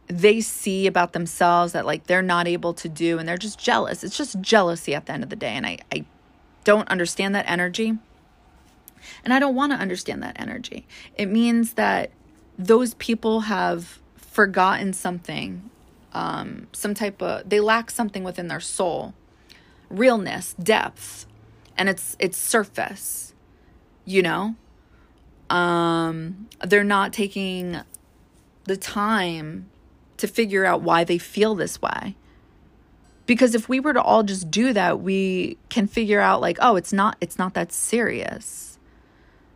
[0.07, 4.05] they see about themselves that like they're not able to do and they're just jealous.
[4.05, 5.51] It's just jealousy at the end of the day.
[5.51, 6.05] And I, I
[6.65, 7.99] don't understand that energy.
[9.25, 10.87] And I don't want to understand that energy.
[11.17, 12.11] It means that
[12.59, 15.71] those people have forgotten something,
[16.13, 19.15] um, some type of, they lack something within their soul
[19.89, 21.27] realness, depth,
[21.77, 23.35] and it's it's surface
[24.05, 24.55] you know
[25.51, 27.81] um they're not taking
[28.65, 29.69] the time
[30.19, 32.17] to figure out why they feel this way
[33.27, 36.77] because if we were to all just do that we can figure out like oh
[36.77, 38.79] it's not it's not that serious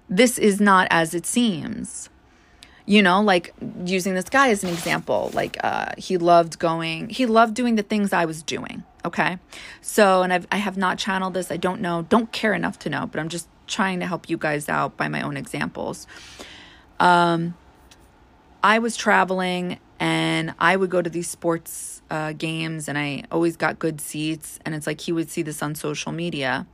[0.08, 2.08] this is not as it seems
[2.86, 3.54] you know like
[3.84, 7.82] using this guy as an example like uh he loved going he loved doing the
[7.82, 9.38] things i was doing Okay.
[9.80, 11.50] So, and I've, I have not channeled this.
[11.50, 14.36] I don't know, don't care enough to know, but I'm just trying to help you
[14.36, 16.06] guys out by my own examples.
[16.98, 17.54] Um,
[18.62, 23.56] I was traveling and I would go to these sports uh, games and I always
[23.56, 24.58] got good seats.
[24.64, 26.66] And it's like he would see this on social media.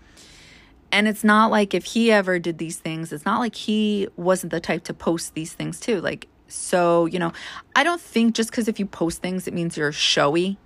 [0.93, 4.53] And it's not like if he ever did these things, it's not like he wasn't
[4.53, 6.01] the type to post these things too.
[6.01, 7.33] Like So, you know,
[7.74, 10.57] I don't think just because if you post things, it means you're showy.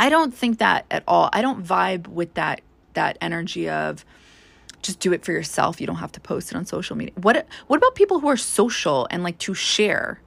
[0.00, 1.30] I don't think that at all.
[1.32, 2.60] I don't vibe with that
[2.94, 4.04] that energy of
[4.82, 5.80] just do it for yourself.
[5.80, 7.14] You don't have to post it on social media.
[7.14, 10.20] What what about people who are social and like to share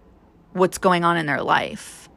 [0.53, 2.09] what's going on in their life?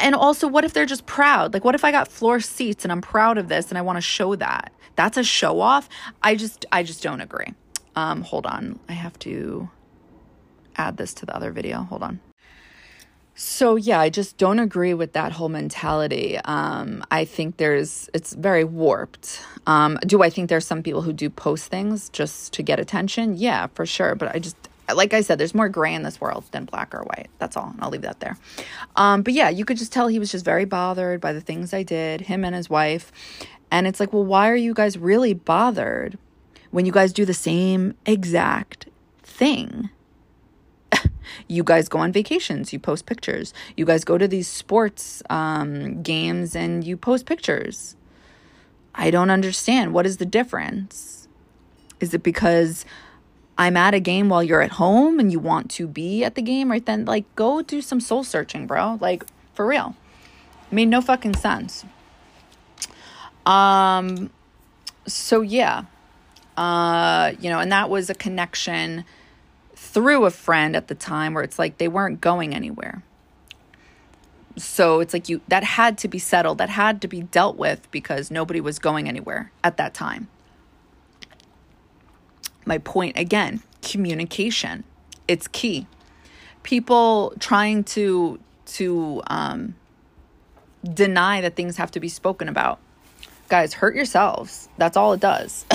[0.00, 1.54] And also, what if they're just proud?
[1.54, 3.96] Like, what if I got floor seats and I'm proud of this and I want
[3.96, 4.72] to show that?
[4.96, 5.88] That's a show off.
[6.22, 7.54] I just I just don't agree.
[7.94, 8.78] Um, hold on.
[8.88, 9.70] I have to
[10.76, 11.82] add this to the other video.
[11.82, 12.20] Hold on.
[13.40, 16.38] So yeah, I just don't agree with that whole mentality.
[16.44, 19.40] Um, I think there's it's very warped.
[19.66, 23.36] Um, do I think there's some people who do post things just to get attention?
[23.36, 24.16] Yeah, for sure.
[24.16, 24.56] But I just
[24.94, 27.28] like I said, there's more gray in this world than black or white.
[27.38, 27.74] That's all.
[27.80, 28.36] I'll leave that there.
[28.96, 31.74] Um, but yeah, you could just tell he was just very bothered by the things
[31.74, 33.12] I did, him and his wife.
[33.70, 36.18] And it's like, well, why are you guys really bothered?
[36.70, 38.88] when you guys do the same exact
[39.22, 39.90] thing.
[41.48, 43.54] you guys go on vacations, you post pictures.
[43.76, 47.96] You guys go to these sports um, games and you post pictures.
[48.94, 49.94] I don't understand.
[49.94, 51.28] What is the difference?
[52.00, 52.84] Is it because
[53.58, 56.42] I'm at a game while you're at home and you want to be at the
[56.42, 57.04] game right then?
[57.04, 58.98] Like, go do some soul searching, bro.
[59.00, 59.96] Like, for real.
[60.70, 61.84] made no fucking sense.
[63.44, 64.30] Um,
[65.06, 65.84] so yeah.
[66.56, 69.04] Uh, you know, and that was a connection
[69.74, 73.02] through a friend at the time where it's like they weren't going anywhere.
[74.56, 77.88] So it's like you that had to be settled, that had to be dealt with
[77.90, 80.28] because nobody was going anywhere at that time.
[82.68, 84.84] My point again, communication.
[85.26, 85.86] It's key.
[86.62, 89.74] People trying to to um,
[90.84, 92.78] deny that things have to be spoken about.
[93.48, 94.68] Guys, hurt yourselves.
[94.76, 95.64] That's all it does.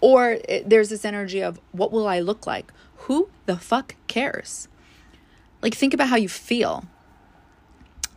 [0.00, 2.72] Or it, there's this energy of what will I look like?
[2.96, 4.68] Who the fuck cares?
[5.60, 6.84] Like, think about how you feel.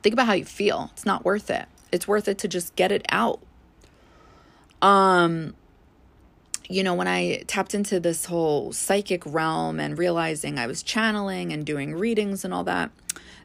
[0.03, 0.89] Think about how you feel.
[0.93, 1.65] It's not worth it.
[1.91, 3.41] It's worth it to just get it out.
[4.81, 5.55] Um,
[6.69, 11.51] you know, when I tapped into this whole psychic realm and realizing I was channeling
[11.51, 12.91] and doing readings and all that,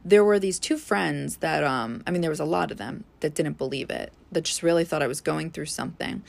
[0.05, 3.05] there were these two friends that, um, I mean, there was a lot of them
[3.21, 6.23] that didn't believe it, that just really thought I was going through something.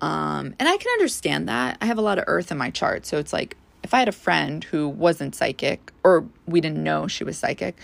[0.00, 1.76] Um, and I can understand that.
[1.80, 3.04] I have a lot of earth in my chart.
[3.04, 7.08] So it's like if I had a friend who wasn't psychic or we didn't know
[7.08, 7.78] she was psychic,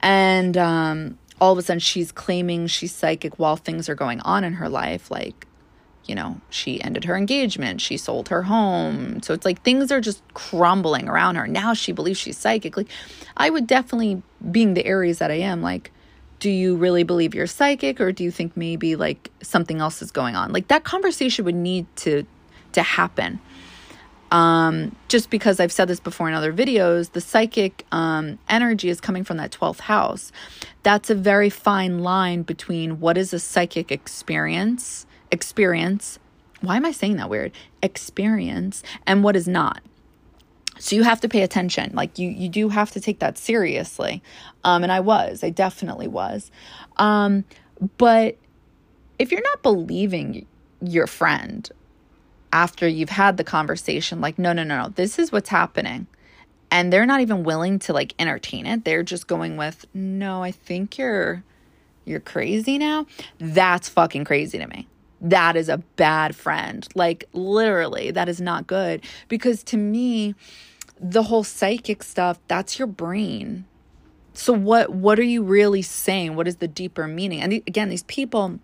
[0.00, 4.44] and um, all of a sudden she's claiming she's psychic while things are going on
[4.44, 5.48] in her life, like,
[6.06, 9.22] you know, she ended her engagement, she sold her home.
[9.22, 11.46] So it's like things are just crumbling around her.
[11.46, 12.76] Now she believes she's psychic.
[12.76, 12.88] Like,
[13.36, 15.90] I would definitely, being the Aries that I am, like,
[16.40, 20.10] do you really believe you're psychic or do you think maybe like something else is
[20.10, 22.26] going on like that conversation would need to
[22.72, 23.40] to happen
[24.34, 29.00] um, just because I've said this before in other videos, the psychic um, energy is
[29.00, 30.32] coming from that 12th house.
[30.82, 36.18] That's a very fine line between what is a psychic experience, experience.
[36.60, 37.52] Why am I saying that weird?
[37.82, 39.82] Experience and what is not.
[40.78, 41.92] So you have to pay attention.
[41.94, 44.22] Like you you do have to take that seriously.
[44.64, 45.44] Um and I was.
[45.44, 46.50] I definitely was.
[46.96, 47.44] Um
[47.98, 48.36] but
[49.18, 50.46] if you're not believing
[50.80, 51.70] your friend
[52.52, 56.06] after you've had the conversation like no no no no this is what's happening
[56.70, 60.50] and they're not even willing to like entertain it they're just going with no i
[60.50, 61.42] think you're
[62.04, 63.06] you're crazy now
[63.38, 64.86] that's fucking crazy to me
[65.24, 66.86] that is a bad friend.
[66.94, 69.02] Like, literally, that is not good.
[69.28, 70.34] Because to me,
[71.00, 73.64] the whole psychic stuff, that's your brain.
[74.34, 76.34] So what what are you really saying?
[76.34, 77.40] What is the deeper meaning?
[77.40, 78.58] And again, these people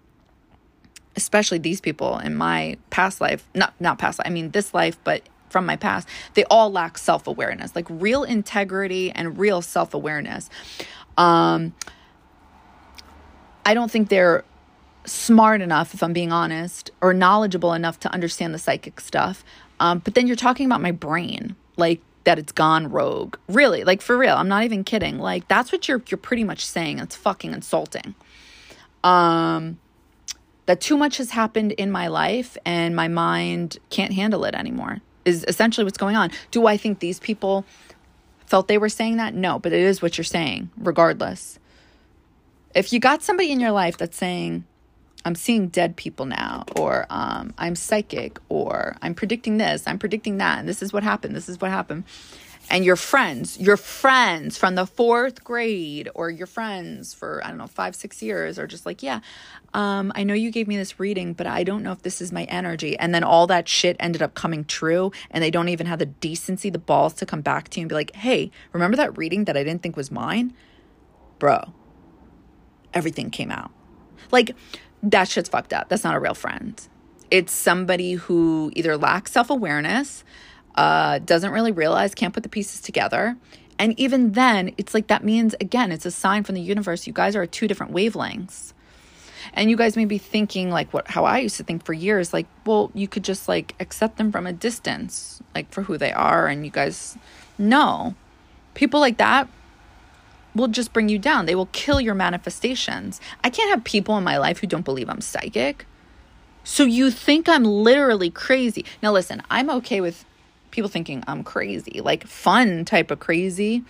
[1.16, 4.98] especially these people in my past life, not not past life, I mean this life,
[5.04, 10.50] but from my past, they all lack self-awareness, like real integrity and real self-awareness.
[11.16, 11.72] Um
[13.64, 14.44] I don't think they're
[15.04, 19.44] smart enough, if I'm being honest, or knowledgeable enough to understand the psychic stuff.
[19.78, 23.36] Um, but then you're talking about my brain, like that it's gone rogue.
[23.48, 24.36] Really, like for real.
[24.36, 25.18] I'm not even kidding.
[25.18, 26.98] Like that's what you're you're pretty much saying.
[26.98, 28.14] It's fucking insulting.
[29.02, 29.78] Um,
[30.66, 35.00] that too much has happened in my life and my mind can't handle it anymore.
[35.24, 36.30] Is essentially what's going on.
[36.50, 37.64] Do I think these people
[38.46, 39.34] felt they were saying that?
[39.34, 41.58] No, but it is what you're saying, regardless.
[42.74, 44.64] If you got somebody in your life that's saying,
[45.24, 50.38] I'm seeing dead people now, or um, I'm psychic, or I'm predicting this, I'm predicting
[50.38, 52.04] that, and this is what happened, this is what happened.
[52.70, 57.58] and your friends, your friends from the fourth grade, or your friends for, I don't
[57.58, 59.20] know, five, six years, are just like, yeah,
[59.74, 62.30] um, I know you gave me this reading, but I don't know if this is
[62.30, 62.96] my energy.
[62.96, 66.06] And then all that shit ended up coming true, and they don't even have the
[66.06, 69.44] decency, the balls to come back to you and be like, hey, remember that reading
[69.46, 70.54] that I didn't think was mine?
[71.40, 71.72] Bro,
[72.94, 73.72] everything came out.
[74.30, 74.54] Like,
[75.02, 75.88] that shit's fucked up.
[75.88, 76.80] That's not a real friend.
[77.30, 80.24] It's somebody who either lacks self awareness,
[80.74, 83.36] uh, doesn't really realize, can't put the pieces together.
[83.78, 87.06] And even then, it's like that means, again, it's a sign from the universe.
[87.06, 88.74] You guys are at two different wavelengths.
[89.54, 92.32] And you guys may be thinking, like what how I used to think for years,
[92.32, 96.12] like, well, you could just like accept them from a distance, like for who they
[96.12, 96.46] are.
[96.46, 97.16] And you guys,
[97.58, 98.14] no.
[98.74, 99.48] People like that
[100.54, 101.46] will just bring you down.
[101.46, 103.20] They will kill your manifestations.
[103.44, 105.86] I can't have people in my life who don't believe I'm psychic.
[106.64, 108.84] So you think I'm literally crazy.
[109.02, 110.24] Now, listen, I'm okay with
[110.70, 113.82] people thinking I'm crazy, like fun type of crazy.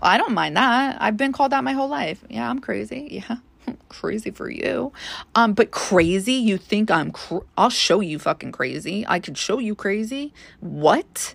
[0.00, 0.96] I don't mind that.
[1.00, 2.22] I've been called that my whole life.
[2.28, 3.08] Yeah, I'm crazy.
[3.10, 3.36] Yeah.
[3.88, 4.92] crazy for you.
[5.34, 9.04] Um but crazy, you think I'm cr- I'll show you fucking crazy.
[9.06, 10.32] I can show you crazy.
[10.60, 11.34] What?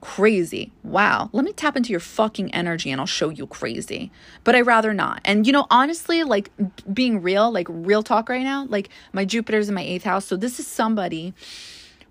[0.00, 0.72] Crazy.
[0.82, 1.30] Wow.
[1.32, 4.10] Let me tap into your fucking energy and I'll show you crazy.
[4.44, 5.20] But I rather not.
[5.24, 6.50] And you know, honestly, like
[6.92, 10.24] being real, like real talk right now, like my Jupiter's in my eighth house.
[10.24, 11.34] So this is somebody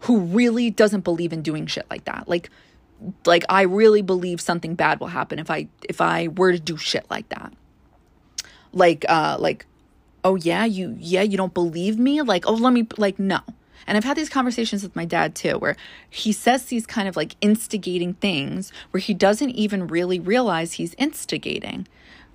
[0.02, 2.28] who really doesn't believe in doing shit like that.
[2.28, 2.50] Like
[3.26, 6.78] like I really believe something bad will happen if I if I were to do
[6.78, 7.54] shit like that.
[8.72, 9.66] Like uh like
[10.24, 12.22] oh yeah, you yeah, you don't believe me?
[12.22, 13.40] Like oh let me like no.
[13.90, 15.76] And I've had these conversations with my dad too, where
[16.12, 20.94] he says these kind of like instigating things where he doesn't even really realize he's
[21.00, 21.88] instigating.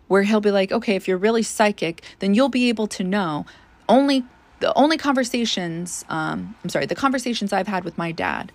[0.09, 3.47] Where he'll be like, okay, if you're really psychic, then you'll be able to know
[3.89, 4.25] only
[4.59, 8.51] the only conversations, um, I'm sorry, the conversations I've had with my dad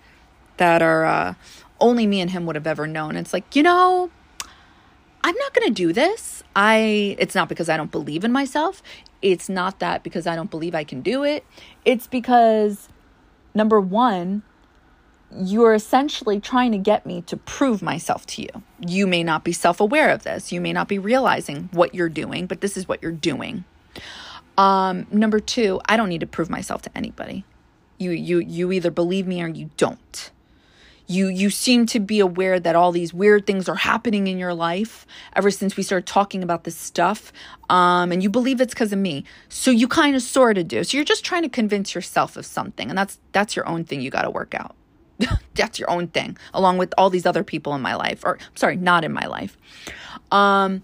[0.58, 1.34] that are uh,
[1.80, 3.16] only me and him would have ever known.
[3.16, 4.10] It's like, you know,
[5.24, 6.42] I'm not going to do this.
[6.54, 8.82] I it's not because I don't believe in myself.
[9.22, 11.44] It's not that because I don't believe I can do it.
[11.84, 12.88] It's because
[13.54, 14.42] number 1,
[15.36, 18.48] you're essentially trying to get me to prove myself to you.
[18.80, 20.52] You may not be self-aware of this.
[20.52, 23.64] You may not be realizing what you're doing, but this is what you're doing.
[24.58, 27.44] Um number 2, I don't need to prove myself to anybody.
[27.98, 30.30] You you you either believe me or you don't
[31.10, 34.54] you you seem to be aware that all these weird things are happening in your
[34.54, 37.32] life ever since we started talking about this stuff.
[37.68, 39.24] Um, and you believe it's because of me.
[39.48, 40.84] So you kind of sort of do.
[40.84, 44.00] So you're just trying to convince yourself of something and that's that's your own thing
[44.00, 44.76] you got to work out.
[45.54, 48.76] That's your own thing along with all these other people in my life or sorry
[48.76, 49.58] not in my life.
[50.32, 50.82] Um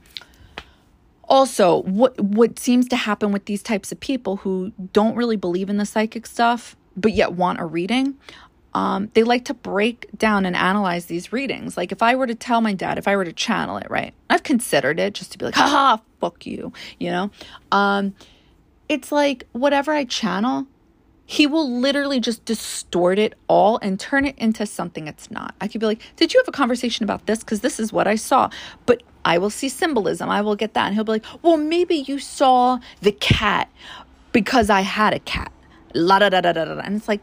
[1.29, 5.71] also what what seems to happen with these types of people who don't really believe
[5.71, 8.15] in the psychic stuff but yet want a reading
[8.77, 11.79] um, they like to break down and analyze these readings.
[11.79, 14.13] Like if I were to tell my dad, if I were to channel it, right?
[14.29, 17.31] I've considered it just to be like, haha, fuck you, you know?
[17.73, 18.15] Um,
[18.87, 20.67] it's like whatever I channel,
[21.25, 25.55] he will literally just distort it all and turn it into something it's not.
[25.59, 27.39] I could be like, Did you have a conversation about this?
[27.39, 28.51] Because this is what I saw.
[28.85, 30.29] But I will see symbolism.
[30.29, 30.89] I will get that.
[30.89, 33.73] And he'll be like, Well, maybe you saw the cat
[34.33, 35.51] because I had a cat.
[35.95, 36.79] La da da da da da.
[36.81, 37.23] And it's like,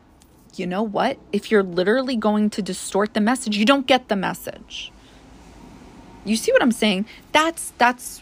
[0.60, 1.18] you know what?
[1.32, 4.92] If you're literally going to distort the message, you don't get the message.
[6.26, 7.06] You see what I'm saying?
[7.32, 8.22] That's that's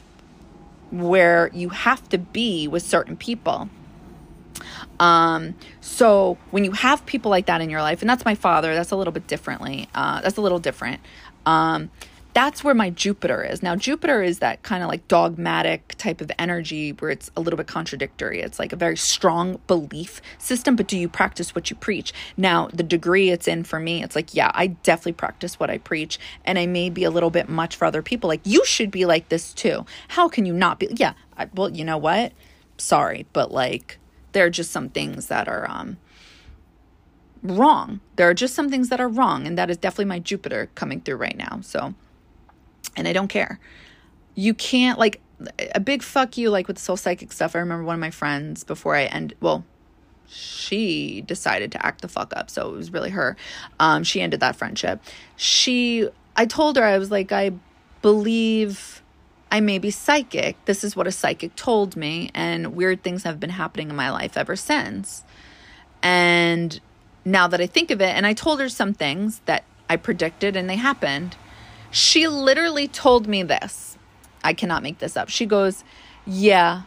[0.90, 3.70] where you have to be with certain people.
[5.00, 8.74] Um, so when you have people like that in your life, and that's my father,
[8.74, 9.88] that's a little bit differently.
[9.96, 11.02] Uh, that's a little different.
[11.46, 11.90] Um,
[12.34, 13.62] that's where my Jupiter is.
[13.62, 17.58] Now, Jupiter is that kind of like dogmatic type of energy where it's a little
[17.58, 18.42] bit contradictory.
[18.42, 22.14] It's like a very strong belief system, but do you practice what you preach?
[22.38, 25.78] Now, the degree it's in for me, it's like, yeah, I definitely practice what I
[25.78, 28.28] preach, and I may be a little bit much for other people.
[28.28, 29.86] Like, you should be like this too.
[30.10, 30.88] How can you not be?
[30.92, 32.34] Yeah, I, well, you know what?
[32.78, 34.00] Sorry, but like,
[34.32, 35.98] there are just some things that are, um,
[37.44, 38.00] wrong.
[38.16, 41.02] There are just some things that are wrong, and that is definitely my Jupiter coming
[41.02, 41.60] through right now.
[41.62, 41.96] So,
[42.96, 43.60] and I don't care.
[44.36, 45.22] You can't like
[45.74, 47.56] a big fuck you like with the soul psychic stuff.
[47.56, 49.66] I remember one of my friends before I end well,
[50.28, 53.36] she decided to act the fuck up, so it was really her.
[53.80, 55.02] Um, she ended that friendship.
[55.36, 57.52] She I told her I was like I
[58.02, 59.02] believe
[59.52, 60.64] I may be psychic.
[60.66, 64.10] This is what a psychic told me, and weird things have been happening in my
[64.10, 65.24] life ever since.
[66.02, 66.80] And
[67.26, 70.56] now that I think of it, and I told her some things that I predicted
[70.56, 71.36] and they happened.
[71.92, 73.98] She literally told me this.
[74.44, 75.30] I cannot make this up.
[75.30, 75.84] She goes,
[76.26, 76.84] Yeah,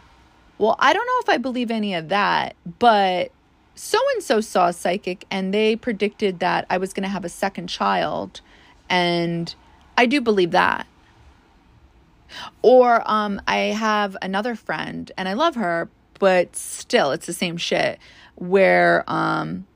[0.57, 3.31] well, I don't know if I believe any of that, but
[3.75, 7.25] so and so saw a psychic and they predicted that I was going to have
[7.25, 8.41] a second child
[8.89, 9.53] and
[9.97, 10.87] I do believe that.
[12.61, 17.57] Or um, I have another friend and I love her, but still it's the same
[17.57, 17.99] shit
[18.35, 19.67] where um,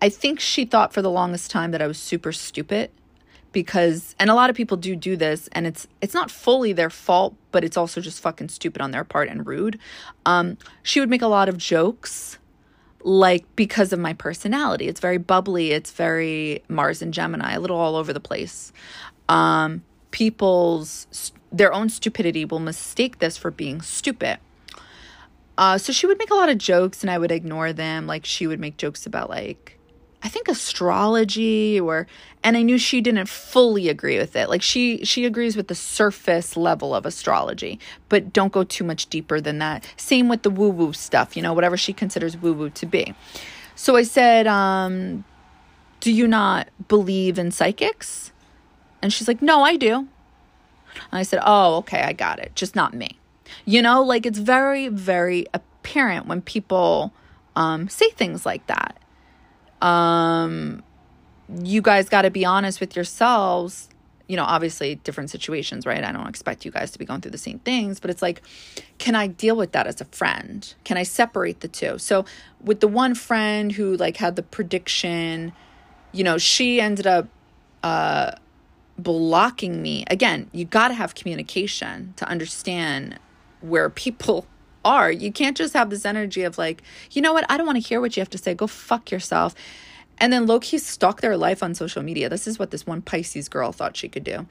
[0.00, 2.90] I think she thought for the longest time that I was super stupid
[3.52, 6.90] because and a lot of people do do this and it's it's not fully their
[6.90, 9.78] fault but it's also just fucking stupid on their part and rude.
[10.26, 12.38] Um she would make a lot of jokes
[13.02, 14.86] like because of my personality.
[14.86, 18.72] It's very bubbly it's very mars and gemini a little all over the place.
[19.28, 24.38] Um people's their own stupidity will mistake this for being stupid.
[25.58, 28.06] Uh so she would make a lot of jokes and i would ignore them.
[28.06, 29.79] Like she would make jokes about like
[30.22, 32.06] I think astrology or
[32.42, 34.48] and I knew she didn't fully agree with it.
[34.48, 37.78] Like she she agrees with the surface level of astrology,
[38.08, 39.86] but don't go too much deeper than that.
[39.96, 43.14] Same with the woo-woo stuff, you know, whatever she considers woo-woo to be.
[43.74, 45.24] So I said, um,
[46.00, 48.32] do you not believe in psychics?
[49.02, 50.08] And she's like, "No, I do." And
[51.12, 52.52] I said, "Oh, okay, I got it.
[52.54, 53.18] Just not me."
[53.64, 57.12] You know, like it's very very apparent when people
[57.56, 58.99] um, say things like that
[59.82, 60.82] um,
[61.62, 63.88] you guys got to be honest with yourselves.
[64.28, 66.04] You know, obviously, different situations, right?
[66.04, 68.42] I don't expect you guys to be going through the same things, but it's like,
[68.98, 70.72] can I deal with that as a friend?
[70.84, 71.98] Can I separate the two?
[71.98, 72.24] So,
[72.62, 75.52] with the one friend who like had the prediction,
[76.12, 77.26] you know, she ended up
[77.82, 78.32] uh,
[78.98, 80.04] blocking me.
[80.08, 83.18] Again, you got to have communication to understand
[83.60, 84.46] where people
[84.84, 85.10] are.
[85.10, 87.86] You can't just have this energy of like, you know what, I don't want to
[87.86, 88.54] hear what you have to say.
[88.54, 89.54] Go fuck yourself.
[90.18, 92.28] And then low key stalk their life on social media.
[92.28, 94.46] This is what this one Pisces girl thought she could do.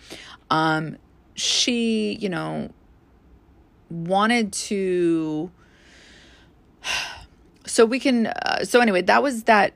[0.49, 0.97] Um,
[1.35, 2.69] she, you know,
[3.89, 5.51] wanted to.
[7.65, 8.25] So we can.
[8.25, 9.73] Uh, so anyway, that was that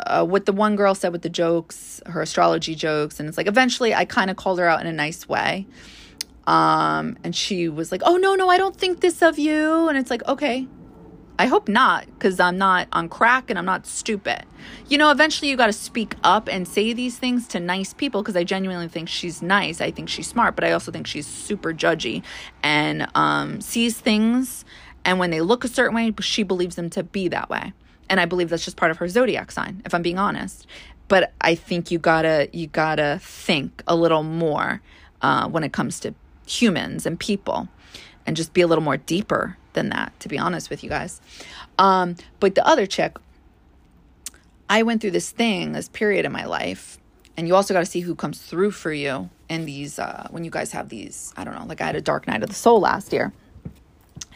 [0.00, 3.18] uh, what the one girl said with the jokes, her astrology jokes.
[3.18, 5.66] And it's like eventually I kind of called her out in a nice way.
[6.48, 9.98] Um, and she was like, "Oh no, no, I don't think this of you." And
[9.98, 10.66] it's like, "Okay.
[11.40, 14.44] I hope not cuz I'm not on crack and I'm not stupid."
[14.88, 18.24] You know, eventually you got to speak up and say these things to nice people
[18.24, 19.80] cuz I genuinely think she's nice.
[19.80, 22.22] I think she's smart, but I also think she's super judgy
[22.62, 24.64] and um, sees things
[25.04, 27.72] and when they look a certain way, she believes them to be that way.
[28.10, 30.66] And I believe that's just part of her zodiac sign, if I'm being honest.
[31.08, 34.82] But I think you gotta you gotta think a little more
[35.22, 36.14] uh, when it comes to
[36.48, 37.68] humans and people
[38.26, 41.20] and just be a little more deeper than that, to be honest with you guys.
[41.78, 43.16] Um, but the other chick,
[44.68, 46.98] I went through this thing, this period in my life,
[47.36, 50.44] and you also got to see who comes through for you in these, uh, when
[50.44, 52.54] you guys have these, I don't know, like I had a dark night of the
[52.54, 53.32] soul last year.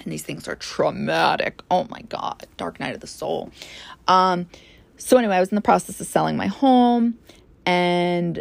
[0.05, 1.63] And these things are traumatic.
[1.71, 3.51] Oh my God, dark night of the soul.
[4.09, 4.49] Um,
[4.97, 7.19] so, anyway, I was in the process of selling my home,
[7.67, 8.41] and,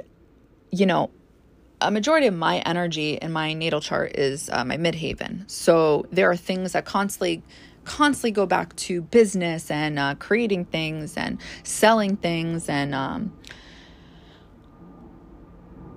[0.72, 1.10] you know,
[1.82, 5.49] a majority of my energy in my natal chart is uh, my midheaven.
[5.49, 7.44] So there are things that constantly
[7.84, 13.34] constantly go back to business and uh, creating things and selling things and um,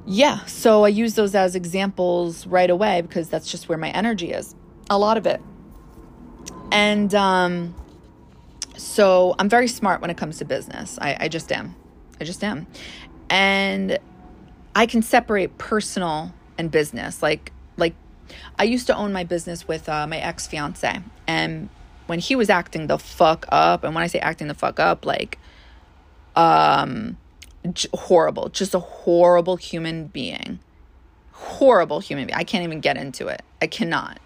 [0.06, 4.32] yeah so i use those as examples right away because that's just where my energy
[4.32, 4.54] is
[4.90, 5.40] a lot of it.
[6.72, 7.74] And um,
[8.76, 10.98] so i'm very smart when it comes to business.
[11.00, 11.74] I, I just am.
[12.20, 12.66] I just am.
[13.30, 13.98] And
[14.74, 17.22] I can separate personal and business.
[17.22, 17.94] Like like
[18.58, 21.68] I used to own my business with uh, my ex fiance, and
[22.06, 25.06] when he was acting the fuck up, and when I say acting the fuck up,
[25.06, 25.38] like
[26.36, 27.16] um
[27.72, 30.58] j- horrible, just a horrible human being,
[31.32, 32.36] horrible human being.
[32.36, 33.42] I can't even get into it.
[33.62, 34.18] I cannot.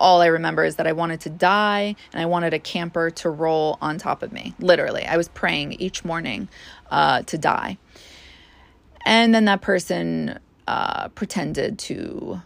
[0.00, 3.30] All I remember is that I wanted to die and I wanted a camper to
[3.30, 4.52] roll on top of me.
[4.58, 6.48] Literally, I was praying each morning
[6.90, 7.78] uh, to die.
[9.06, 12.40] And then that person uh, pretended to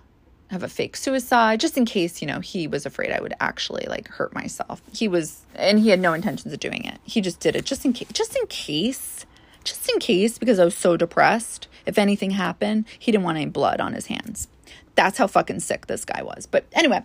[0.50, 3.84] have a fake suicide just in case, you know, he was afraid I would actually
[3.88, 4.80] like hurt myself.
[4.92, 6.98] He was, and he had no intentions of doing it.
[7.04, 9.26] He just did it just in case, just in case,
[9.64, 11.66] just in case, because I was so depressed.
[11.84, 14.48] If anything happened, he didn't want any blood on his hands.
[14.94, 16.46] That's how fucking sick this guy was.
[16.46, 17.02] But anyway,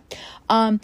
[0.48, 0.80] um,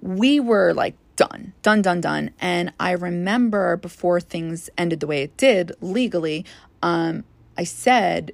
[0.00, 2.30] we were like done, done, done, done.
[2.40, 6.44] And I remember before things ended the way it did legally,
[6.82, 7.24] um,
[7.58, 8.32] I said,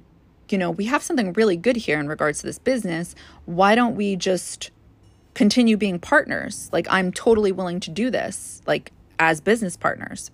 [0.49, 3.15] you know, we have something really good here in regards to this business.
[3.45, 4.71] Why don't we just
[5.33, 6.69] continue being partners?
[6.71, 10.29] Like, I'm totally willing to do this, like, as business partners.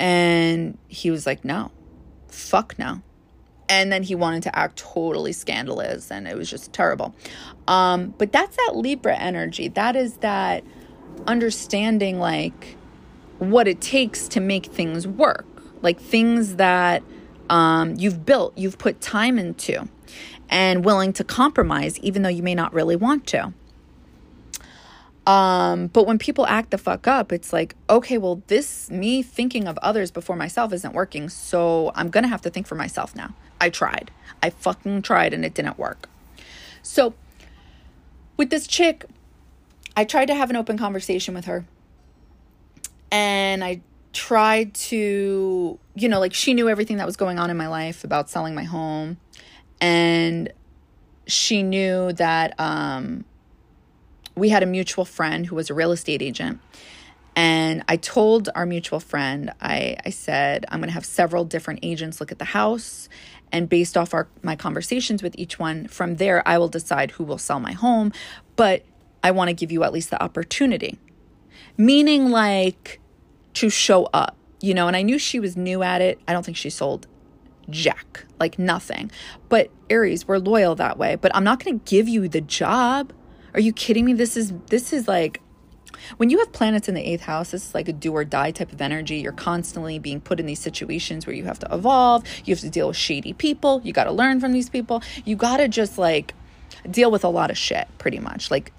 [0.00, 1.70] And he was like, no,
[2.28, 3.02] fuck no.
[3.68, 7.14] And then he wanted to act totally scandalous, and it was just terrible.
[7.68, 9.68] Um, but that's that Libra energy.
[9.68, 10.64] That is that
[11.26, 12.76] understanding, like,
[13.38, 15.46] what it takes to make things work.
[15.82, 17.02] Like, things that
[17.52, 19.86] um, you've built, you've put time into,
[20.48, 23.52] and willing to compromise, even though you may not really want to.
[25.26, 29.68] Um, but when people act the fuck up, it's like, okay, well, this me thinking
[29.68, 31.28] of others before myself isn't working.
[31.28, 33.34] So I'm gonna have to think for myself now.
[33.60, 34.10] I tried.
[34.42, 36.08] I fucking tried and it didn't work.
[36.82, 37.14] So
[38.38, 39.04] with this chick,
[39.94, 41.66] I tried to have an open conversation with her.
[43.12, 43.82] And I
[44.12, 48.04] tried to, you know, like she knew everything that was going on in my life
[48.04, 49.18] about selling my home.
[49.80, 50.52] And
[51.26, 53.24] she knew that um
[54.34, 56.60] we had a mutual friend who was a real estate agent.
[57.34, 61.80] And I told our mutual friend, I, I said, I'm going to have several different
[61.82, 63.08] agents look at the house.
[63.50, 67.24] And based off our, my conversations with each one, from there, I will decide who
[67.24, 68.12] will sell my home.
[68.56, 68.84] But
[69.22, 70.98] I want to give you at least the opportunity.
[71.76, 73.00] Meaning, like,
[73.54, 74.86] to show up, you know.
[74.86, 76.20] And I knew she was new at it.
[76.26, 77.06] I don't think she sold
[77.70, 79.10] jack, like nothing.
[79.48, 81.16] But Aries, we're loyal that way.
[81.16, 83.12] But I'm not going to give you the job.
[83.54, 84.14] Are you kidding me?
[84.14, 85.40] This is this is like
[86.16, 88.50] when you have planets in the eighth house, this is like a do or die
[88.50, 89.16] type of energy.
[89.16, 92.24] You're constantly being put in these situations where you have to evolve.
[92.44, 93.80] You have to deal with shady people.
[93.84, 95.02] You got to learn from these people.
[95.24, 96.34] You got to just like
[96.90, 98.72] deal with a lot of shit, pretty much like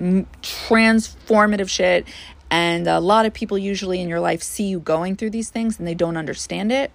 [0.00, 2.06] transformative shit.
[2.50, 5.78] And a lot of people usually in your life see you going through these things
[5.78, 6.90] and they don't understand it.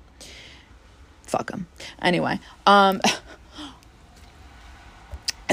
[1.24, 1.68] Fuck them.
[2.02, 3.02] Anyway, um,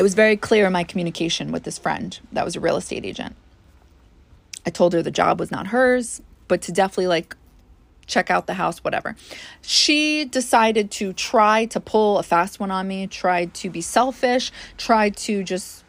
[0.02, 3.36] was very clear in my communication with this friend that was a real estate agent.
[4.66, 7.36] I told her the job was not hers, but to definitely like
[8.06, 9.14] check out the house, whatever.
[9.62, 14.50] She decided to try to pull a fast one on me, tried to be selfish,
[14.76, 15.84] tried to just,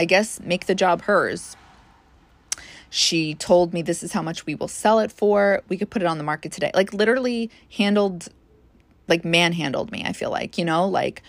[0.00, 1.56] I guess, make the job hers.
[2.96, 5.62] She told me this is how much we will sell it for.
[5.68, 6.70] We could put it on the market today.
[6.74, 8.28] Like, literally handled,
[9.08, 11.20] like, manhandled me, I feel like, you know, like,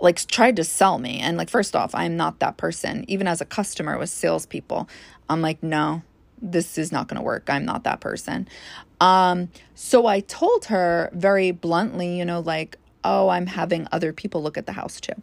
[0.00, 1.20] like tried to sell me.
[1.20, 3.04] And like, first off, I'm not that person.
[3.06, 4.88] Even as a customer with salespeople,
[5.28, 6.02] I'm like, no,
[6.40, 7.48] this is not to work.
[7.48, 8.48] I'm not that person.
[9.00, 14.42] Um, so I told her very bluntly, you know, like, oh, I'm having other people
[14.42, 15.14] look at the house too.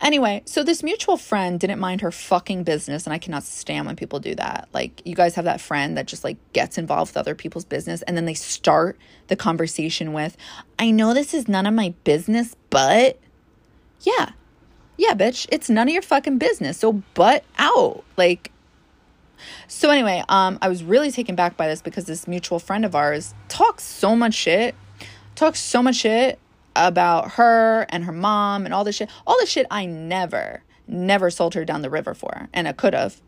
[0.00, 3.96] Anyway, so this mutual friend didn't mind her fucking business, and I cannot stand when
[3.96, 4.68] people do that.
[4.72, 8.00] Like, you guys have that friend that just like gets involved with other people's business,
[8.02, 8.96] and then they start
[9.28, 10.36] the conversation with,
[10.78, 13.18] I know this is none of my business, but
[14.00, 14.30] yeah.
[14.96, 16.78] Yeah, bitch, it's none of your fucking business.
[16.78, 18.04] So butt out.
[18.16, 18.52] Like
[19.66, 22.94] So anyway, um I was really taken back by this because this mutual friend of
[22.94, 24.74] ours talks so much shit.
[25.34, 26.38] Talks so much shit
[26.76, 29.10] about her and her mom and all this shit.
[29.26, 32.94] All this shit I never never sold her down the river for and I could
[32.94, 33.20] have.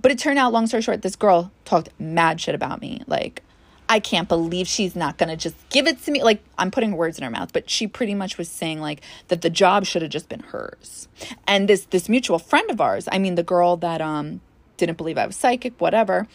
[0.00, 3.02] But it turned out long story short this girl talked mad shit about me.
[3.06, 3.42] Like
[3.88, 6.22] I can't believe she's not to just give it to me.
[6.22, 9.40] Like, I'm putting words in her mouth, but she pretty much was saying, like, that
[9.40, 11.08] the job should have just been hers.
[11.46, 14.42] And this, this mutual friend of ours, I mean, the girl that, um,
[14.76, 16.28] didn't believe I was psychic, whatever,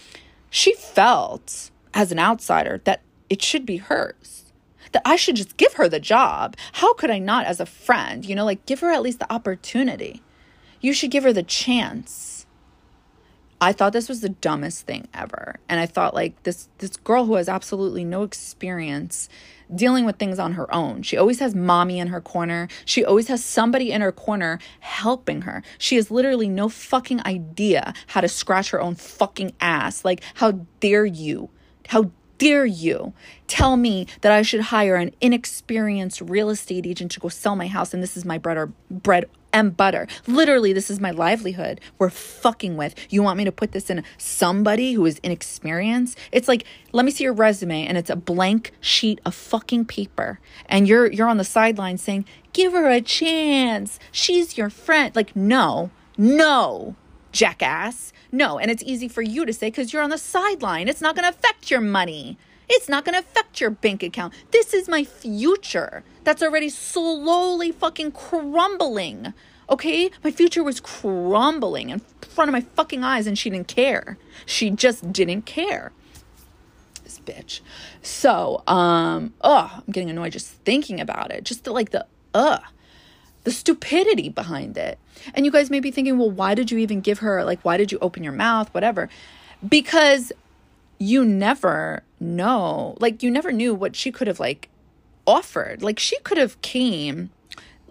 [0.49, 4.43] she felt as an outsider that it should be hers.
[4.94, 6.56] That I should just give her the job.
[6.74, 9.32] How could I not, as a friend, you know, like give her at least the
[9.32, 10.22] opportunity?
[10.82, 12.34] You should give her the chance
[13.64, 15.56] I thought this was the dumbest thing ever.
[15.70, 19.30] And I thought like this this girl who has absolutely no experience
[19.74, 21.02] dealing with things on her own.
[21.02, 22.68] She always has mommy in her corner.
[22.84, 25.64] She always has somebody in her corner helping her.
[25.78, 30.03] She has literally no fucking idea how to scratch her own fucking ass.
[30.03, 30.52] Like how
[30.82, 31.49] dare you?
[31.88, 33.14] How dare you
[33.48, 37.68] tell me that I should hire an inexperienced real estate agent to go sell my
[37.68, 40.08] house and this is my bread or bread and butter.
[40.26, 41.80] Literally, this is my livelihood.
[42.00, 42.96] We're fucking with.
[43.10, 46.18] You want me to put this in somebody who is inexperienced?
[46.32, 50.40] It's like, let me see your resume and it's a blank sheet of fucking paper.
[50.66, 54.00] And you're you're on the sideline saying, "Give her a chance.
[54.12, 55.92] She's your friend." Like, no.
[56.18, 56.96] No.
[57.34, 58.14] Jackass.
[58.32, 60.88] No, and it's easy for you to say cuz you're on the sideline.
[60.88, 62.38] It's not going to affect your money.
[62.70, 64.34] It's not going to affect your bank account.
[64.52, 69.34] This is my future that's already slowly fucking crumbling.
[69.70, 70.10] Okay?
[70.24, 74.18] My future was crumbling in front of my fucking eyes and she didn't care.
[74.46, 75.92] She just didn't care.
[77.04, 77.60] This bitch.
[78.02, 81.44] So, um, oh, I'm getting annoyed just thinking about it.
[81.44, 82.62] Just the, like the, ugh,
[83.44, 84.98] the stupidity behind it.
[85.34, 87.78] And you guys may be thinking, well, why did you even give her, like, why
[87.78, 89.10] did you open your mouth, whatever?
[89.68, 90.32] Because
[90.98, 94.70] you never know, like, you never knew what she could have, like,
[95.26, 95.82] offered.
[95.82, 97.30] Like, she could have came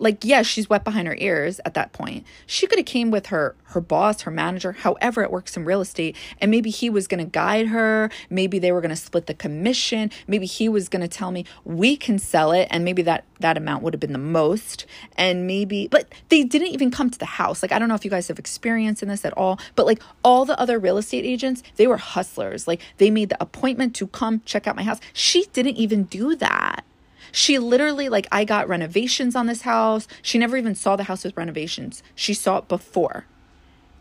[0.02, 2.26] like yeah she's wet behind her ears at that point.
[2.46, 5.80] She could have came with her her boss her manager however it works in real
[5.80, 8.10] estate and maybe he was going to guide her.
[8.28, 10.10] Maybe they were going to split the commission.
[10.26, 13.56] Maybe he was going to tell me we can sell it and maybe that that
[13.56, 14.86] amount would have been the most.
[15.16, 17.62] And maybe but they didn't even come to the house.
[17.62, 20.02] Like i don't know if you guys have experience in this at all but like
[20.24, 22.66] all the other real estate agents they were hustlers.
[22.66, 24.98] Like they made the appointment to come check out my house.
[25.12, 26.84] She didn't even do that
[27.32, 30.06] she literally, like, I got renovations on this house.
[30.20, 32.02] She never even saw the house with renovations.
[32.14, 33.24] She saw it before.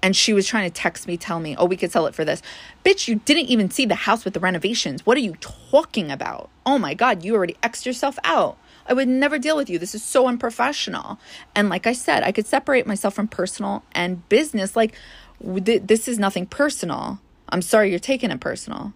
[0.04, 2.26] And she was trying to text me, tell me, oh, we could sell it for
[2.26, 2.42] this.
[2.84, 5.06] Bitch, you didn't even see the house with the renovations.
[5.06, 6.50] What are you talking about?
[6.66, 8.58] Oh my God, you already X'd yourself out.
[8.88, 9.78] I would never deal with you.
[9.78, 11.20] This is so unprofessional.
[11.56, 14.76] And like I said, I could separate myself from personal and business.
[14.76, 14.96] Like,
[15.40, 17.20] this is nothing personal.
[17.50, 18.94] I'm sorry you're taking it personal.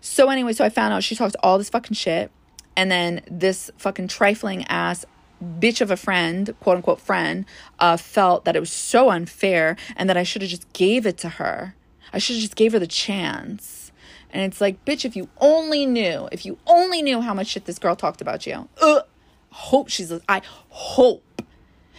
[0.00, 2.30] So, anyway, so I found out she talked all this fucking shit.
[2.76, 5.04] And then this fucking trifling ass
[5.42, 7.44] bitch of a friend, quote unquote friend,
[7.78, 11.18] uh, felt that it was so unfair and that I should have just gave it
[11.18, 11.74] to her.
[12.12, 13.92] I should have just gave her the chance.
[14.30, 17.66] And it's like, bitch, if you only knew, if you only knew how much shit
[17.66, 18.68] this girl talked about you.
[18.80, 19.02] Uh,
[19.50, 21.22] hope she's, I hope.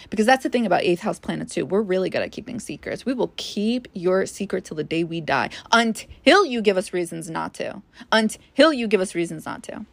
[0.09, 1.65] Because that's the thing about eighth house planet too.
[1.65, 3.05] We're really good at keeping secrets.
[3.05, 7.29] We will keep your secret till the day we die until you give us reasons
[7.29, 7.81] not to.
[8.11, 9.85] Until you give us reasons not to.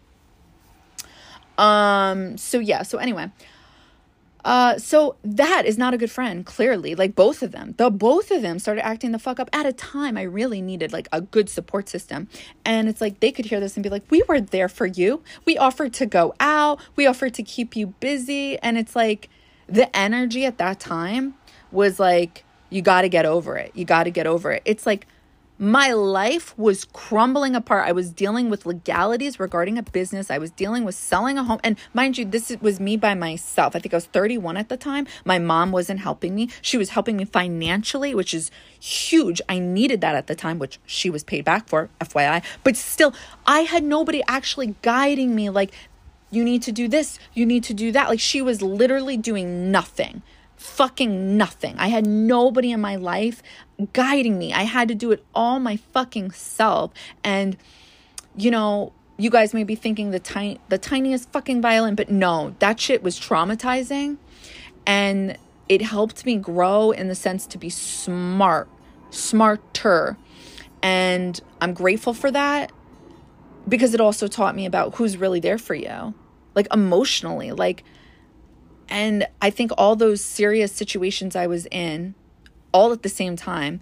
[1.58, 3.30] Um, so yeah, so anyway.
[4.44, 6.94] Uh, so that is not a good friend, clearly.
[6.94, 7.74] Like both of them.
[7.76, 10.92] The both of them started acting the fuck up at a time I really needed
[10.92, 12.28] like a good support system.
[12.64, 15.22] And it's like they could hear this and be like, We were there for you.
[15.44, 18.58] We offered to go out, we offered to keep you busy.
[18.58, 19.28] And it's like
[19.68, 21.34] the energy at that time
[21.70, 23.70] was like, you got to get over it.
[23.74, 24.62] You got to get over it.
[24.64, 25.06] It's like
[25.58, 27.86] my life was crumbling apart.
[27.86, 30.30] I was dealing with legalities regarding a business.
[30.30, 31.60] I was dealing with selling a home.
[31.62, 33.76] And mind you, this was me by myself.
[33.76, 35.06] I think I was 31 at the time.
[35.24, 36.48] My mom wasn't helping me.
[36.62, 38.50] She was helping me financially, which is
[38.80, 39.40] huge.
[39.48, 42.42] I needed that at the time, which she was paid back for, FYI.
[42.64, 43.14] But still,
[43.46, 45.72] I had nobody actually guiding me like,
[46.30, 48.08] you need to do this, you need to do that.
[48.08, 50.22] Like, she was literally doing nothing
[50.62, 51.74] fucking nothing.
[51.78, 53.42] I had nobody in my life
[53.92, 54.52] guiding me.
[54.52, 56.92] I had to do it all my fucking self.
[57.24, 57.56] And,
[58.36, 62.54] you know, you guys may be thinking the tiny the tiniest fucking violin, but no,
[62.60, 64.18] that shit was traumatizing.
[64.86, 65.36] And
[65.68, 68.68] it helped me grow in the sense to be smart,
[69.10, 70.16] smarter.
[70.82, 72.72] And I'm grateful for that
[73.68, 76.14] because it also taught me about who's really there for you.
[76.54, 77.84] Like emotionally, like
[78.92, 82.14] and I think all those serious situations I was in
[82.72, 83.80] all at the same time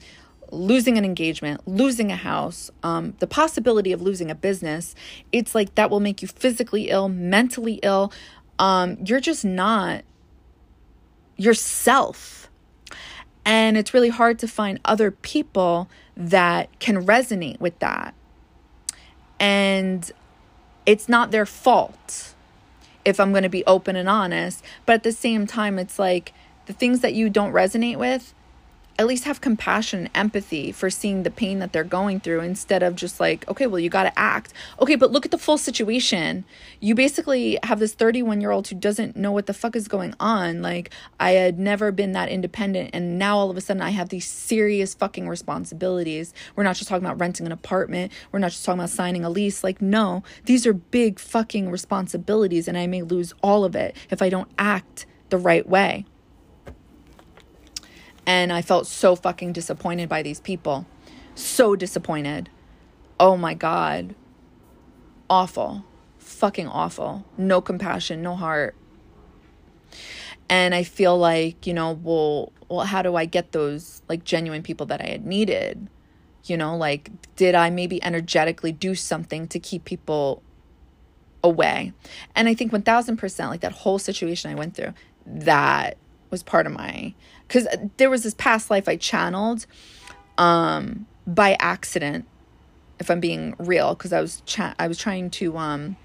[0.53, 4.95] losing an engagement, losing a house, um, the possibility of losing a business,
[5.31, 8.13] it's like that will make you physically ill, mentally ill.
[8.59, 10.03] Um, you're just not
[11.37, 12.49] yourself.
[13.45, 18.15] And it's really hard to find other people that can resonate with that.
[19.39, 20.11] And
[20.87, 22.30] it's not their fault
[23.05, 24.65] if I'm going to be open and honest.
[24.87, 26.33] But at the same time, it's like
[26.67, 28.35] the things that you don't resonate with,
[28.99, 32.83] at least have compassion and empathy for seeing the pain that they're going through instead
[32.83, 34.53] of just like, okay, well, you got to act.
[34.81, 36.45] Okay, but look at the full situation.
[36.81, 40.15] You basically have this 31 year old who doesn't know what the fuck is going
[40.21, 40.61] on.
[40.61, 44.11] Like, I had never been that independent, and now all of a sudden I have
[44.11, 46.35] these serious fucking responsibilities.
[46.55, 49.31] We're not just talking about renting an apartment, we're not just talking about signing a
[49.31, 49.65] lease.
[49.65, 54.21] Like, no, these are big fucking responsibilities, and I may lose all of it if
[54.21, 56.05] I don't act the right way.
[58.31, 60.87] And I felt so fucking disappointed by these people.
[61.35, 62.49] So disappointed.
[63.19, 64.15] Oh my God.
[65.29, 65.85] Awful.
[66.19, 67.25] Fucking awful.
[67.37, 68.77] No compassion, no heart.
[70.49, 74.63] And I feel like, you know, well, well, how do I get those like genuine
[74.63, 75.89] people that I had needed?
[76.45, 80.41] You know, like, did I maybe energetically do something to keep people
[81.43, 81.93] away?
[82.37, 84.95] And I think 1000%, like that whole situation I went through,
[85.27, 85.97] that
[86.31, 87.13] was part of my
[87.51, 87.67] because
[87.97, 89.67] there was this past life I channeled
[90.39, 92.27] um, by accident,
[93.01, 95.97] if I'm being real, because I was cha- I was trying to um,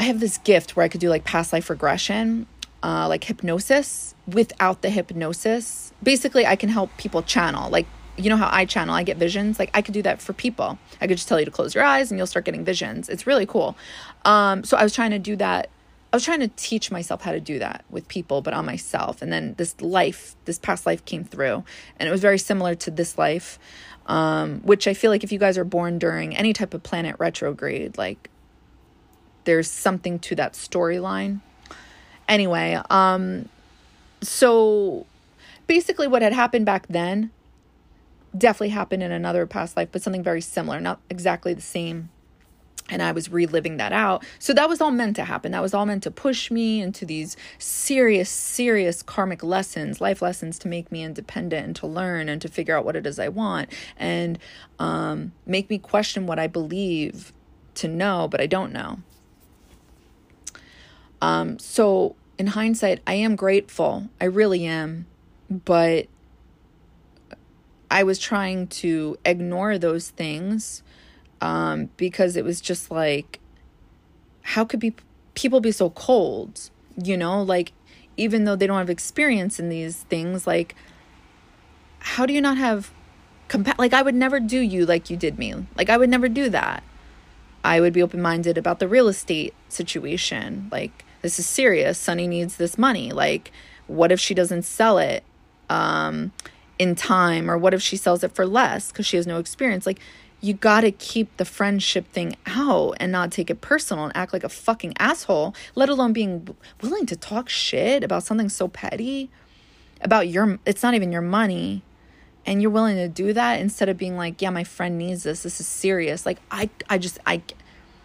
[0.00, 2.48] I have this gift where I could do like past life regression,
[2.82, 5.92] uh, like hypnosis without the hypnosis.
[6.02, 7.70] Basically, I can help people channel.
[7.70, 7.86] Like
[8.16, 9.60] you know how I channel, I get visions.
[9.60, 10.80] Like I could do that for people.
[11.00, 13.08] I could just tell you to close your eyes and you'll start getting visions.
[13.08, 13.76] It's really cool.
[14.24, 15.70] Um, so I was trying to do that
[16.12, 19.22] I was trying to teach myself how to do that with people, but on myself.
[19.22, 21.64] And then this life, this past life came through.
[21.98, 23.58] And it was very similar to this life,
[24.06, 27.16] um, which I feel like if you guys are born during any type of planet
[27.18, 28.30] retrograde, like
[29.44, 31.40] there's something to that storyline.
[32.28, 33.48] Anyway, um,
[34.22, 35.06] so
[35.66, 37.30] basically what had happened back then
[38.36, 42.10] definitely happened in another past life, but something very similar, not exactly the same.
[42.88, 44.24] And I was reliving that out.
[44.38, 45.52] So that was all meant to happen.
[45.52, 50.58] That was all meant to push me into these serious, serious karmic lessons, life lessons
[50.60, 53.28] to make me independent and to learn and to figure out what it is I
[53.28, 54.38] want and
[54.78, 57.32] um, make me question what I believe
[57.74, 59.00] to know, but I don't know.
[61.20, 64.08] Um, so in hindsight, I am grateful.
[64.20, 65.06] I really am.
[65.50, 66.06] But
[67.90, 70.82] I was trying to ignore those things
[71.40, 73.40] um, because it was just like,
[74.42, 74.94] how could be
[75.34, 76.70] people be so cold?
[77.02, 77.72] You know, like
[78.16, 80.74] even though they don't have experience in these things, like
[81.98, 82.92] how do you not have
[83.48, 85.54] compa- like I would never do you like you did me.
[85.76, 86.82] Like I would never do that.
[87.64, 90.68] I would be open minded about the real estate situation.
[90.70, 91.98] Like this is serious.
[91.98, 93.12] Sunny needs this money.
[93.12, 93.50] Like
[93.86, 95.24] what if she doesn't sell it?
[95.68, 96.32] Um,
[96.78, 99.86] in time or what if she sells it for less because she has no experience
[99.86, 99.98] like
[100.40, 104.32] you got to keep the friendship thing out and not take it personal and act
[104.32, 109.30] like a fucking asshole let alone being willing to talk shit about something so petty
[110.00, 111.82] about your it's not even your money.
[112.44, 115.42] And you're willing to do that instead of being like yeah my friend needs this.
[115.42, 116.26] This is serious.
[116.26, 117.42] Like i i just i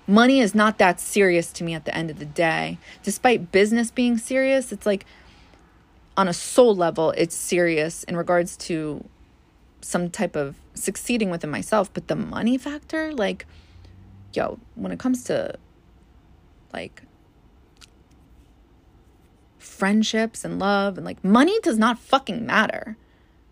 [0.07, 2.77] money is not that serious to me at the end of the day.
[3.03, 5.05] Despite business being serious it's like
[6.17, 9.05] on a soul level, it's serious in regards to
[9.81, 11.93] some type of succeeding within myself.
[11.93, 13.45] But the money factor, like,
[14.33, 15.55] yo, when it comes to
[16.73, 17.03] like
[19.59, 22.97] friendships and love and like money does not fucking matter.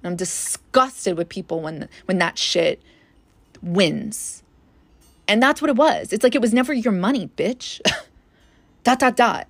[0.02, 2.82] And I'm disgusted with people when when that shit
[3.62, 4.44] wins.
[5.28, 6.12] And that's what it was.
[6.12, 7.80] It's like it was never your money, bitch.
[8.84, 9.48] dot dot dot.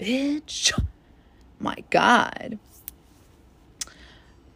[0.00, 0.72] Bitch
[1.60, 2.58] my God.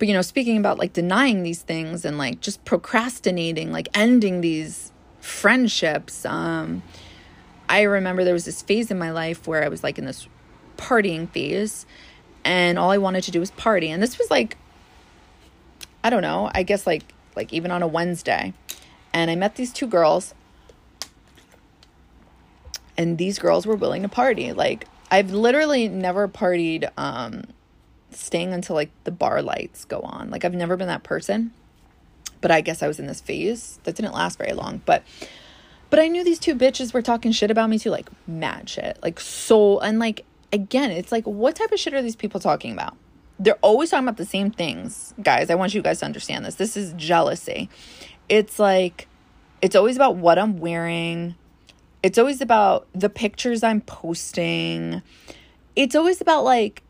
[0.02, 4.40] But, you know, speaking about like denying these things and like just procrastinating, like ending
[4.40, 6.82] these friendships, um,
[7.68, 10.26] I remember there was this phase in my life where I was like in this
[10.76, 11.86] partying phase
[12.44, 13.92] and all I wanted to do was party.
[13.92, 14.56] And this was like,
[16.02, 17.04] I don't know, I guess like,
[17.36, 18.54] like even on a Wednesday.
[19.12, 20.34] And I met these two girls
[22.98, 24.52] and these girls were willing to party.
[24.52, 27.44] Like, I've literally never partied um
[28.14, 30.30] staying until like the bar lights go on.
[30.30, 31.52] Like I've never been that person.
[32.40, 34.82] But I guess I was in this phase that didn't last very long.
[34.84, 35.02] But
[35.90, 38.98] but I knew these two bitches were talking shit about me too, like mad shit.
[39.02, 42.72] Like so and like again, it's like what type of shit are these people talking
[42.72, 42.96] about?
[43.38, 45.14] They're always talking about the same things.
[45.22, 46.56] Guys, I want you guys to understand this.
[46.56, 47.68] This is jealousy.
[48.28, 49.08] It's like
[49.60, 51.36] it's always about what I'm wearing,
[52.02, 55.02] it's always about the pictures I'm posting.
[55.76, 56.82] It's always about like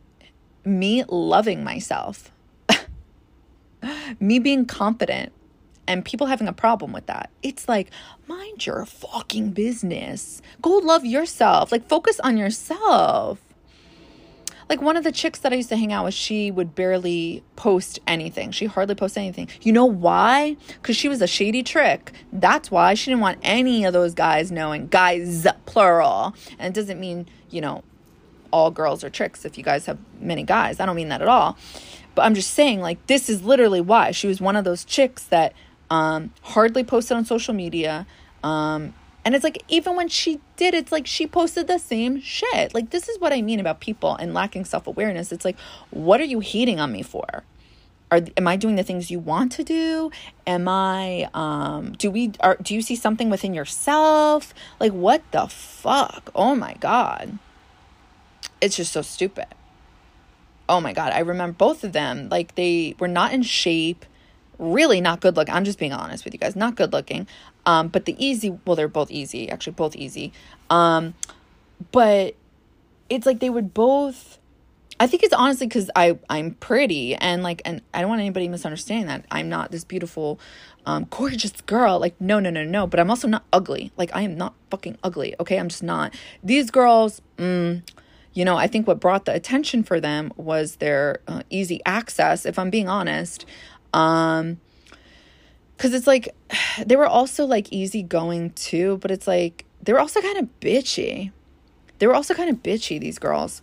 [0.64, 2.30] me loving myself,
[4.20, 5.32] me being confident,
[5.86, 7.30] and people having a problem with that.
[7.42, 7.90] It's like,
[8.28, 10.40] mind your fucking business.
[10.60, 11.72] Go love yourself.
[11.72, 13.40] Like, focus on yourself
[14.72, 17.42] like one of the chicks that I used to hang out with, she would barely
[17.56, 18.52] post anything.
[18.52, 19.48] She hardly posts anything.
[19.60, 20.56] You know why?
[20.80, 22.12] Because she was a shady trick.
[22.32, 24.86] That's why she didn't want any of those guys knowing.
[24.86, 26.34] Guys, plural.
[26.58, 27.84] And it doesn't mean, you know,
[28.52, 30.80] all girls are tricks if you guys have many guys.
[30.80, 31.56] I don't mean that at all.
[32.14, 34.10] But I'm just saying, like, this is literally why.
[34.10, 35.54] She was one of those chicks that
[35.90, 38.06] um, hardly posted on social media.
[38.42, 42.74] Um, and it's like, even when she did, it's like she posted the same shit.
[42.74, 45.32] Like, this is what I mean about people and lacking self awareness.
[45.32, 45.58] It's like,
[45.90, 47.44] what are you hating on me for?
[48.10, 50.10] Are, am I doing the things you want to do?
[50.46, 54.52] Am I, um, do we, are, do you see something within yourself?
[54.78, 56.30] Like, what the fuck?
[56.34, 57.38] Oh my God.
[58.60, 59.46] It's just so stupid.
[60.68, 61.12] Oh my God.
[61.12, 64.04] I remember both of them, like, they were not in shape
[64.58, 65.54] really not good looking.
[65.54, 67.26] I'm just being honest with you guys, not good looking.
[67.66, 70.32] Um, but the easy, well, they're both easy, actually, both easy.
[70.70, 71.14] Um,
[71.90, 72.36] but
[73.10, 74.38] it's like they would both.
[75.00, 78.46] I think it's honestly because I I'm pretty and like and I don't want anybody
[78.46, 80.38] misunderstanding that I'm not this beautiful,
[80.86, 81.98] um, gorgeous girl.
[81.98, 82.86] Like no no no no.
[82.86, 83.90] But I'm also not ugly.
[83.96, 85.34] Like I am not fucking ugly.
[85.40, 86.14] Okay, I'm just not.
[86.44, 87.82] These girls, mm,
[88.34, 92.46] you know, I think what brought the attention for them was their uh, easy access.
[92.46, 93.44] If I'm being honest,
[93.92, 94.58] um,
[95.76, 96.34] because it's like
[96.86, 101.32] they were also like easygoing too, but it's like they were also kind of bitchy.
[101.98, 103.62] They were also kind of bitchy, these girls.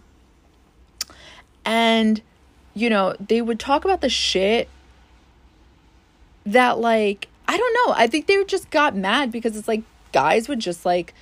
[1.66, 2.22] And,
[2.74, 4.70] you know, they would talk about the shit
[6.46, 7.94] that, like, I don't know.
[7.98, 11.14] I think they just got mad because it's like guys would just like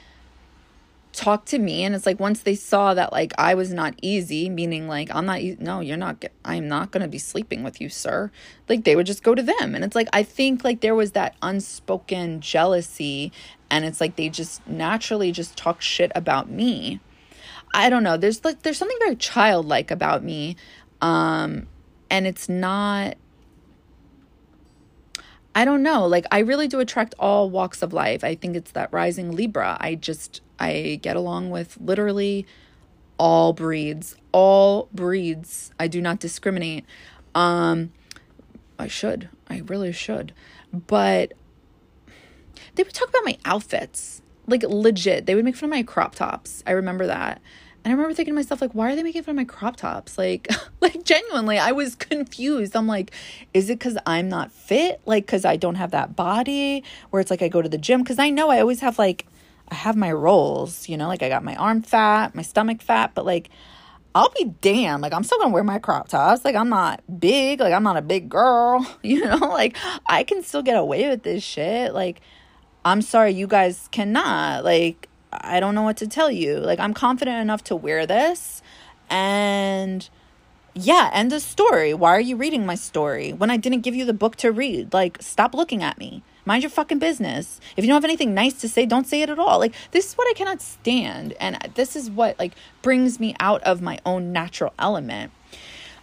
[1.17, 4.49] talk to me and it's like once they saw that like I was not easy
[4.49, 7.89] meaning like I'm not no you're not I'm not going to be sleeping with you
[7.89, 8.31] sir.
[8.69, 11.13] Like they would just go to them and it's like I think like there was
[11.13, 13.31] that unspoken jealousy
[13.71, 16.99] and it's like they just naturally just talk shit about me.
[17.73, 20.55] I don't know there's like there's something very childlike about me
[21.01, 21.65] um
[22.11, 23.17] and it's not
[25.57, 26.05] I don't know.
[26.05, 28.23] Like, I really do attract all walks of life.
[28.23, 29.75] I think it's that rising Libra.
[29.79, 32.45] I just, I get along with literally
[33.17, 35.71] all breeds, all breeds.
[35.79, 36.85] I do not discriminate.
[37.33, 37.91] Um,
[38.77, 39.29] I should.
[39.49, 40.31] I really should.
[40.71, 41.33] But
[42.75, 44.21] they would talk about my outfits.
[44.45, 45.25] Like, legit.
[45.25, 46.63] They would make fun of my crop tops.
[46.67, 47.41] I remember that.
[47.83, 49.77] And I remember thinking to myself, like, why are they making fun of my crop
[49.77, 50.17] tops?
[50.17, 50.49] Like,
[50.81, 52.75] like genuinely, I was confused.
[52.75, 53.11] I'm like,
[53.53, 55.01] is it because I'm not fit?
[55.05, 58.03] Like, because I don't have that body where it's like I go to the gym?
[58.03, 59.25] Because I know I always have like,
[59.69, 63.11] I have my rolls, you know, like I got my arm fat, my stomach fat,
[63.13, 63.49] but like,
[64.17, 65.03] I'll be damned.
[65.03, 66.43] Like, I'm still gonna wear my crop tops.
[66.43, 67.59] Like, I'm not big.
[67.59, 69.37] Like, I'm not a big girl, you know?
[69.37, 69.77] Like,
[70.07, 71.93] I can still get away with this shit.
[71.93, 72.21] Like,
[72.83, 74.63] I'm sorry, you guys cannot.
[74.63, 76.57] Like, I don't know what to tell you.
[76.57, 78.61] Like, I'm confident enough to wear this.
[79.09, 80.07] And
[80.73, 81.93] yeah, end of story.
[81.93, 84.93] Why are you reading my story when I didn't give you the book to read?
[84.93, 86.23] Like, stop looking at me.
[86.45, 87.59] Mind your fucking business.
[87.75, 89.59] If you don't have anything nice to say, don't say it at all.
[89.59, 91.33] Like, this is what I cannot stand.
[91.39, 95.31] And this is what, like, brings me out of my own natural element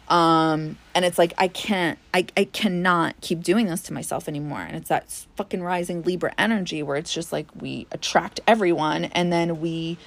[0.08, 4.60] um and it's like i can't i i cannot keep doing this to myself anymore.
[4.60, 9.32] And it's that fucking rising libra energy where it's just like we attract everyone and
[9.32, 9.98] then we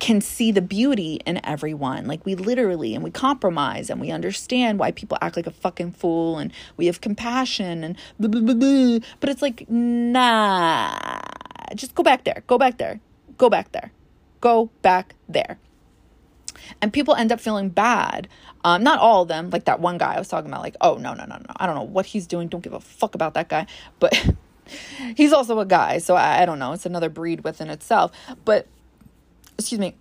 [0.00, 2.06] can see the beauty in everyone.
[2.06, 5.92] Like we literally and we compromise and we understand why people act like a fucking
[5.92, 11.20] fool and we have compassion and blah, blah, blah, but it's like nah
[11.74, 13.00] just go back there go back there
[13.36, 13.92] go back there
[14.40, 15.58] go back there
[16.80, 18.28] and people end up feeling bad.
[18.64, 20.96] Um, not all of them, like that one guy I was talking about, like, oh,
[20.96, 21.54] no, no, no, no.
[21.56, 22.48] I don't know what he's doing.
[22.48, 23.66] Don't give a fuck about that guy.
[23.98, 24.14] But
[25.16, 25.98] he's also a guy.
[25.98, 26.72] So I, I don't know.
[26.72, 28.12] It's another breed within itself.
[28.44, 28.66] But,
[29.58, 29.94] excuse me.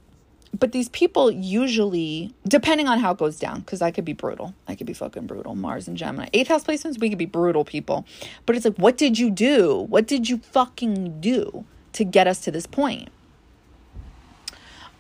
[0.58, 4.56] But these people usually, depending on how it goes down, because I could be brutal.
[4.68, 5.56] I could be fucking brutal.
[5.56, 6.28] Mars and Gemini.
[6.34, 8.06] Eighth house placements, we could be brutal people.
[8.46, 9.86] But it's like, what did you do?
[9.90, 13.10] What did you fucking do to get us to this point?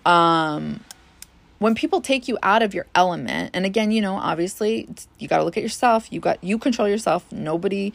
[0.05, 0.83] Um,
[1.59, 5.37] when people take you out of your element and again you know obviously you got
[5.37, 7.93] to look at yourself you got you control yourself nobody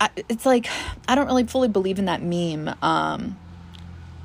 [0.00, 0.66] I, it's like
[1.06, 3.38] i don't really fully believe in that meme um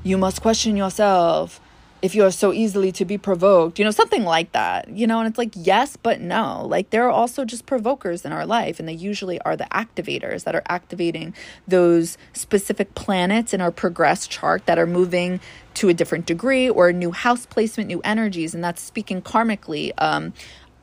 [0.03, 1.61] you must question yourself
[2.03, 5.19] if you are so easily to be provoked, you know, something like that, you know,
[5.19, 6.65] and it's like, yes, but no.
[6.67, 10.43] Like, there are also just provokers in our life, and they usually are the activators
[10.43, 11.33] that are activating
[11.65, 15.39] those specific planets in our progress chart that are moving
[15.75, 19.91] to a different degree or a new house placement, new energies, and that's speaking karmically
[19.97, 20.33] um,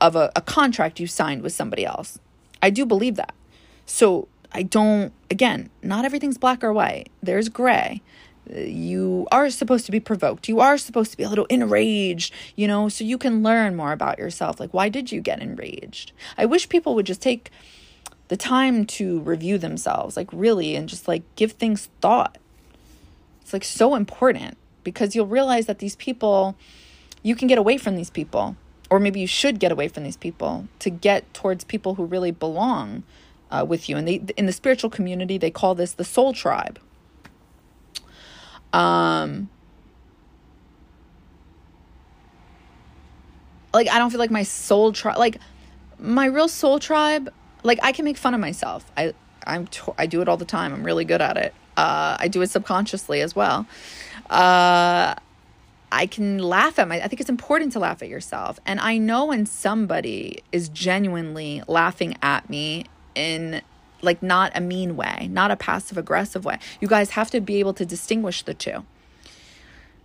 [0.01, 2.19] of a, a contract you signed with somebody else.
[2.63, 3.35] I do believe that.
[3.87, 8.03] So, I don't, again, not everything's black or white, there's gray
[8.57, 10.49] you are supposed to be provoked.
[10.49, 13.93] You are supposed to be a little enraged, you know, so you can learn more
[13.93, 14.59] about yourself.
[14.59, 16.13] Like, why did you get enraged?
[16.37, 17.51] I wish people would just take
[18.29, 22.39] the time to review themselves, like, really, and just like give things thought.
[23.43, 26.57] It's like so important because you'll realize that these people,
[27.23, 28.57] you can get away from these people,
[28.91, 32.31] or maybe you should get away from these people to get towards people who really
[32.31, 33.03] belong
[33.51, 33.97] uh, with you.
[33.97, 36.79] And they, in the spiritual community, they call this the soul tribe
[38.73, 39.49] um,
[43.73, 45.39] like I don't feel like my soul tribe, like
[45.99, 47.33] my real soul tribe.
[47.63, 48.91] Like I can make fun of myself.
[48.97, 49.13] I
[49.47, 50.73] I'm t- I do it all the time.
[50.73, 51.55] I'm really good at it.
[51.77, 53.67] Uh, I do it subconsciously as well.
[54.31, 55.15] Uh,
[55.93, 57.01] I can laugh at my.
[57.03, 61.63] I think it's important to laugh at yourself, and I know when somebody is genuinely
[61.67, 63.61] laughing at me in
[64.03, 66.59] like not a mean way, not a passive aggressive way.
[66.81, 68.85] You guys have to be able to distinguish the two.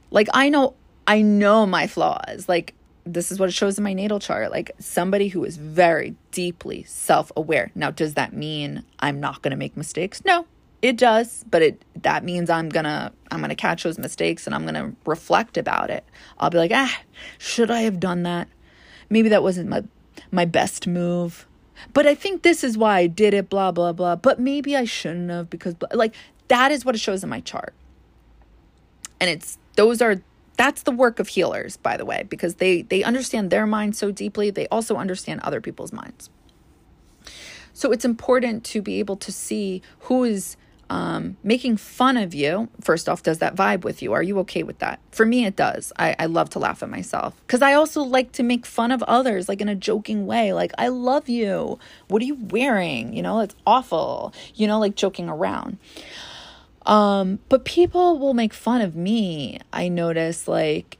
[0.10, 0.73] Like I know
[1.06, 2.49] I know my flaws.
[2.49, 2.73] Like
[3.06, 4.49] this is what it shows in my natal chart.
[4.49, 7.72] Like somebody who is very deeply self-aware.
[7.76, 10.26] Now does that mean I'm not going to make mistakes?
[10.26, 10.47] No.
[10.85, 14.67] It does, but it that means I'm to I'm to catch those mistakes and I'm
[14.67, 16.05] to reflect about it.
[16.37, 17.01] I'll be like, "Ah,
[17.39, 18.47] should I have done that?
[19.09, 19.83] Maybe that wasn't my
[20.29, 21.47] my best move."
[21.91, 24.15] But I think this is why I did it, blah, blah, blah.
[24.15, 26.13] But maybe I shouldn't have because, like,
[26.49, 27.73] that is what it shows in my chart.
[29.19, 30.21] And it's, those are,
[30.55, 34.11] that's the work of healers, by the way, because they, they understand their mind so
[34.11, 34.51] deeply.
[34.51, 36.29] They also understand other people's minds.
[37.73, 40.55] So it's important to be able to see who is
[40.89, 44.13] um, making fun of you, first off, does that vibe with you?
[44.13, 44.99] Are you okay with that?
[45.11, 45.91] For me, it does.
[45.97, 49.01] I, I love to laugh at myself because I also like to make fun of
[49.03, 50.53] others, like in a joking way.
[50.53, 51.79] Like, I love you.
[52.07, 53.13] What are you wearing?
[53.13, 55.77] You know, it's awful, you know, like joking around.
[56.85, 59.59] Um, but people will make fun of me.
[59.73, 60.99] I notice, like,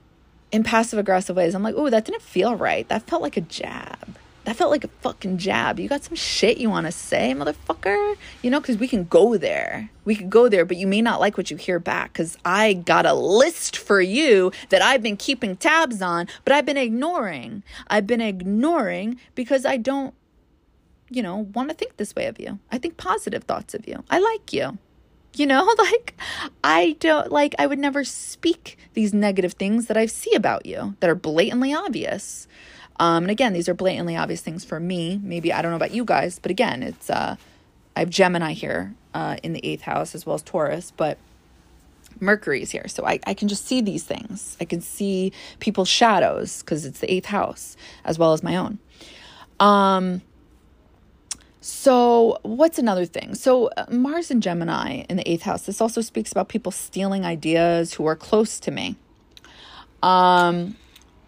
[0.52, 1.54] in passive aggressive ways.
[1.54, 2.88] I'm like, oh, that didn't feel right.
[2.90, 5.80] That felt like a jab that felt like a fucking jab.
[5.80, 8.16] You got some shit you want to say, motherfucker?
[8.42, 9.90] You know, because we can go there.
[10.06, 12.74] We could go there, but you may not like what you hear back because I
[12.74, 17.64] got a list for you that I've been keeping tabs on, but I've been ignoring.
[17.88, 20.14] I've been ignoring because I don't,
[21.10, 22.60] you know, want to think this way of you.
[22.72, 24.04] I think positive thoughts of you.
[24.12, 24.78] I like you.
[25.34, 26.16] You know, like
[26.64, 30.96] I don't like I would never speak these negative things that I see about you
[31.00, 32.48] that are blatantly obvious.
[33.00, 35.20] Um, and again, these are blatantly obvious things for me.
[35.24, 37.36] Maybe I don't know about you guys, but again, it's uh,
[37.96, 41.18] I have Gemini here uh, in the eighth house as well as Taurus, but
[42.20, 42.88] Mercury is here.
[42.88, 44.58] So I, I can just see these things.
[44.60, 48.80] I can see people's shadows because it's the eighth house as well as my own.
[49.60, 50.22] Um,
[51.62, 53.36] so what's another thing?
[53.36, 55.66] So uh, Mars and Gemini in the eighth house.
[55.66, 58.96] This also speaks about people stealing ideas who are close to me.
[60.04, 60.76] Um,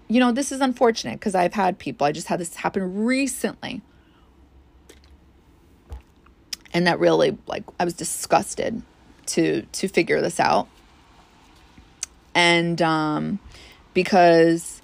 [0.08, 3.82] you know, this is unfortunate because I've had people, I just had this happen recently.
[6.74, 8.82] And that really like I was disgusted
[9.28, 10.68] to to figure this out.
[12.36, 13.40] And um
[13.94, 14.82] because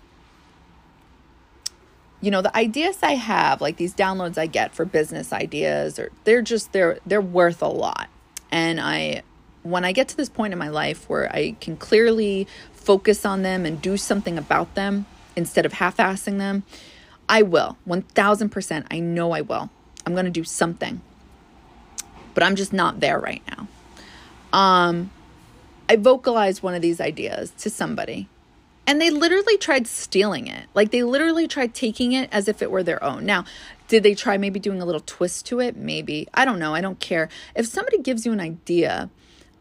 [2.19, 6.09] you know, the ideas I have, like these downloads I get for business ideas or
[6.23, 8.09] they're just they're they're worth a lot.
[8.49, 9.23] And I
[9.61, 13.41] when I get to this point in my life where I can clearly focus on
[13.41, 15.05] them and do something about them,
[15.35, 16.63] instead of half assing them,
[17.27, 17.77] I will.
[17.87, 18.85] 1000%.
[18.91, 19.69] I know I will.
[20.05, 21.01] I'm going to do something.
[22.33, 23.67] But I'm just not there right now.
[24.57, 25.11] Um,
[25.89, 28.27] I vocalized one of these ideas to somebody
[28.85, 30.67] and they literally tried stealing it.
[30.73, 33.25] Like they literally tried taking it as if it were their own.
[33.25, 33.45] Now,
[33.87, 35.75] did they try maybe doing a little twist to it?
[35.75, 36.27] Maybe.
[36.33, 36.73] I don't know.
[36.73, 37.29] I don't care.
[37.55, 39.09] If somebody gives you an idea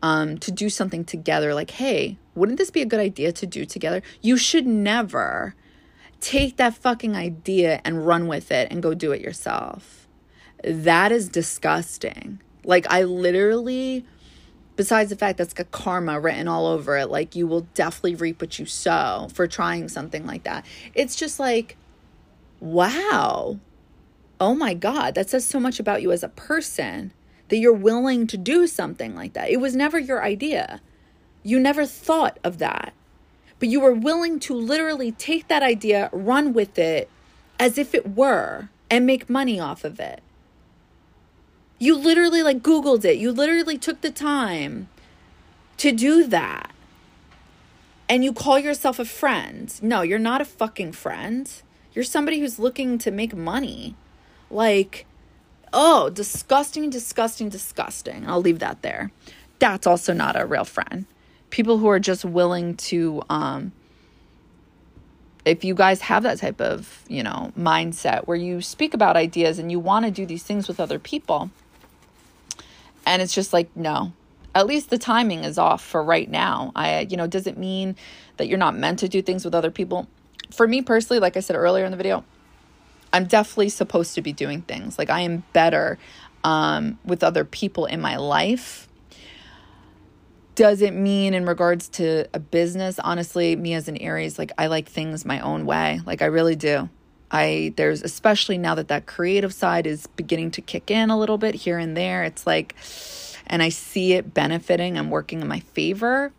[0.03, 3.65] um, to do something together, like, hey, wouldn't this be a good idea to do
[3.65, 4.03] together?
[4.21, 5.55] You should never
[6.23, 10.09] take that fucking idea and run with it and go do it yourself.
[10.65, 12.41] That is disgusting.
[12.65, 14.07] Like, I literally,
[14.77, 18.41] besides the fact that's got karma written all over it, like, you will definitely reap
[18.41, 20.65] what you sow for trying something like that.
[20.95, 21.77] It's just like,
[22.61, 23.59] wow.
[24.41, 27.13] Oh my God, that says so much about you as a person
[27.49, 29.51] that you're willing to do something like that.
[29.51, 30.81] It was never your idea.
[31.43, 32.95] You never thought of that
[33.63, 37.09] but you were willing to literally take that idea, run with it
[37.61, 40.21] as if it were, and make money off of it.
[41.79, 43.19] You literally like Googled it.
[43.19, 44.89] You literally took the time
[45.77, 46.73] to do that.
[48.09, 49.73] And you call yourself a friend.
[49.81, 51.49] No, you're not a fucking friend.
[51.95, 53.95] You're somebody who's looking to make money.
[54.51, 55.07] Like,
[55.73, 58.29] oh, disgusting, disgusting, disgusting.
[58.29, 59.13] I'll leave that there.
[59.61, 61.07] That's also not a real friend
[61.53, 63.71] people who are just willing to um
[65.45, 69.59] if you guys have that type of, you know, mindset where you speak about ideas
[69.59, 71.51] and you want to do these things with other people
[73.05, 74.13] and it's just like no.
[74.55, 76.73] At least the timing is off for right now.
[76.75, 77.97] I you know, does it mean
[78.37, 80.09] that you're not meant to do things with other people?
[80.51, 82.25] For me personally, like I said earlier in the video,
[83.13, 84.99] I'm definitely supposed to be doing things.
[84.99, 85.99] Like I am better
[86.45, 88.89] um, with other people in my life
[90.55, 94.67] does it mean in regards to a business honestly me as an aries like i
[94.67, 96.01] like things my own way.
[96.05, 96.89] Like i really do.
[97.31, 101.39] I there's especially now that that creative side is beginning to kick in a little
[101.39, 102.77] bit here and there it's like
[103.47, 106.33] and i see it benefiting i'm working in my favor.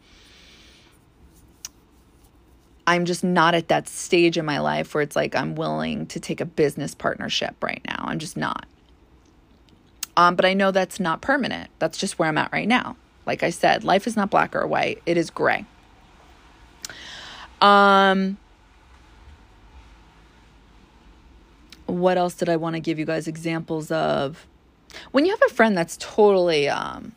[2.85, 6.19] I'm just not at that stage in my life where it's like i'm willing to
[6.19, 8.03] take a business partnership right now.
[8.07, 8.65] I'm just not.
[10.15, 11.71] Um, but i know that's not permanent.
[11.79, 14.65] That's just where i'm at right now like I said, life is not black or
[14.67, 15.65] white, it is gray.
[17.61, 18.37] Um,
[21.85, 24.47] what else did I want to give you guys examples of?
[25.11, 27.13] When you have a friend that's totally um,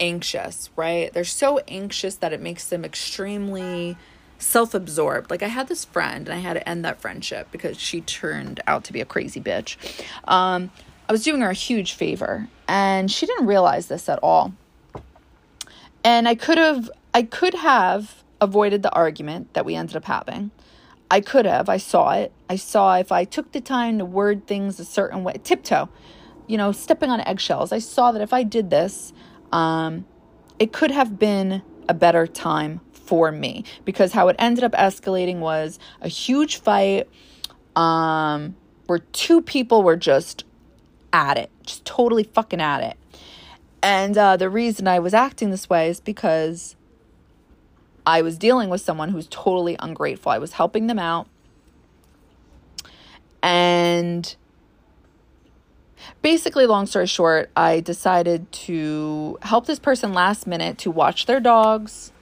[0.00, 1.12] anxious, right?
[1.12, 3.96] They're so anxious that it makes them extremely
[4.38, 5.30] self absorbed.
[5.30, 8.60] Like, I had this friend and I had to end that friendship because she turned
[8.66, 9.76] out to be a crazy bitch.
[10.26, 10.70] Um,
[11.08, 14.54] I was doing her a huge favor and she didn't realize this at all.
[16.04, 20.50] And I could have I could have avoided the argument that we ended up having.
[21.10, 21.68] I could have.
[21.68, 22.32] I saw it.
[22.48, 25.88] I saw if I took the time to word things a certain way, tiptoe,
[26.46, 27.72] you know, stepping on eggshells.
[27.72, 29.12] I saw that if I did this,
[29.50, 30.06] um,
[30.58, 35.38] it could have been a better time for me because how it ended up escalating
[35.38, 37.08] was a huge fight
[37.74, 38.54] um,
[38.86, 40.44] where two people were just
[41.12, 42.96] at it, just totally fucking at it.
[43.82, 46.76] And uh, the reason I was acting this way is because
[48.06, 50.32] I was dealing with someone who's totally ungrateful.
[50.32, 51.28] I was helping them out.
[53.42, 54.34] And
[56.20, 61.40] basically, long story short, I decided to help this person last minute to watch their
[61.40, 62.12] dogs,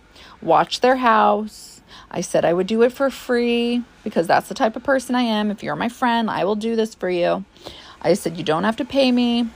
[0.40, 1.80] watch their house.
[2.10, 5.22] I said I would do it for free because that's the type of person I
[5.22, 5.50] am.
[5.50, 7.44] If you're my friend, I will do this for you.
[8.00, 9.48] I said, You don't have to pay me.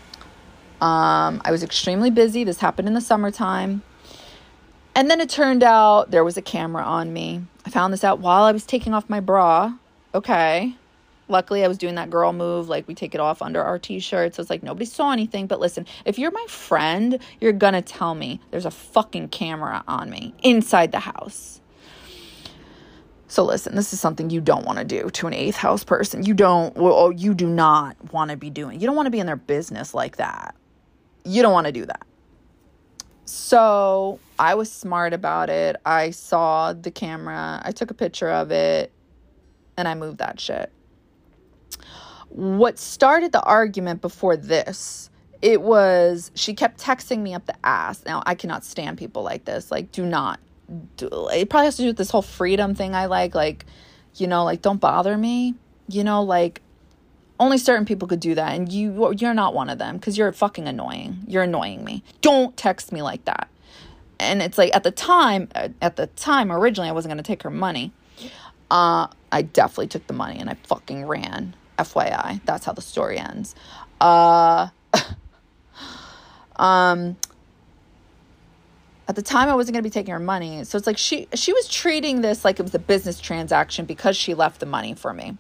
[0.83, 2.43] Um, I was extremely busy.
[2.43, 3.83] This happened in the summertime.
[4.97, 7.43] And then it turned out there was a camera on me.
[7.65, 9.75] I found this out while I was taking off my bra.
[10.13, 10.75] Okay.
[11.29, 14.01] Luckily, I was doing that girl move, like we take it off under our t
[14.01, 14.37] shirts.
[14.37, 15.47] So it's like nobody saw anything.
[15.47, 20.11] But listen, if you're my friend, you're gonna tell me there's a fucking camera on
[20.11, 21.61] me inside the house.
[23.29, 26.25] So listen, this is something you don't want to do to an eighth house person.
[26.25, 28.81] You don't, well, you do not want to be doing.
[28.81, 30.57] You don't want to be in their business like that.
[31.25, 32.07] You don't want to do that.
[33.25, 35.77] So I was smart about it.
[35.87, 38.93] I saw the camera, I took a picture of it,
[39.77, 40.71] and I moved that shit.
[42.29, 45.11] What started the argument before this?
[45.41, 48.05] It was she kept texting me up the ass.
[48.07, 49.71] Now I cannot stand people like this.
[49.71, 50.41] Like, do not
[50.97, 53.35] do, it probably has to do with this whole freedom thing I like.
[53.35, 53.67] Like,
[54.15, 55.55] you know, like don't bother me.
[55.89, 56.63] You know, like
[57.43, 60.33] only certain people could do that, and you you're not one of them because you're
[60.33, 61.25] fucking annoying.
[61.27, 62.03] You're annoying me.
[62.21, 63.49] Don't text me like that.
[64.19, 67.51] And it's like at the time, at the time originally, I wasn't gonna take her
[67.51, 67.93] money.
[68.71, 71.55] Uh, I definitely took the money and I fucking ran.
[71.79, 73.55] FYI, that's how the story ends.
[74.01, 74.69] Uh,
[76.57, 77.17] um,
[79.09, 80.65] at the time I wasn't going to be taking her money.
[80.65, 84.17] So it's like she she was treating this like it was a business transaction because
[84.17, 85.37] she left the money for me.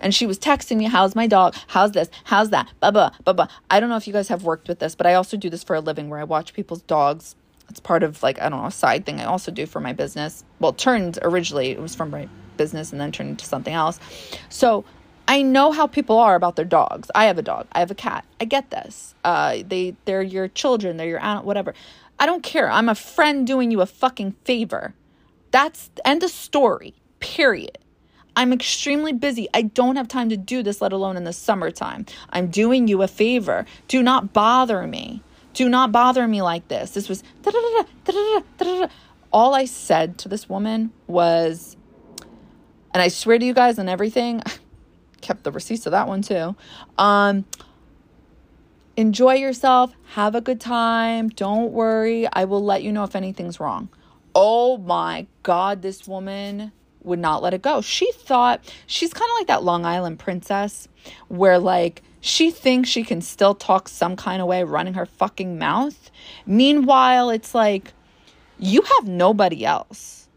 [0.00, 1.54] And she was texting me, "How's my dog?
[1.68, 2.08] How's this?
[2.24, 3.48] How's that?" Blah blah blah blah.
[3.70, 5.62] I don't know if you guys have worked with this, but I also do this
[5.62, 7.36] for a living where I watch people's dogs.
[7.68, 9.92] It's part of like I don't know a side thing I also do for my
[9.92, 10.44] business.
[10.60, 14.00] Well, turned originally it was from my business and then turned into something else.
[14.48, 14.84] So
[15.28, 17.10] I know how people are about their dogs.
[17.14, 17.66] I have a dog.
[17.72, 18.24] I have a cat.
[18.40, 19.14] I get this.
[19.24, 20.96] Uh, they they're your children.
[20.96, 21.44] They're your animal.
[21.46, 21.74] Whatever.
[22.18, 22.70] I don't care.
[22.70, 24.94] I'm a friend doing you a fucking favor.
[25.50, 26.94] That's end of story.
[27.20, 27.78] Period.
[28.36, 29.48] I'm extremely busy.
[29.54, 32.04] I don't have time to do this, let alone in the summertime.
[32.28, 33.64] I'm doing you a favor.
[33.88, 35.22] Do not bother me.
[35.54, 36.90] Do not bother me like this.
[36.90, 37.22] This was
[39.32, 41.78] all I said to this woman was,
[42.92, 44.42] and I swear to you guys and everything,
[45.22, 46.54] kept the receipts of that one too.
[46.98, 47.46] Um,
[48.98, 52.28] enjoy yourself, have a good time, don't worry.
[52.30, 53.88] I will let you know if anything's wrong.
[54.34, 56.72] Oh my God, this woman
[57.06, 57.80] would not let it go.
[57.80, 60.88] She thought she's kind of like that Long Island princess
[61.28, 65.58] where, like, she thinks she can still talk some kind of way running her fucking
[65.58, 66.10] mouth.
[66.44, 67.92] Meanwhile, it's like,
[68.58, 70.28] you have nobody else.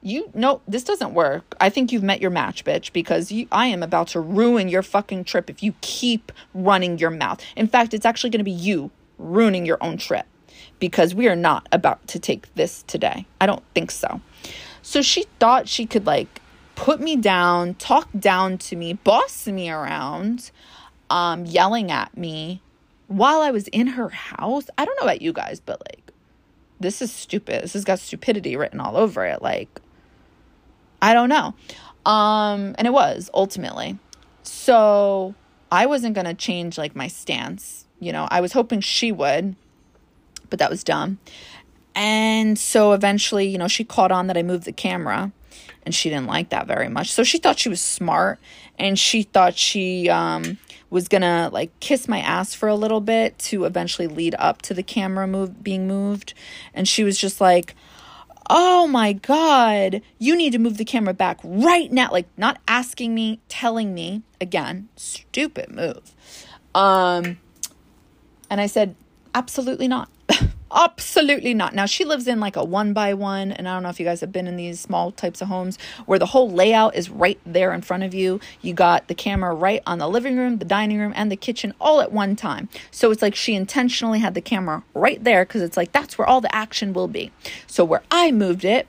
[0.00, 1.56] You no this doesn't work.
[1.60, 4.84] I think you've met your match bitch because you i am about to ruin your
[4.84, 7.42] fucking trip if you keep running your mouth.
[7.56, 10.24] In fact it's actually going to be you ruining your own trip
[10.78, 13.26] because we are not about to take this today.
[13.40, 14.20] I don't think so
[14.88, 16.40] so she thought she could like
[16.74, 20.50] put me down talk down to me boss me around
[21.10, 22.62] um yelling at me
[23.08, 26.12] while i was in her house i don't know about you guys but like
[26.80, 29.80] this is stupid this has got stupidity written all over it like
[31.00, 31.54] I don't know.
[32.04, 33.98] Um, and it was ultimately.
[34.42, 35.34] So
[35.70, 37.86] I wasn't going to change like my stance.
[38.00, 39.56] You know, I was hoping she would,
[40.50, 41.18] but that was dumb.
[41.94, 45.32] And so eventually, you know, she caught on that I moved the camera
[45.82, 47.10] and she didn't like that very much.
[47.10, 48.38] So she thought she was smart
[48.78, 50.58] and she thought she um,
[50.90, 54.74] was gonna like kiss my ass for a little bit to eventually lead up to
[54.74, 56.34] the camera move being moved.
[56.72, 57.74] And she was just like,
[58.50, 62.10] oh my God, you need to move the camera back right now.
[62.10, 64.22] Like, not asking me, telling me.
[64.40, 66.14] Again, stupid move.
[66.74, 67.38] Um,
[68.48, 68.94] and I said,
[69.34, 70.08] absolutely not.
[70.70, 71.74] Absolutely not.
[71.74, 74.04] Now, she lives in like a one by one, and I don't know if you
[74.04, 77.40] guys have been in these small types of homes where the whole layout is right
[77.46, 78.38] there in front of you.
[78.60, 81.72] You got the camera right on the living room, the dining room, and the kitchen
[81.80, 82.68] all at one time.
[82.90, 86.28] So it's like she intentionally had the camera right there because it's like that's where
[86.28, 87.32] all the action will be.
[87.66, 88.86] So where I moved it,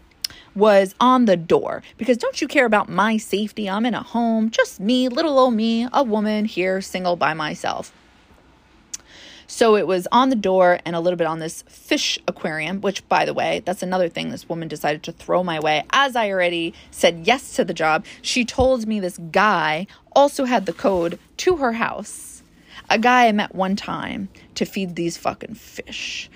[0.56, 3.69] was on the door because don't you care about my safety?
[3.69, 7.93] I'm in a home, just me, little old me, a woman here, single by myself.
[9.52, 13.06] So it was on the door and a little bit on this fish aquarium, which,
[13.10, 15.84] by the way, that's another thing this woman decided to throw my way.
[15.90, 20.68] As I already said yes to the job, she told me this guy also had
[20.68, 22.44] the code to her house.
[22.92, 26.30] A guy I met one time to feed these fucking fish.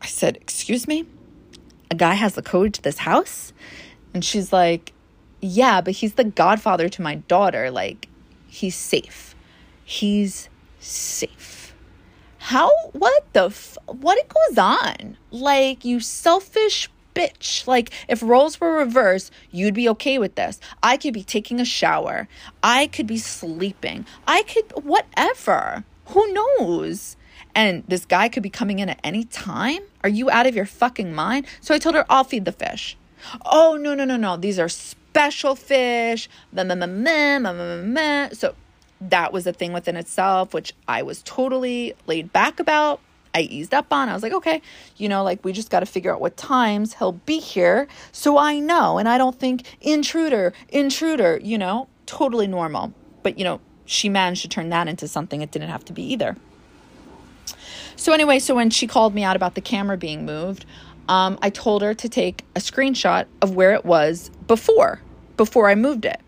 [0.00, 1.06] I said, Excuse me?
[1.90, 3.52] A guy has the code to this house?
[4.14, 4.92] And she's like,
[5.40, 7.72] Yeah, but he's the godfather to my daughter.
[7.72, 8.08] Like,
[8.46, 9.34] he's safe.
[9.84, 10.48] He's
[10.78, 11.59] safe.
[12.40, 15.18] How, what the, f- what it goes on?
[15.30, 17.66] Like, you selfish bitch.
[17.66, 20.58] Like, if roles were reversed, you'd be okay with this.
[20.82, 22.28] I could be taking a shower.
[22.62, 24.06] I could be sleeping.
[24.26, 25.84] I could, whatever.
[26.06, 27.16] Who knows?
[27.54, 29.82] And this guy could be coming in at any time.
[30.02, 31.46] Are you out of your fucking mind?
[31.60, 32.96] So I told her, I'll feed the fish.
[33.44, 34.38] Oh, no, no, no, no.
[34.38, 36.28] These are special fish.
[36.56, 36.64] So
[39.00, 43.00] that was a thing within itself, which I was totally laid back about.
[43.34, 44.08] I eased up on.
[44.08, 44.60] I was like, okay,
[44.96, 48.38] you know, like we just got to figure out what times he'll be here so
[48.38, 48.98] I know.
[48.98, 52.92] And I don't think intruder, intruder, you know, totally normal.
[53.22, 56.02] But, you know, she managed to turn that into something it didn't have to be
[56.12, 56.36] either.
[57.96, 60.64] So, anyway, so when she called me out about the camera being moved,
[61.08, 65.02] um, I told her to take a screenshot of where it was before,
[65.36, 66.20] before I moved it.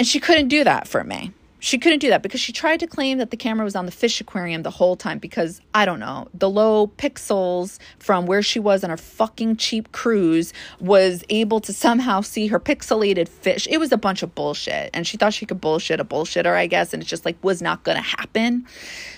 [0.00, 1.30] And she couldn't do that for me.
[1.58, 3.92] She couldn't do that because she tried to claim that the camera was on the
[3.92, 8.58] fish aquarium the whole time because I don't know, the low pixels from where she
[8.58, 13.68] was on her fucking cheap cruise was able to somehow see her pixelated fish.
[13.70, 14.88] It was a bunch of bullshit.
[14.94, 17.60] And she thought she could bullshit a bullshitter, I guess, and it just like was
[17.60, 18.66] not gonna happen.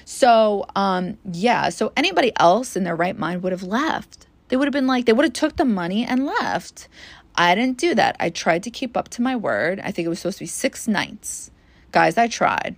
[0.05, 4.27] So um yeah, so anybody else in their right mind would have left.
[4.49, 6.89] They would have been like, they would have took the money and left.
[7.35, 8.17] I didn't do that.
[8.21, 9.81] I tried to keep up to my word.
[9.81, 11.51] I think it was supposed to be six nights.
[11.91, 12.77] Guys, I tried.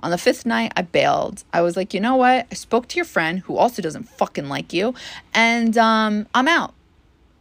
[0.00, 1.44] On the fifth night, I bailed.
[1.52, 2.46] I was like, you know what?
[2.50, 4.94] I spoke to your friend who also doesn't fucking like you,
[5.34, 6.74] and um, I'm out.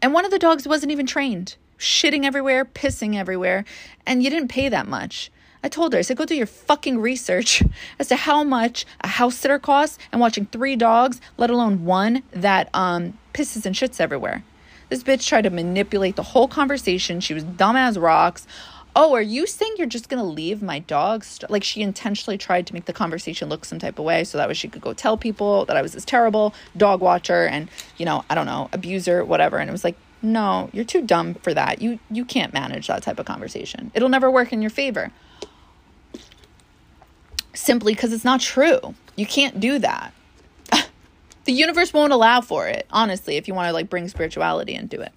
[0.01, 3.63] And one of the dogs wasn't even trained, shitting everywhere, pissing everywhere,
[4.05, 5.31] and you didn't pay that much.
[5.63, 7.63] I told her, I said, go do your fucking research
[7.97, 12.23] as to how much a house sitter costs and watching three dogs, let alone one
[12.31, 14.43] that um, pisses and shits everywhere.
[14.89, 17.19] This bitch tried to manipulate the whole conversation.
[17.19, 18.47] She was dumb as rocks
[18.95, 21.23] oh, are you saying you're just going to leave my dog?
[21.23, 21.49] St-?
[21.49, 24.47] Like she intentionally tried to make the conversation look some type of way so that
[24.47, 28.05] way she could go tell people that I was this terrible dog watcher and, you
[28.05, 29.57] know, I don't know, abuser, whatever.
[29.57, 31.81] And it was like, no, you're too dumb for that.
[31.81, 33.89] You you can't manage that type of conversation.
[33.93, 35.13] It'll never work in your favor.
[37.53, 38.95] Simply because it's not true.
[39.15, 40.13] You can't do that.
[41.45, 45.01] The universe won't allow for it, honestly, if you want to like bring spirituality into
[45.01, 45.11] it.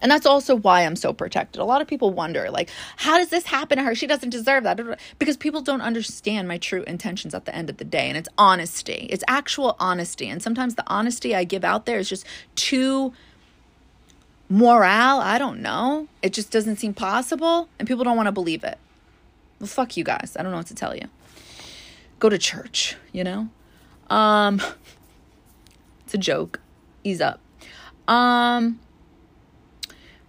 [0.00, 1.60] And that's also why I'm so protected.
[1.60, 3.94] A lot of people wonder, like, how does this happen to her?
[3.94, 4.98] She doesn't deserve that.
[5.18, 8.08] Because people don't understand my true intentions at the end of the day.
[8.08, 10.28] And it's honesty, it's actual honesty.
[10.28, 12.26] And sometimes the honesty I give out there is just
[12.56, 13.12] too
[14.48, 15.20] morale.
[15.20, 16.08] I don't know.
[16.22, 17.68] It just doesn't seem possible.
[17.78, 18.78] And people don't want to believe it.
[19.60, 20.36] Well, fuck you guys.
[20.38, 21.08] I don't know what to tell you.
[22.18, 23.48] Go to church, you know?
[24.10, 24.60] Um,
[26.04, 26.60] it's a joke.
[27.02, 27.40] Ease up.
[28.08, 28.80] Um,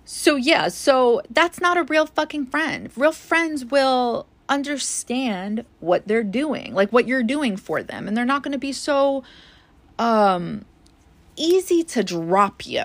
[0.03, 2.89] so, yeah, so that's not a real fucking friend.
[2.95, 8.25] Real friends will understand what they're doing, like what you're doing for them, and they're
[8.25, 9.23] not going to be so
[9.97, 10.65] um
[11.37, 12.83] easy to drop you.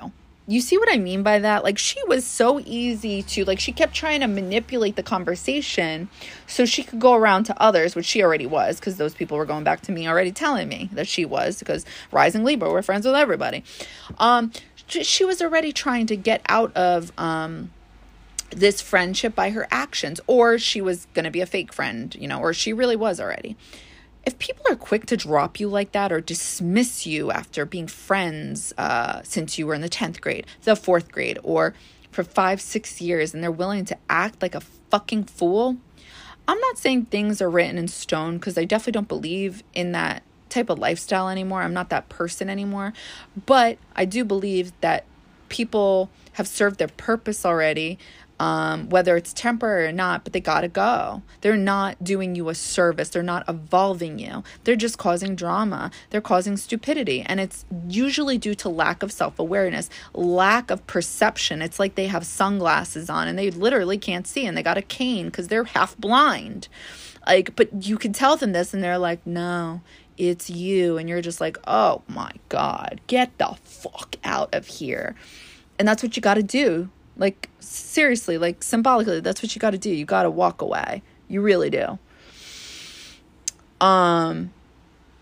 [0.51, 1.63] You see what I mean by that?
[1.63, 6.09] Like she was so easy to like she kept trying to manipulate the conversation
[6.49, 9.47] so she could go around to others, which she already was because those people were
[9.47, 13.07] going back to me already telling me that she was because rising Libra, we're friends
[13.07, 13.63] with everybody.
[14.19, 14.51] Um
[14.89, 17.71] she was already trying to get out of um,
[18.51, 22.27] this friendship by her actions, or she was going to be a fake friend, you
[22.27, 23.57] know, or she really was already.
[24.25, 28.73] If people are quick to drop you like that or dismiss you after being friends
[28.77, 31.75] uh, since you were in the 10th grade, the fourth grade, or
[32.11, 34.61] for five, six years, and they're willing to act like a
[34.91, 35.77] fucking fool,
[36.47, 40.23] I'm not saying things are written in stone because I definitely don't believe in that
[40.49, 41.63] type of lifestyle anymore.
[41.63, 42.93] I'm not that person anymore.
[43.47, 45.05] But I do believe that
[45.49, 47.99] people have served their purpose already,
[48.41, 51.21] um, whether it's temporary or not, but they gotta go.
[51.43, 53.11] They're not doing you a service.
[53.11, 54.43] They're not evolving you.
[54.65, 55.91] They're just causing drama.
[56.09, 57.21] They're causing stupidity.
[57.21, 61.61] And it's usually due to lack of self awareness, lack of perception.
[61.61, 64.83] It's like they have sunglasses on and they literally can't see and they got a
[64.83, 66.69] cane because they're half blind.
[67.27, 69.83] Like, but you can tell them this and they're like, no,
[70.17, 75.15] it's you and you're just like, "Oh my god, get the fuck out of here."
[75.79, 76.91] And that's what you got to do.
[77.21, 79.91] Like seriously, like symbolically, that's what you got to do.
[79.91, 81.03] You got to walk away.
[81.29, 81.99] You really do.
[83.81, 84.53] Um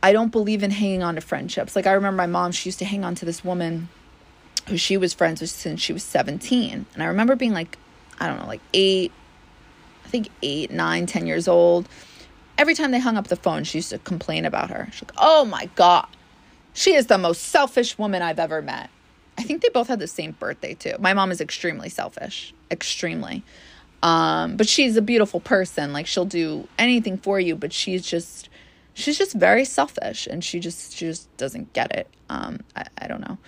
[0.02, 1.74] I don't believe in hanging on to friendships.
[1.74, 3.88] Like I remember my mom, she used to hang on to this woman
[4.68, 6.86] who she was friends with since she was 17.
[6.94, 7.76] And I remember being like,
[8.20, 9.12] I don't know, like eight,
[10.04, 11.88] I think eight, nine, ten years old.
[12.56, 14.88] Every time they hung up the phone, she used to complain about her.
[14.92, 16.06] She's like, oh my God,
[16.74, 18.90] she is the most selfish woman I've ever met.
[19.38, 20.94] I think they both had the same birthday too.
[20.98, 23.44] My mom is extremely selfish, extremely.
[24.02, 25.92] Um, but she's a beautiful person.
[25.92, 28.48] Like she'll do anything for you, but she's just
[28.94, 32.08] she's just very selfish and she just she just doesn't get it.
[32.28, 33.38] Um, I, I don't know.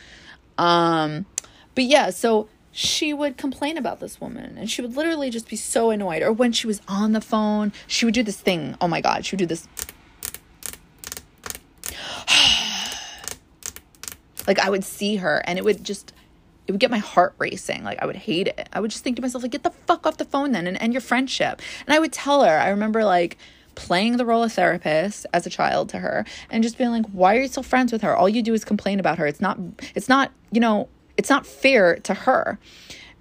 [0.62, 1.26] Um,
[1.74, 5.56] but yeah, so she would complain about this woman and she would literally just be
[5.56, 6.22] so annoyed.
[6.22, 8.76] Or when she was on the phone, she would do this thing.
[8.80, 9.66] Oh my God, she would do this.
[14.50, 16.12] Like I would see her and it would just
[16.66, 17.84] it would get my heart racing.
[17.84, 18.68] Like I would hate it.
[18.72, 20.76] I would just think to myself, like, get the fuck off the phone then and
[20.80, 21.62] end your friendship.
[21.86, 23.38] And I would tell her, I remember like
[23.76, 27.36] playing the role of therapist as a child to her and just being like, why
[27.36, 28.16] are you still friends with her?
[28.16, 29.26] All you do is complain about her.
[29.28, 29.56] It's not
[29.94, 32.58] it's not, you know, it's not fair to her.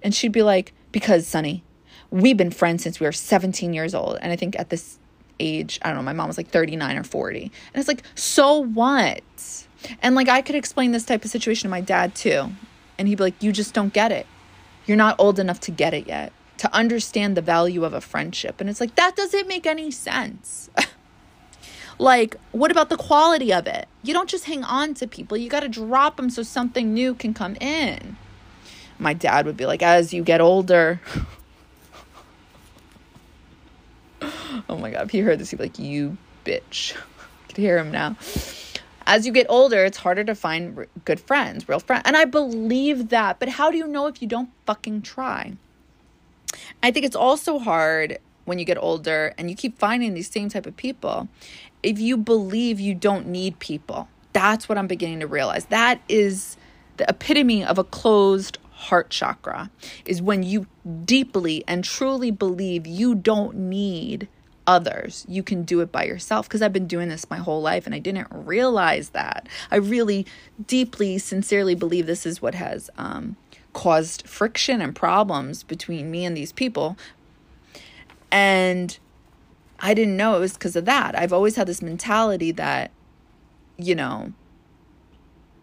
[0.02, 1.62] And she'd be like, because Sunny,
[2.10, 4.18] we've been friends since we were 17 years old.
[4.20, 4.98] And I think at this
[5.38, 7.42] age, I don't know, my mom was like 39 or 40.
[7.42, 9.22] And it's like, so what?
[10.02, 12.52] And like I could explain this type of situation to my dad too.
[12.98, 14.26] And he'd be like, You just don't get it.
[14.86, 18.60] You're not old enough to get it yet, to understand the value of a friendship.
[18.60, 20.70] And it's like, that doesn't make any sense.
[21.98, 23.86] like, what about the quality of it?
[24.02, 27.14] You don't just hang on to people, you got to drop them so something new
[27.14, 28.16] can come in.
[28.98, 31.00] My dad would be like, As you get older,
[34.22, 36.96] oh my God, if he heard this, he'd be like, You bitch.
[36.96, 38.16] I could hear him now
[39.10, 42.02] as you get older, it's harder to find r- good friends, real friends.
[42.04, 43.40] And I believe that.
[43.40, 45.54] But how do you know if you don't fucking try?
[46.80, 50.48] I think it's also hard when you get older and you keep finding these same
[50.48, 51.28] type of people.
[51.82, 55.64] If you believe you don't need people, that's what I'm beginning to realize.
[55.66, 56.56] That is
[56.96, 59.70] the epitome of a closed heart chakra,
[60.06, 60.66] is when you
[61.04, 64.28] deeply and truly believe you don't need
[64.70, 65.26] others.
[65.28, 67.94] You can do it by yourself because I've been doing this my whole life and
[67.94, 69.48] I didn't realize that.
[69.68, 70.26] I really
[70.64, 73.36] deeply, sincerely believe this is what has um,
[73.72, 76.96] caused friction and problems between me and these people.
[78.30, 78.96] And
[79.80, 81.18] I didn't know it was because of that.
[81.18, 82.92] I've always had this mentality that,
[83.76, 84.32] you know,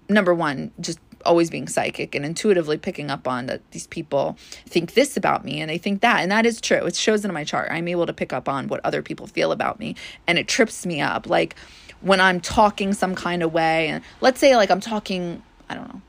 [0.09, 4.93] number one, just always being psychic and intuitively picking up on that these people think
[4.93, 6.21] this about me and they think that.
[6.21, 6.85] And that is true.
[6.85, 7.69] It shows in my chart.
[7.71, 9.95] I'm able to pick up on what other people feel about me
[10.25, 11.27] and it trips me up.
[11.27, 11.55] Like
[12.01, 15.93] when I'm talking some kind of way, and let's say like I'm talking, I don't
[15.93, 16.01] know,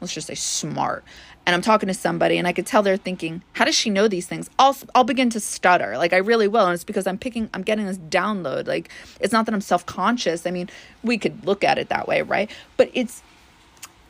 [0.00, 1.04] let's just say smart
[1.46, 4.08] and I'm talking to somebody and I could tell they're thinking, how does she know
[4.08, 4.50] these things?
[4.58, 5.96] I'll I'll begin to stutter.
[5.96, 6.66] Like I really will.
[6.66, 8.66] And it's because I'm picking I'm getting this download.
[8.66, 8.90] Like
[9.20, 10.44] it's not that I'm self-conscious.
[10.44, 10.68] I mean,
[11.04, 12.50] we could look at it that way, right?
[12.76, 13.22] But it's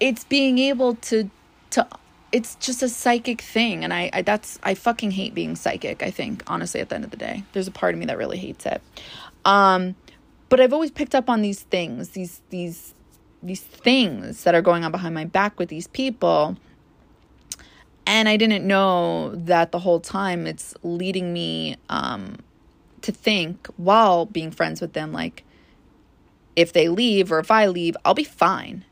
[0.00, 1.30] it's being able to
[1.70, 1.86] to
[2.32, 6.10] it's just a psychic thing and I, I that's i fucking hate being psychic i
[6.10, 7.44] think honestly at the end of the day.
[7.52, 8.82] There's a part of me that really hates it.
[9.44, 9.94] Um
[10.48, 12.94] but i've always picked up on these things these these
[13.42, 16.56] these things that are going on behind my back with these people
[18.06, 22.36] and i didn't know that the whole time it's leading me um
[23.02, 25.44] to think while being friends with them like
[26.54, 28.84] if they leave or if i leave i'll be fine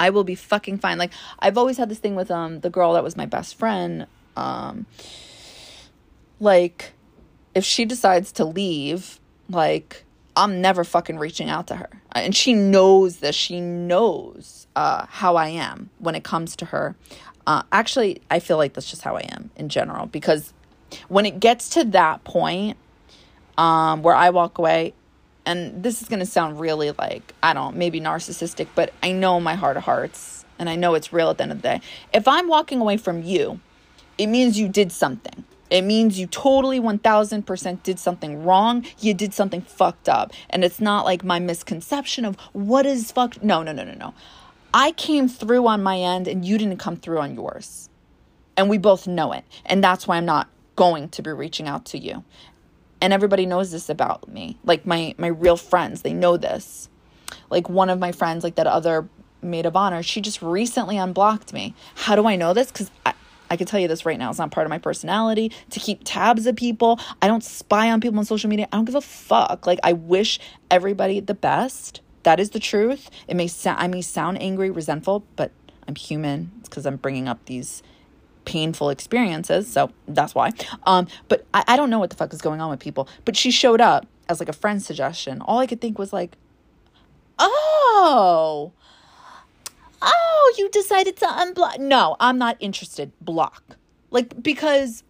[0.00, 0.98] I will be fucking fine.
[0.98, 4.06] Like I've always had this thing with um the girl that was my best friend.
[4.36, 4.86] Um
[6.40, 6.94] like
[7.54, 10.04] if she decides to leave, like
[10.36, 11.90] I'm never fucking reaching out to her.
[12.12, 13.34] And she knows this.
[13.34, 16.96] She knows uh, how I am when it comes to her.
[17.46, 20.52] Uh, actually, I feel like that's just how I am in general because
[21.08, 22.76] when it gets to that point
[23.58, 24.94] um, where I walk away,
[25.46, 29.40] and this is going to sound really like, I don't maybe narcissistic, but I know
[29.40, 31.80] my heart of hearts and I know it's real at the end of the day.
[32.12, 33.60] If I'm walking away from you,
[34.18, 35.44] it means you did something.
[35.70, 38.84] It means you totally 1000% did something wrong.
[38.98, 40.32] You did something fucked up.
[40.50, 43.42] And it's not like my misconception of what is fucked.
[43.42, 44.14] No, no, no, no, no.
[44.74, 47.88] I came through on my end and you didn't come through on yours.
[48.56, 49.44] And we both know it.
[49.64, 52.24] And that's why I'm not going to be reaching out to you
[53.00, 54.58] and everybody knows this about me.
[54.64, 56.88] Like my my real friends they know this.
[57.48, 59.08] Like one of my friends like that other
[59.42, 61.74] maid of honor she just recently unblocked me.
[61.94, 62.70] How do i know this?
[62.70, 63.14] Because I,
[63.50, 66.02] I can tell you this right now it's not part of my personality to keep
[66.04, 67.00] tabs of people.
[67.22, 68.68] I don't spy on people on social media.
[68.72, 69.66] I don't give a fuck.
[69.66, 70.38] Like i wish
[70.70, 72.00] everybody the best.
[72.22, 73.10] That is the truth.
[73.28, 75.52] It may sound i may sound angry resentful but
[75.88, 76.52] i'm human.
[76.60, 77.82] It's because i'm bringing up these
[78.44, 79.70] painful experiences.
[79.70, 80.50] So that's why.
[80.84, 83.08] Um, but I, I don't know what the fuck is going on with people.
[83.24, 85.40] But she showed up as like a friend suggestion.
[85.42, 86.36] All I could think was like,
[87.38, 88.72] oh,
[90.02, 91.78] oh, you decided to unblock.
[91.78, 93.12] No, I'm not interested.
[93.20, 93.76] Block.
[94.10, 95.04] Like, because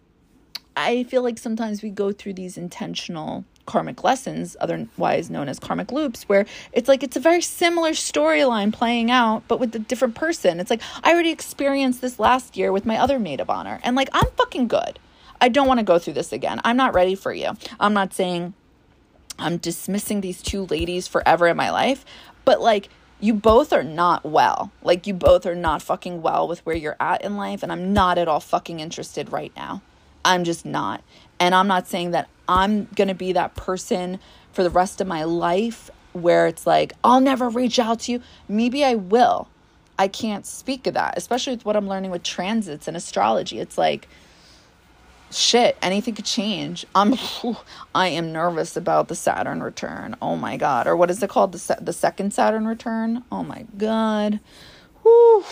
[0.75, 5.93] I feel like sometimes we go through these intentional karmic lessons, otherwise known as karmic
[5.93, 10.13] loops, where it's like it's a very similar storyline playing out, but with a different
[10.13, 10.59] person.
[10.59, 13.95] It's like I already experienced this last year with my other maid of honor, and
[13.95, 14.99] like I'm fucking good.
[15.39, 16.59] I don't want to go through this again.
[16.65, 17.51] I'm not ready for you.
[17.79, 18.53] I'm not saying
[19.39, 22.03] I'm dismissing these two ladies forever in my life,
[22.43, 22.89] but like
[23.21, 24.71] you both are not well.
[24.83, 27.93] Like you both are not fucking well with where you're at in life, and I'm
[27.93, 29.81] not at all fucking interested right now.
[30.25, 31.03] I'm just not.
[31.39, 34.19] And I'm not saying that I'm going to be that person
[34.51, 38.21] for the rest of my life where it's like, I'll never reach out to you.
[38.49, 39.47] Maybe I will.
[39.97, 43.59] I can't speak of that, especially with what I'm learning with transits and astrology.
[43.59, 44.09] It's like,
[45.31, 46.85] shit, anything could change.
[46.93, 47.13] I'm,
[47.95, 50.17] I am nervous about the Saturn return.
[50.21, 50.87] Oh my God.
[50.87, 51.53] Or what is it called?
[51.53, 53.23] The, the second Saturn return?
[53.31, 54.41] Oh my God.
[55.03, 55.45] Whew.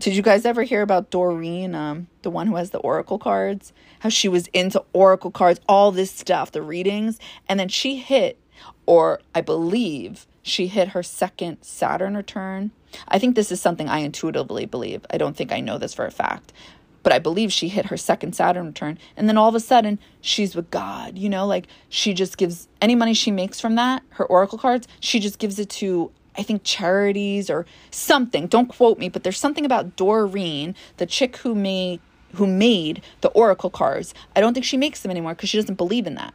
[0.00, 3.72] Did you guys ever hear about Doreen, um, the one who has the oracle cards?
[4.00, 7.18] How she was into oracle cards, all this stuff, the readings,
[7.48, 8.38] and then she hit,
[8.86, 12.70] or I believe she hit her second Saturn return.
[13.08, 15.04] I think this is something I intuitively believe.
[15.10, 16.52] I don't think I know this for a fact,
[17.02, 18.98] but I believe she hit her second Saturn return.
[19.16, 21.18] And then all of a sudden, she's with God.
[21.18, 24.86] You know, like she just gives any money she makes from that, her oracle cards,
[25.00, 28.46] she just gives it to I think charities or something.
[28.46, 32.00] Don't quote me, but there's something about Doreen, the chick who made
[32.36, 34.14] who made the oracle cards.
[34.34, 36.34] I don't think she makes them anymore because she doesn't believe in that.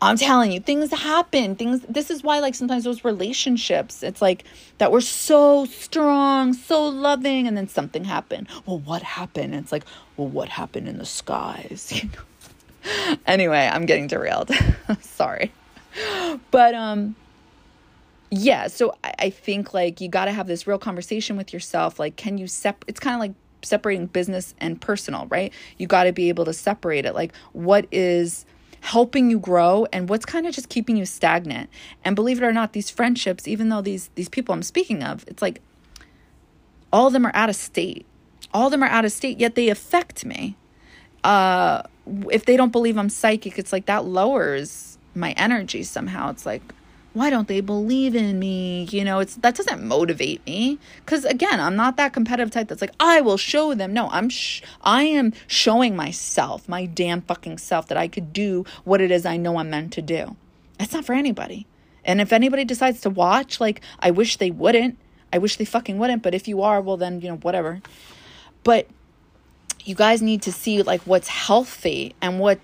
[0.00, 1.56] I'm telling you, things happen.
[1.56, 4.44] Things this is why like sometimes those relationships, it's like
[4.78, 8.48] that we're so strong, so loving, and then something happened.
[8.66, 9.54] Well, what happened?
[9.54, 9.84] And it's like,
[10.16, 11.92] well, what happened in the skies?
[12.02, 13.16] You know?
[13.26, 14.52] anyway, I'm getting derailed.
[15.00, 15.50] Sorry.
[16.50, 17.16] But um
[18.30, 22.00] yeah so I, I think like you got to have this real conversation with yourself
[22.00, 25.52] like can you sep it's kind of like separating business and personal right?
[25.78, 27.14] You got to be able to separate it.
[27.14, 28.44] Like what is
[28.80, 31.70] helping you grow and what's kind of just keeping you stagnant?
[32.04, 35.24] And believe it or not these friendships even though these these people i'm speaking of
[35.26, 35.60] it's like
[36.92, 38.06] all of them are out of state.
[38.54, 40.56] All of them are out of state yet they affect me.
[41.24, 41.82] Uh
[42.30, 46.30] if they don't believe i'm psychic it's like that lowers my energy somehow.
[46.30, 46.62] It's like
[47.16, 48.86] why don't they believe in me?
[48.90, 50.78] You know it's that doesn't motivate me.
[50.96, 53.94] Because again i'm not that competitive type that's like i will show them.
[53.94, 58.66] No i'm sh- i am showing myself my damn fucking self that i could do
[58.84, 60.36] what it is i know i'm meant to do.
[60.78, 61.66] That's not for anybody.
[62.04, 64.98] And if anybody decides to watch like i wish they wouldn't.
[65.32, 66.22] I wish they fucking wouldn't.
[66.22, 67.80] But if you are well then you know whatever.
[68.62, 68.88] But
[69.84, 72.60] you guys need to see like what's healthy and what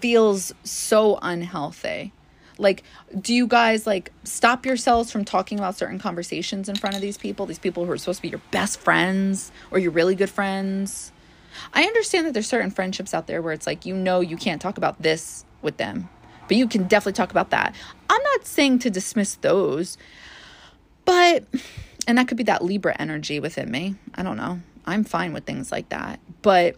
[0.00, 2.12] feels so unhealthy
[2.58, 2.82] like,
[3.20, 7.18] do you guys like stop yourselves from talking about certain conversations in front of these
[7.18, 7.46] people?
[7.46, 11.12] These people who are supposed to be your best friends or your really good friends?
[11.72, 14.60] I understand that there's certain friendships out there where it's like, you know, you can't
[14.60, 16.08] talk about this with them,
[16.48, 17.74] but you can definitely talk about that.
[18.10, 19.96] I'm not saying to dismiss those,
[21.04, 21.44] but,
[22.06, 23.96] and that could be that Libra energy within me.
[24.14, 24.60] I don't know.
[24.84, 26.20] I'm fine with things like that.
[26.42, 26.76] But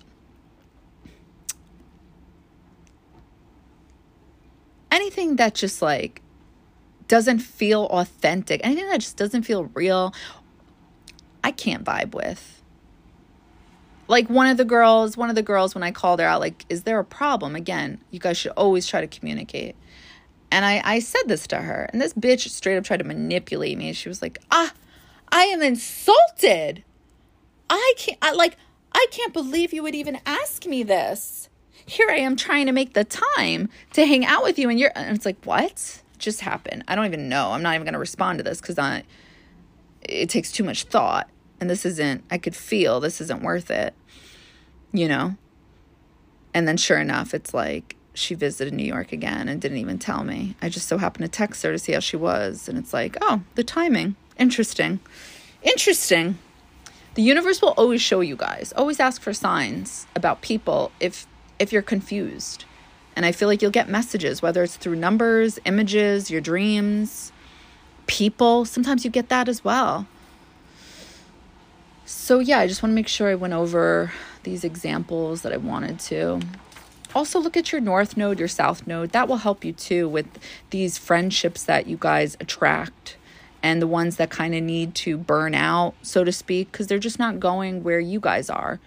[4.90, 6.22] anything that just like
[7.08, 10.14] doesn't feel authentic, anything that just doesn't feel real,
[11.42, 12.62] I can't vibe with.
[14.06, 16.64] Like one of the girls, one of the girls, when I called her out, like,
[16.68, 17.54] is there a problem?
[17.54, 19.76] Again, you guys should always try to communicate.
[20.50, 23.76] And I, I said this to her, and this bitch straight up tried to manipulate
[23.76, 23.92] me.
[23.92, 24.72] She was like, ah,
[25.30, 26.84] I am insulted.
[27.68, 28.56] I can't, I, like,
[28.92, 31.47] I can't believe you would even ask me this
[31.88, 34.92] here I am trying to make the time to hang out with you and you're
[34.94, 36.84] and it's like what just happened?
[36.86, 37.52] I don't even know.
[37.52, 39.04] I'm not even going to respond to this cuz I
[40.02, 41.28] it takes too much thought
[41.60, 43.94] and this isn't I could feel this isn't worth it
[44.92, 45.36] you know?
[46.54, 50.24] And then sure enough it's like she visited New York again and didn't even tell
[50.24, 50.56] me.
[50.60, 53.16] I just so happened to text her to see how she was and it's like
[53.22, 54.16] oh the timing.
[54.38, 55.00] Interesting.
[55.62, 56.38] Interesting.
[57.14, 61.26] The universe will always show you guys always ask for signs about people if
[61.58, 62.64] if you're confused.
[63.16, 67.32] And I feel like you'll get messages, whether it's through numbers, images, your dreams,
[68.06, 68.64] people.
[68.64, 70.06] Sometimes you get that as well.
[72.04, 74.12] So, yeah, I just want to make sure I went over
[74.44, 76.40] these examples that I wanted to.
[77.14, 79.10] Also, look at your north node, your south node.
[79.10, 80.26] That will help you too with
[80.70, 83.16] these friendships that you guys attract
[83.62, 86.98] and the ones that kind of need to burn out, so to speak, because they're
[86.98, 88.78] just not going where you guys are.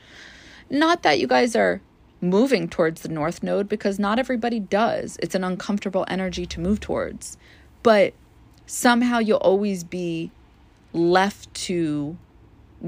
[0.70, 1.82] Not that you guys are
[2.22, 5.18] moving towards the north node because not everybody does.
[5.22, 7.38] It's an uncomfortable energy to move towards.
[7.84, 8.14] But
[8.68, 10.32] somehow you'll always be
[10.94, 12.18] left to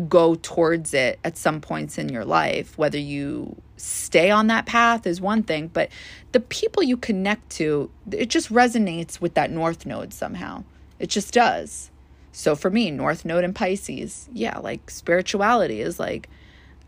[0.08, 2.78] go towards it at some points in your life.
[2.78, 5.90] Whether you stay on that path is one thing, but
[6.32, 10.64] the people you connect to, it just resonates with that North Node somehow.
[11.00, 11.92] It just does.
[12.32, 16.30] So for me, North Node and Pisces, yeah, like spirituality is like,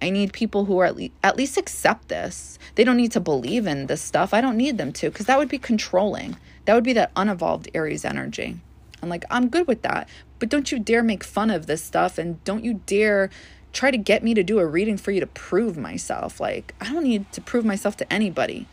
[0.05, 2.59] I need people who are at, le- at least accept this.
[2.75, 4.35] They don't need to believe in this stuff.
[4.35, 6.37] I don't need them to because that would be controlling.
[6.65, 8.59] That would be that unevolved Aries energy.
[9.01, 10.07] I'm like, I'm good with that.
[10.37, 13.31] But don't you dare make fun of this stuff and don't you dare
[13.73, 16.39] try to get me to do a reading for you to prove myself.
[16.39, 18.67] Like, I don't need to prove myself to anybody.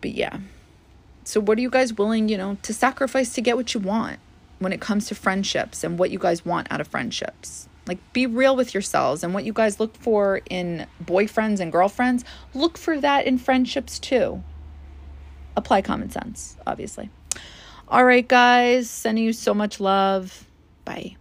[0.00, 0.38] But yeah.
[1.24, 4.20] So, what are you guys willing, you know, to sacrifice to get what you want
[4.60, 7.68] when it comes to friendships and what you guys want out of friendships?
[7.86, 12.24] Like, be real with yourselves and what you guys look for in boyfriends and girlfriends.
[12.54, 14.42] Look for that in friendships too.
[15.56, 17.10] Apply common sense, obviously.
[17.88, 20.46] All right, guys, sending you so much love.
[20.84, 21.16] Bye.